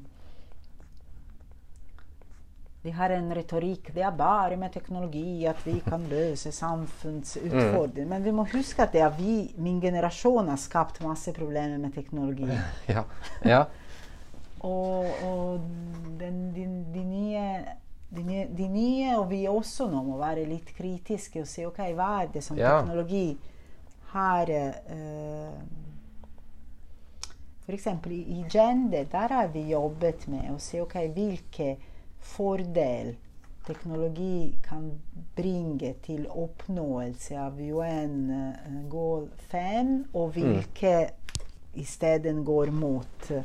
vi 2.83 2.91
har 2.95 3.11
en 3.11 3.33
retorikk. 3.35 3.89
Det 3.95 4.03
er 4.07 4.11
bare 4.15 4.57
med 4.57 4.73
teknologi 4.73 5.45
at 5.51 5.57
vi 5.67 5.81
kan 5.83 6.05
løse 6.11 6.53
samfunnsutfordringer. 6.55 8.07
Men 8.09 8.23
vi 8.23 8.31
må 8.31 8.45
huske 8.53 8.83
at 8.85 8.93
det 8.95 9.01
er 9.03 9.11
vi, 9.17 9.53
min 9.59 9.81
generasjon, 9.83 10.47
har 10.53 10.57
skapt 10.57 11.01
masse 11.03 11.33
problemer 11.35 11.79
med 11.83 11.95
teknologi. 11.95 12.47
Ja. 12.89 13.03
ja. 13.45 13.65
Og, 14.67 15.11
og 15.27 15.67
den, 16.21 16.39
de, 16.57 16.65
de, 16.95 17.03
nye, 17.07 17.43
de, 18.17 18.47
de 18.59 18.69
nye, 18.73 19.11
og 19.19 19.29
vi 19.31 19.45
også 19.51 19.87
nå, 19.93 20.03
må 20.09 20.17
være 20.19 20.47
litt 20.49 20.73
kritiske 20.77 21.45
og 21.45 21.51
si 21.51 21.67
OK, 21.69 21.83
hva 21.95 22.09
er 22.25 22.33
det 22.35 22.43
som 22.47 22.59
Ja. 22.59 22.81
teknologi 22.81 23.37
har 24.15 24.51
uh, 24.51 25.61
F.eks. 27.67 27.87
i, 28.11 28.21
i 28.39 28.45
gender, 28.51 29.05
der 29.13 29.29
har 29.35 29.49
vi 29.55 29.69
jobbet 29.73 30.29
med 30.31 30.51
å 30.55 30.59
se 30.63 30.81
OK, 30.83 30.99
hvilke 31.15 31.77
fordel 32.23 33.15
teknologi 33.67 34.55
kan 34.63 34.93
bringe 35.35 35.95
til 36.07 36.29
oppnåelse 36.31 37.35
av 37.43 37.59
UN-goal 37.59 39.27
5, 39.51 39.91
og 40.15 40.37
hvilke 40.37 40.95
i 41.75 41.85
stedet 41.85 42.37
går 42.47 42.71
mot 42.71 43.31
eh, 43.35 43.43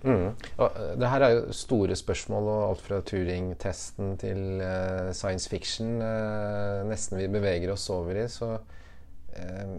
Mm. 0.00 0.32
Eh, 0.32 0.80
det 0.96 1.10
her 1.12 1.24
er 1.26 1.34
jo 1.34 1.54
store 1.56 1.96
spørsmål, 1.98 2.48
og 2.48 2.64
alt 2.70 2.84
fra 2.86 3.00
Turing-testen 3.04 4.16
til 4.20 4.62
uh, 4.64 5.10
science 5.16 5.50
fiction 5.50 6.00
uh, 6.00 6.80
nesten 6.88 7.20
vi 7.20 7.28
beveger 7.32 7.72
oss 7.74 7.88
over 7.92 8.22
i. 8.22 8.26
Så 8.32 8.54
uh, 8.56 9.76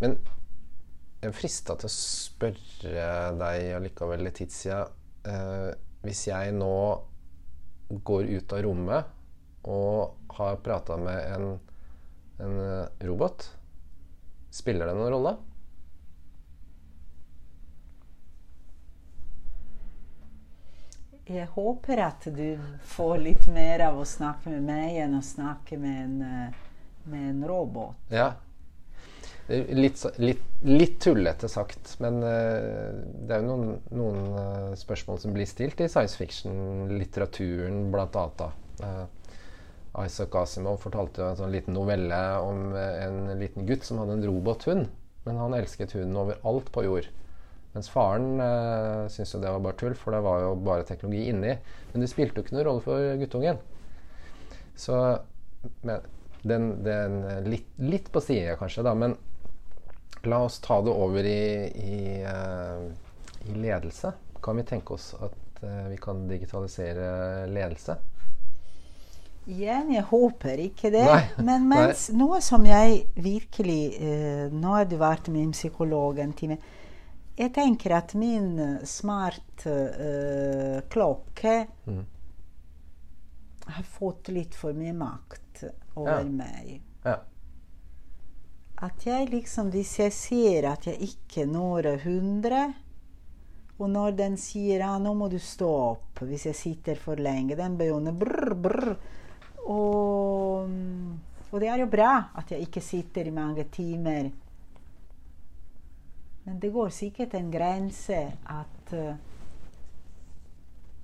Men 0.00 0.18
jeg 1.18 1.32
er 1.32 1.34
frista 1.34 1.74
til 1.74 1.88
å 1.88 1.92
spørre 1.92 3.06
deg 3.40 3.72
allikevel, 3.74 4.22
Letizia. 4.22 4.84
Eh, 5.26 5.70
hvis 6.06 6.20
jeg 6.28 6.52
nå 6.54 6.74
går 8.06 8.28
ut 8.38 8.54
av 8.54 8.62
rommet 8.62 9.66
og 9.66 10.30
har 10.38 10.60
prata 10.62 10.94
med 11.00 11.18
en, 11.34 11.48
en 12.44 12.60
robot, 13.08 13.48
spiller 14.54 14.86
det 14.86 14.94
noen 14.94 15.10
rolle? 15.16 15.34
Jeg 21.28 21.44
håper 21.52 22.00
at 22.00 22.24
du 22.32 22.56
får 22.88 23.18
litt 23.20 23.46
mer 23.52 23.82
av 23.90 23.98
å 24.00 24.04
snakke 24.08 24.48
med 24.48 24.62
meg 24.64 24.94
enn 25.02 25.18
å 25.18 25.24
snakke 25.24 25.76
med 25.80 25.96
en, 26.00 26.20
eh, 26.24 26.54
med 27.04 27.24
en 27.30 27.42
robot. 27.50 27.98
Ja. 28.08 28.30
Litt, 29.48 30.00
litt, 30.20 30.42
litt 30.64 30.96
tullete 31.00 31.48
sagt, 31.48 31.94
men 32.00 32.22
eh, 32.24 32.96
det 33.28 33.36
er 33.36 33.44
jo 33.44 33.48
noen, 33.48 33.76
noen 33.92 34.40
eh, 34.40 34.72
spørsmål 34.80 35.20
som 35.20 35.36
blir 35.36 35.48
stilt 35.48 35.80
i 35.84 35.88
science 35.88 36.16
fiction-litteraturen, 36.20 37.90
blant 37.92 38.16
annet. 38.16 39.14
Isaac 39.98 40.36
Asimov 40.36 40.80
fortalte 40.80 41.22
jo 41.22 41.28
en 41.28 41.40
sånn 41.40 41.52
liten 41.52 41.76
novelle 41.76 42.18
om 42.44 42.72
en 42.76 43.32
liten 43.40 43.66
gutt 43.68 43.84
som 43.84 44.00
hadde 44.00 44.16
en 44.16 44.26
robothund. 44.28 44.88
Men 45.26 45.40
han 45.40 45.56
elsket 45.56 45.96
hunden 45.96 46.16
overalt 46.16 46.70
på 46.72 46.84
jord. 46.86 47.08
Mens 47.74 47.90
faren 47.92 48.40
eh, 48.40 49.06
syntes 49.12 49.34
jo 49.34 49.40
det 49.42 49.54
var 49.54 49.64
bare 49.64 49.78
tull, 49.80 49.96
for 49.98 50.16
det 50.16 50.22
var 50.24 50.44
jo 50.44 50.52
bare 50.66 50.86
teknologi 50.88 51.28
inni. 51.32 51.56
Men 51.92 52.04
det 52.04 52.10
spilte 52.10 52.40
jo 52.40 52.46
ikke 52.46 52.56
noen 52.56 52.68
rolle 52.70 52.84
for 52.84 53.18
guttungen. 53.20 53.60
Så 54.78 54.98
men, 55.82 56.06
den, 56.42 56.70
den 56.86 57.18
litt, 57.50 57.68
litt 57.82 58.12
på 58.14 58.22
sida, 58.24 58.56
kanskje, 58.60 58.86
da. 58.86 58.94
Men 58.94 59.16
la 60.28 60.44
oss 60.46 60.58
ta 60.64 60.80
det 60.82 60.90
over 60.90 61.24
i, 61.24 61.42
i, 61.66 62.22
eh, 62.22 63.50
i 63.50 63.58
ledelse. 63.58 64.12
Kan 64.42 64.56
vi 64.56 64.66
tenke 64.66 64.94
oss 64.94 65.12
at 65.18 65.62
eh, 65.62 65.88
vi 65.90 65.98
kan 66.02 66.26
digitalisere 66.28 67.46
ledelse? 67.50 67.98
Igjen, 69.48 69.94
jeg 69.94 70.04
håper 70.10 70.60
ikke 70.60 70.90
det. 70.92 71.04
Nei, 71.08 71.22
Men 71.44 71.68
mens 71.70 72.08
noe 72.12 72.42
som 72.44 72.66
jeg 72.68 73.06
virkelig 73.16 73.82
eh, 73.96 74.50
Nå 74.52 74.74
har 74.74 74.84
du 74.88 74.98
vært 75.00 75.30
min 75.32 75.54
psykolog 75.56 76.20
en 76.20 76.34
time. 76.36 76.58
Jeg 77.38 77.52
tenker 77.54 77.92
at 77.94 78.14
min 78.18 78.56
smartklokke 78.82 80.82
smart 80.86 81.44
eh, 81.44 81.66
Mm. 81.86 82.04
har 83.66 83.82
fått 83.84 84.28
litt 84.28 84.54
for 84.54 84.72
mye 84.74 84.92
makt 84.96 85.64
over 85.96 86.18
Ja. 86.20 86.24
meg. 86.24 86.80
Ja. 87.04 87.16
At 88.80 89.04
jeg 89.06 89.30
liksom, 89.30 89.70
hvis 89.70 89.98
jeg 89.98 90.12
ser 90.12 90.64
at 90.72 90.84
jeg 90.86 90.98
ikke 91.00 91.46
når 91.46 91.82
100 92.04 92.74
Og 93.80 93.90
når 93.90 94.16
den 94.16 94.36
sier 94.36 94.78
ja, 94.80 94.98
'nå 94.98 95.14
må 95.14 95.28
du 95.30 95.38
stå 95.38 95.68
opp' 95.92 96.26
hvis 96.26 96.46
jeg 96.46 96.54
sitter 96.56 96.94
for 96.96 97.14
lenge, 97.14 97.54
den 97.54 97.76
begynner 97.78 98.10
brr, 98.12 98.54
brr. 98.54 98.96
Og, 99.68 100.68
og 101.52 101.60
det 101.60 101.68
er 101.68 101.78
jo 101.78 101.86
bra 101.86 102.28
at 102.34 102.50
jeg 102.50 102.60
ikke 102.66 102.80
sitter 102.82 103.26
i 103.26 103.30
mange 103.30 103.64
timer 103.70 104.32
Men 106.48 106.60
det 106.60 106.68
går 106.72 106.88
sikkert 106.88 107.34
en 107.34 107.50
grense 107.52 108.18
at 108.48 108.92
eh, 108.96 109.16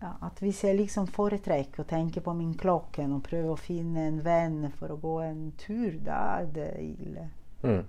At 0.00 0.40
hvis 0.40 0.62
jeg 0.64 0.76
liksom 0.78 1.06
foretrekker 1.12 1.82
å 1.82 1.88
tenke 1.88 2.20
på 2.24 2.32
min 2.36 2.54
klokke 2.60 3.04
og 3.04 3.22
prøve 3.24 3.52
å 3.52 3.60
finne 3.60 4.06
en 4.08 4.18
venn 4.24 4.70
for 4.78 4.92
å 4.92 4.98
gå 5.00 5.12
en 5.24 5.42
tur, 5.60 5.98
da 6.04 6.18
er 6.40 6.48
det 6.52 6.68
ille. 6.80 7.24
Mm. 7.62 7.84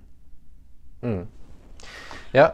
Mm. 1.02 1.26
Ja. 2.32 2.46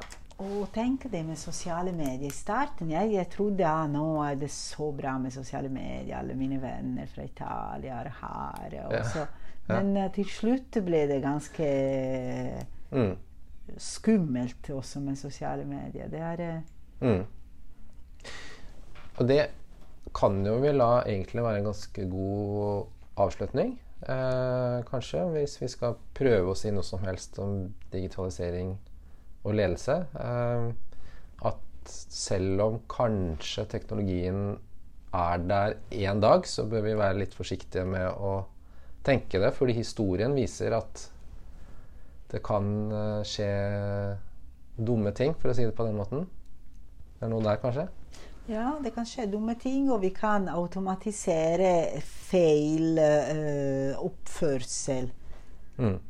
Og 0.43 0.73
tenk 0.75 1.07
det 1.13 1.23
med 1.27 1.39
sosiale 1.39 1.93
medier. 1.95 2.27
I 2.27 2.35
starten 2.35 2.91
jeg, 2.91 3.13
jeg 3.15 3.31
trodde 3.31 3.63
ja, 3.63 3.87
nå 3.87 4.07
er 4.27 4.39
det 4.41 4.51
så 4.55 4.91
bra 4.99 5.15
med 5.23 5.35
sosiale 5.35 5.71
medier. 5.71 6.17
Alle 6.19 6.35
mine 6.39 6.59
venner 6.63 7.11
fra 7.11 7.27
Italia 7.27 8.01
er 8.03 8.15
her. 8.23 8.79
Ja. 8.79 9.03
så. 9.15 9.27
Ja. 9.69 9.77
Men 9.77 9.97
eh, 9.97 10.11
til 10.15 10.31
slutt 10.31 10.79
ble 10.87 11.07
det 11.11 11.23
ganske 11.27 11.75
Mm. 12.93 13.15
Skummelt 13.79 14.71
også 14.71 15.01
med 15.01 15.17
sosiale 15.17 15.65
medier. 15.65 16.09
Det 16.13 16.21
er 16.21 16.47
eh, 16.47 16.63
Mm. 17.03 17.25
Og 19.19 19.29
det 19.29 19.41
kan 20.15 20.39
jo 20.47 20.59
vi 20.63 20.73
la 20.75 21.03
egentlig 21.03 21.43
være 21.45 21.63
en 21.63 21.69
ganske 21.71 22.05
god 22.11 22.87
avslutning. 23.23 23.75
Eh, 24.03 24.79
kanskje, 24.89 25.25
hvis 25.35 25.59
vi 25.61 25.69
skal 25.71 25.99
prøve 26.15 26.53
å 26.53 26.59
si 26.59 26.73
noe 26.75 26.87
som 26.87 27.03
helst 27.07 27.39
om 27.43 27.69
digitalisering 27.93 28.75
og 29.43 29.57
ledelse. 29.59 29.99
Eh, 30.19 30.69
at 31.51 31.93
selv 31.93 32.65
om 32.67 32.81
kanskje 32.91 33.67
teknologien 33.71 34.57
er 35.13 35.43
der 35.45 35.77
en 36.07 36.23
dag, 36.23 36.47
så 36.49 36.65
bør 36.71 36.87
vi 36.87 36.99
være 36.99 37.21
litt 37.21 37.35
forsiktige 37.37 37.85
med 37.85 38.09
å 38.09 38.45
tenke 39.05 39.43
det. 39.43 39.53
Fordi 39.59 39.77
historien 39.77 40.35
viser 40.39 40.79
at 40.79 41.09
det 42.33 42.41
kan 42.45 42.69
eh, 42.93 43.23
skje 43.29 43.49
dumme 44.77 45.13
ting, 45.17 45.35
for 45.39 45.53
å 45.53 45.57
si 45.57 45.67
det 45.69 45.75
på 45.77 45.85
den 45.87 45.99
måten. 45.99 46.25
Det 47.19 47.27
er 47.27 47.33
noe 47.33 47.45
der, 47.45 47.59
kanskje? 47.63 47.89
Ja, 48.51 48.73
det 48.83 48.95
kan 48.97 49.07
skje 49.07 49.29
dumme 49.31 49.55
ting, 49.61 49.91
og 49.93 50.01
vi 50.03 50.11
kan 50.17 50.49
automatisere 50.51 52.01
feil 52.03 52.99
uh, 52.99 54.01
oppførsel. 54.03 55.13
Mm. 55.79 56.01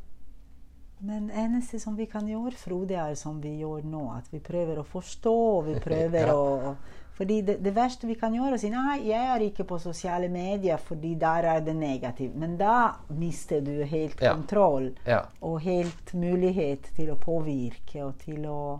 Men 1.03 1.27
eneste 1.29 1.77
som 1.83 1.97
vi 1.99 2.07
kan 2.09 2.25
gjøre, 2.31 2.55
Frode, 2.57 2.95
er 2.95 3.13
som 3.19 3.41
vi 3.43 3.57
gjør 3.59 3.83
nå. 3.85 4.05
At 4.15 4.31
vi 4.31 4.39
prøver 4.41 4.79
å 4.79 4.87
forstå. 4.87 5.35
og 5.59 5.65
vi 5.67 5.77
prøver 5.87 6.31
Ja. 6.31 6.35
å... 6.39 6.75
Fordi 7.13 7.41
det, 7.45 7.59
det 7.61 7.75
verste 7.75 8.07
vi 8.09 8.15
kan 8.17 8.33
gjøre, 8.33 8.55
er 8.55 8.57
å 8.57 8.61
si 8.63 8.69
nei, 8.73 8.95
jeg 9.05 9.27
er 9.35 9.43
ikke 9.45 9.67
på 9.69 9.77
sosiale 9.81 10.29
medier 10.33 10.79
fordi 10.81 11.11
der 11.21 11.45
er 11.45 11.59
det 11.61 11.75
negativt. 11.77 12.33
Men 12.35 12.55
da 12.57 12.95
mister 13.13 13.61
du 13.61 13.83
helt 13.85 14.21
Ja. 14.21 14.33
kontroll 14.33 14.91
Ja. 15.05 15.19
og 15.41 15.59
helt 15.61 16.13
mulighet 16.17 16.89
til 16.95 17.11
å 17.13 17.15
påvirke 17.21 18.01
og 18.07 18.17
til 18.23 18.45
å, 18.49 18.79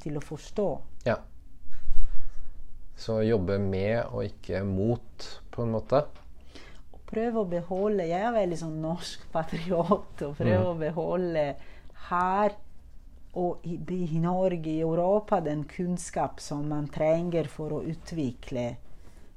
til 0.00 0.16
å 0.16 0.20
forstå. 0.20 0.68
ja. 1.06 1.16
Så 2.96 3.16
jobbe 3.26 3.56
med 3.58 4.04
og 4.12 4.22
ikke 4.24 4.60
mot, 4.64 5.24
på 5.50 5.62
en 5.64 5.72
måte. 5.74 6.04
Og 6.94 7.00
prøve 7.10 7.40
å 7.42 7.48
beholde 7.50 8.06
Jeg 8.06 8.22
er 8.22 8.32
veldig 8.36 8.58
sånn 8.60 8.76
norsk 8.82 9.24
patriot 9.32 10.22
og 10.22 10.36
prøve 10.38 10.68
å 10.68 10.76
beholde 10.78 11.56
her 12.10 12.54
og 13.34 13.64
i, 13.66 13.76
i 14.14 14.18
Norge, 14.22 14.70
i 14.70 14.80
Europa, 14.80 15.40
den 15.40 15.64
kunnskap 15.64 16.40
som 16.40 16.68
man 16.70 16.86
trenger 16.88 17.48
for 17.50 17.72
å 17.72 17.82
utvikle 17.90 18.76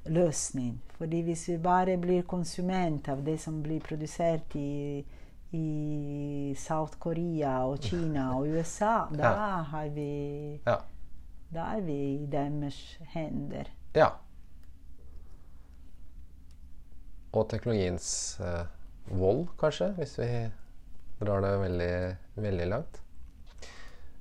løsning. 0.07 0.77
Fordi 0.97 1.21
hvis 1.27 1.47
vi 1.49 1.57
bare 1.61 1.97
blir 2.01 2.23
konsument 2.29 3.09
av 3.09 3.23
det 3.25 3.37
som 3.41 3.61
blir 3.63 3.81
produsert 3.85 4.55
i, 4.55 5.03
i 5.53 6.53
South 6.57 6.97
Korea 6.99 7.57
og 7.67 7.81
Kina 7.83 8.29
og 8.37 8.47
USA, 8.53 9.07
da, 9.11 9.33
Ja. 9.33 9.63
har 9.73 9.89
vi, 9.95 10.59
Ja. 10.65 10.77
da 11.53 11.67
er 11.77 11.81
vi 11.81 11.97
i 12.23 12.25
deres 12.31 12.79
hender. 13.13 13.67
ja. 13.95 14.11
Og 17.37 17.49
teknologiens 17.51 18.39
eh, 18.41 18.63
vold, 19.19 19.43
kanskje, 19.59 19.91
hvis 19.99 20.15
vi 20.17 20.27
drar 21.19 21.41
det 21.43 21.51
veldig, 21.61 21.91
veldig 22.41 22.67
langt. 22.71 23.01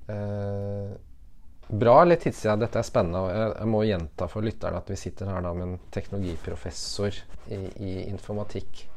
Eh, 0.07 0.91
bra, 1.67 1.95
tidssida, 2.15 2.55
Dette 2.55 2.79
er 2.79 2.87
spennende. 2.87 3.19
og 3.19 3.57
jeg 3.59 3.67
må 3.67 3.83
gjenta 3.83 4.27
for 4.31 4.45
lytterne 4.45 4.79
at 4.79 4.89
vi 4.89 4.99
sitter 4.99 5.27
her 5.31 5.43
da 5.43 5.53
med 5.53 5.67
en 5.67 5.79
teknologiprofessor 5.91 7.19
i, 7.51 7.59
i 7.83 7.93
informatikk. 8.07 8.87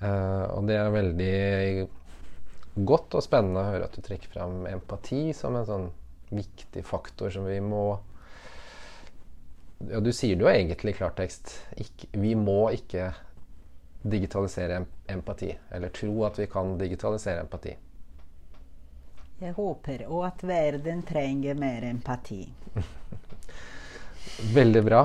Eh, 0.00 0.46
og 0.54 0.66
det 0.68 0.78
er 0.78 0.94
veldig 0.94 1.34
godt 2.86 3.14
og 3.18 3.22
spennende 3.22 3.60
å 3.62 3.68
høre 3.70 3.86
at 3.88 3.94
du 3.94 4.02
trekker 4.02 4.32
fram 4.32 4.64
empati 4.66 5.28
som 5.36 5.54
en 5.56 5.68
sånn 5.68 5.86
viktig 6.34 6.82
faktor 6.86 7.30
som 7.30 7.46
vi 7.46 7.60
må 7.62 7.84
Ja, 9.84 10.00
du 10.00 10.10
sier 10.14 10.38
det 10.38 10.46
jo 10.46 10.48
egentlig 10.48 10.94
i 10.94 10.96
klartekst. 10.96 11.50
Ikke, 11.82 12.06
vi 12.16 12.30
må 12.38 12.70
ikke 12.72 13.10
digitalisere 14.00 14.78
empati. 15.12 15.50
Eller 15.76 15.92
tro 15.92 16.24
at 16.24 16.38
vi 16.38 16.46
kan 16.48 16.78
digitalisere 16.80 17.42
empati. 17.44 17.74
Jeg 19.44 19.52
håper, 19.58 20.06
og 20.08 20.24
at 20.28 20.44
verden 20.48 21.02
trenger 21.04 21.58
mer 21.58 21.84
empati. 21.84 22.40
Veldig 24.56 24.82
bra. 24.86 25.02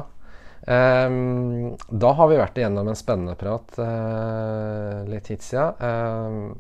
Um, 0.70 1.76
da 1.90 2.12
har 2.16 2.30
vi 2.30 2.38
vært 2.40 2.60
igjennom 2.60 2.92
en 2.92 3.00
spennende 3.00 3.36
prat, 3.40 3.74
uh, 3.82 5.02
Letizia. 5.10 5.66
Ehm, 5.84 6.54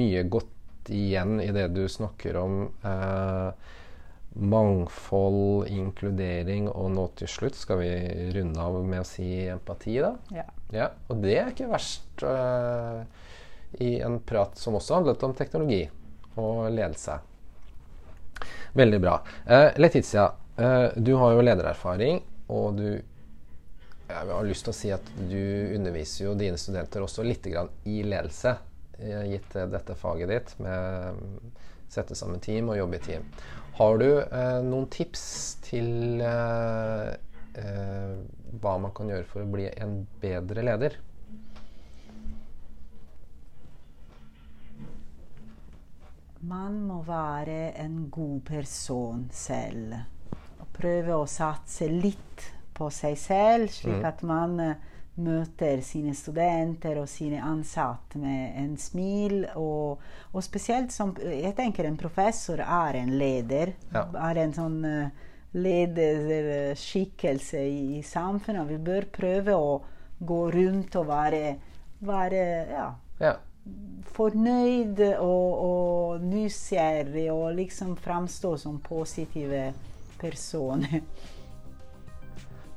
mye 0.00 0.24
godt 0.26 0.90
igjen 0.90 1.38
i 1.42 1.52
det 1.54 1.68
du 1.76 1.84
snakker 1.90 2.38
om 2.40 2.64
uh, 2.82 3.52
mangfold, 4.32 5.68
inkludering, 5.70 6.66
og 6.72 6.90
nå 6.96 7.06
til 7.20 7.30
slutt 7.30 7.58
skal 7.58 7.82
vi 7.82 7.92
runde 8.34 8.64
av 8.64 8.78
med 8.82 9.04
å 9.04 9.06
si 9.06 9.28
empati, 9.52 9.98
da. 10.02 10.14
Ja. 10.34 10.46
Ja, 10.72 10.88
og 11.12 11.20
det 11.20 11.36
er 11.36 11.50
ikke 11.52 11.68
verst 11.68 12.24
eh, 12.24 13.02
i 13.80 14.00
en 14.00 14.18
prat 14.20 14.58
som 14.58 14.76
også 14.78 14.98
handlet 14.98 15.22
om 15.22 15.34
teknologi 15.34 15.84
og 16.40 16.66
ledelse. 16.72 17.18
Veldig 18.72 19.00
bra. 19.00 19.16
Eh, 19.46 19.70
Letizia, 19.76 20.32
eh, 20.56 20.88
du 20.96 21.14
har 21.20 21.32
jo 21.36 21.44
ledererfaring, 21.44 22.22
og 22.48 22.76
du 22.76 23.00
jeg 24.12 24.28
har 24.28 24.44
lyst 24.44 24.66
til 24.66 24.72
å 24.72 24.76
si 24.76 24.90
at 24.92 25.10
du 25.30 25.42
underviser 25.76 26.26
jo 26.26 26.36
dine 26.38 26.58
studenter 26.60 27.04
også 27.04 27.24
litt 27.24 27.46
i 27.48 28.02
ledelse, 28.04 28.54
eh, 28.98 29.24
gitt 29.32 29.56
eh, 29.56 29.68
dette 29.72 29.96
faget 29.98 30.32
ditt 30.32 30.54
med 30.62 30.72
å 30.72 31.52
sette 31.92 32.16
sammen 32.16 32.40
team 32.40 32.70
og 32.72 32.78
jobbe 32.78 32.98
i 32.98 33.04
team. 33.06 33.26
Har 33.78 33.98
du 34.00 34.08
eh, 34.20 34.58
noen 34.66 34.88
tips 34.92 35.24
til 35.64 36.20
eh, 36.20 37.14
hva 38.62 38.74
man 38.80 38.92
kan 38.96 39.10
gjøre 39.12 39.28
for 39.28 39.44
å 39.44 39.52
bli 39.52 39.68
en 39.72 40.02
bedre 40.20 40.64
leder? 40.64 40.98
Man 46.42 46.80
må 46.88 47.02
være 47.06 47.70
en 47.78 48.08
god 48.10 48.40
person 48.48 49.28
selv. 49.30 49.92
Og 50.60 50.66
prøve 50.74 51.14
å 51.14 51.26
satse 51.30 51.86
litt 51.88 52.48
på 52.74 52.88
seg 52.90 53.16
selv, 53.20 53.68
slik 53.70 54.00
Mm. 54.00 54.04
at 54.08 54.22
man 54.26 54.60
eh, 54.60 54.74
møter 55.22 55.80
sine 55.84 56.14
studenter 56.16 56.96
og 56.98 57.06
sine 57.08 57.38
ansatte 57.44 58.18
med 58.18 58.56
en 58.58 58.76
smil. 58.76 59.46
Og, 59.54 59.98
og 60.32 60.42
spesielt 60.42 60.90
som 60.92 61.14
Jeg 61.20 61.54
tenker 61.56 61.84
en 61.84 61.96
professor 62.00 62.58
er 62.58 62.94
en 62.96 63.18
leder. 63.18 63.74
Ja. 63.92 64.06
Er 64.30 64.36
en 64.42 64.52
sånn 64.56 64.84
eh, 64.84 65.08
lederskikkelse 65.54 67.58
i, 67.60 67.98
i 67.98 68.02
samfunnet. 68.02 68.66
Vi 68.68 68.78
bør 68.78 69.04
prøve 69.12 69.52
å 69.54 69.82
gå 70.22 70.50
rundt 70.54 70.96
og 70.96 71.06
være, 71.06 71.56
være 72.00 72.66
ja, 72.72 72.94
Ja. 73.20 73.36
Fornøyd 74.12 75.00
og, 75.18 75.52
og 75.66 76.24
nysgjerrig 76.26 77.28
og 77.32 77.54
liksom 77.56 77.94
framstå 77.96 78.56
som 78.60 78.80
positive 78.84 79.70
personer. 80.20 81.00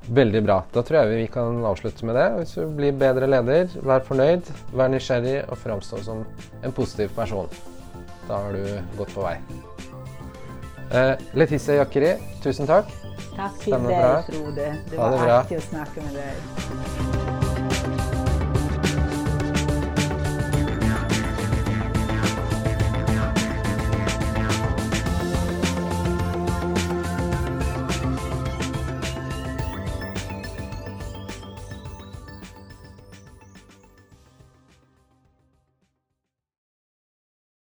Veldig 0.05 0.41
bra. 0.45 0.59
Da 0.73 0.83
tror 0.86 0.99
jeg 1.01 1.17
vi 1.23 1.29
kan 1.33 1.63
avslutte 1.65 2.05
med 2.05 2.15
det. 2.15 2.27
Hvis 2.38 2.53
du 2.59 2.67
blir 2.77 2.93
bedre 2.93 3.29
leder, 3.29 3.71
vær 3.81 4.05
fornøyd, 4.05 4.51
vær 4.73 4.91
nysgjerrig 4.93 5.39
og 5.49 5.57
framstå 5.57 6.03
som 6.05 6.21
en 6.61 6.75
positiv 6.77 7.09
person. 7.17 7.49
Da 8.27 8.43
har 8.45 8.53
du 8.53 8.99
gått 8.99 9.13
på 9.17 9.25
vei. 9.25 9.39
Uh, 10.93 11.17
Letizia 11.33 11.81
Jakkeri, 11.81 12.13
tusen 12.45 12.69
takk. 12.69 12.93
Takk 13.36 13.61
til 13.65 13.89
deg. 13.89 14.29
Frode. 14.29 14.71
Det 14.91 15.01
var 15.01 15.38
artig 15.41 15.59
å 15.59 15.69
snakke 15.71 16.05
med 16.05 16.19
deg. 16.21 17.24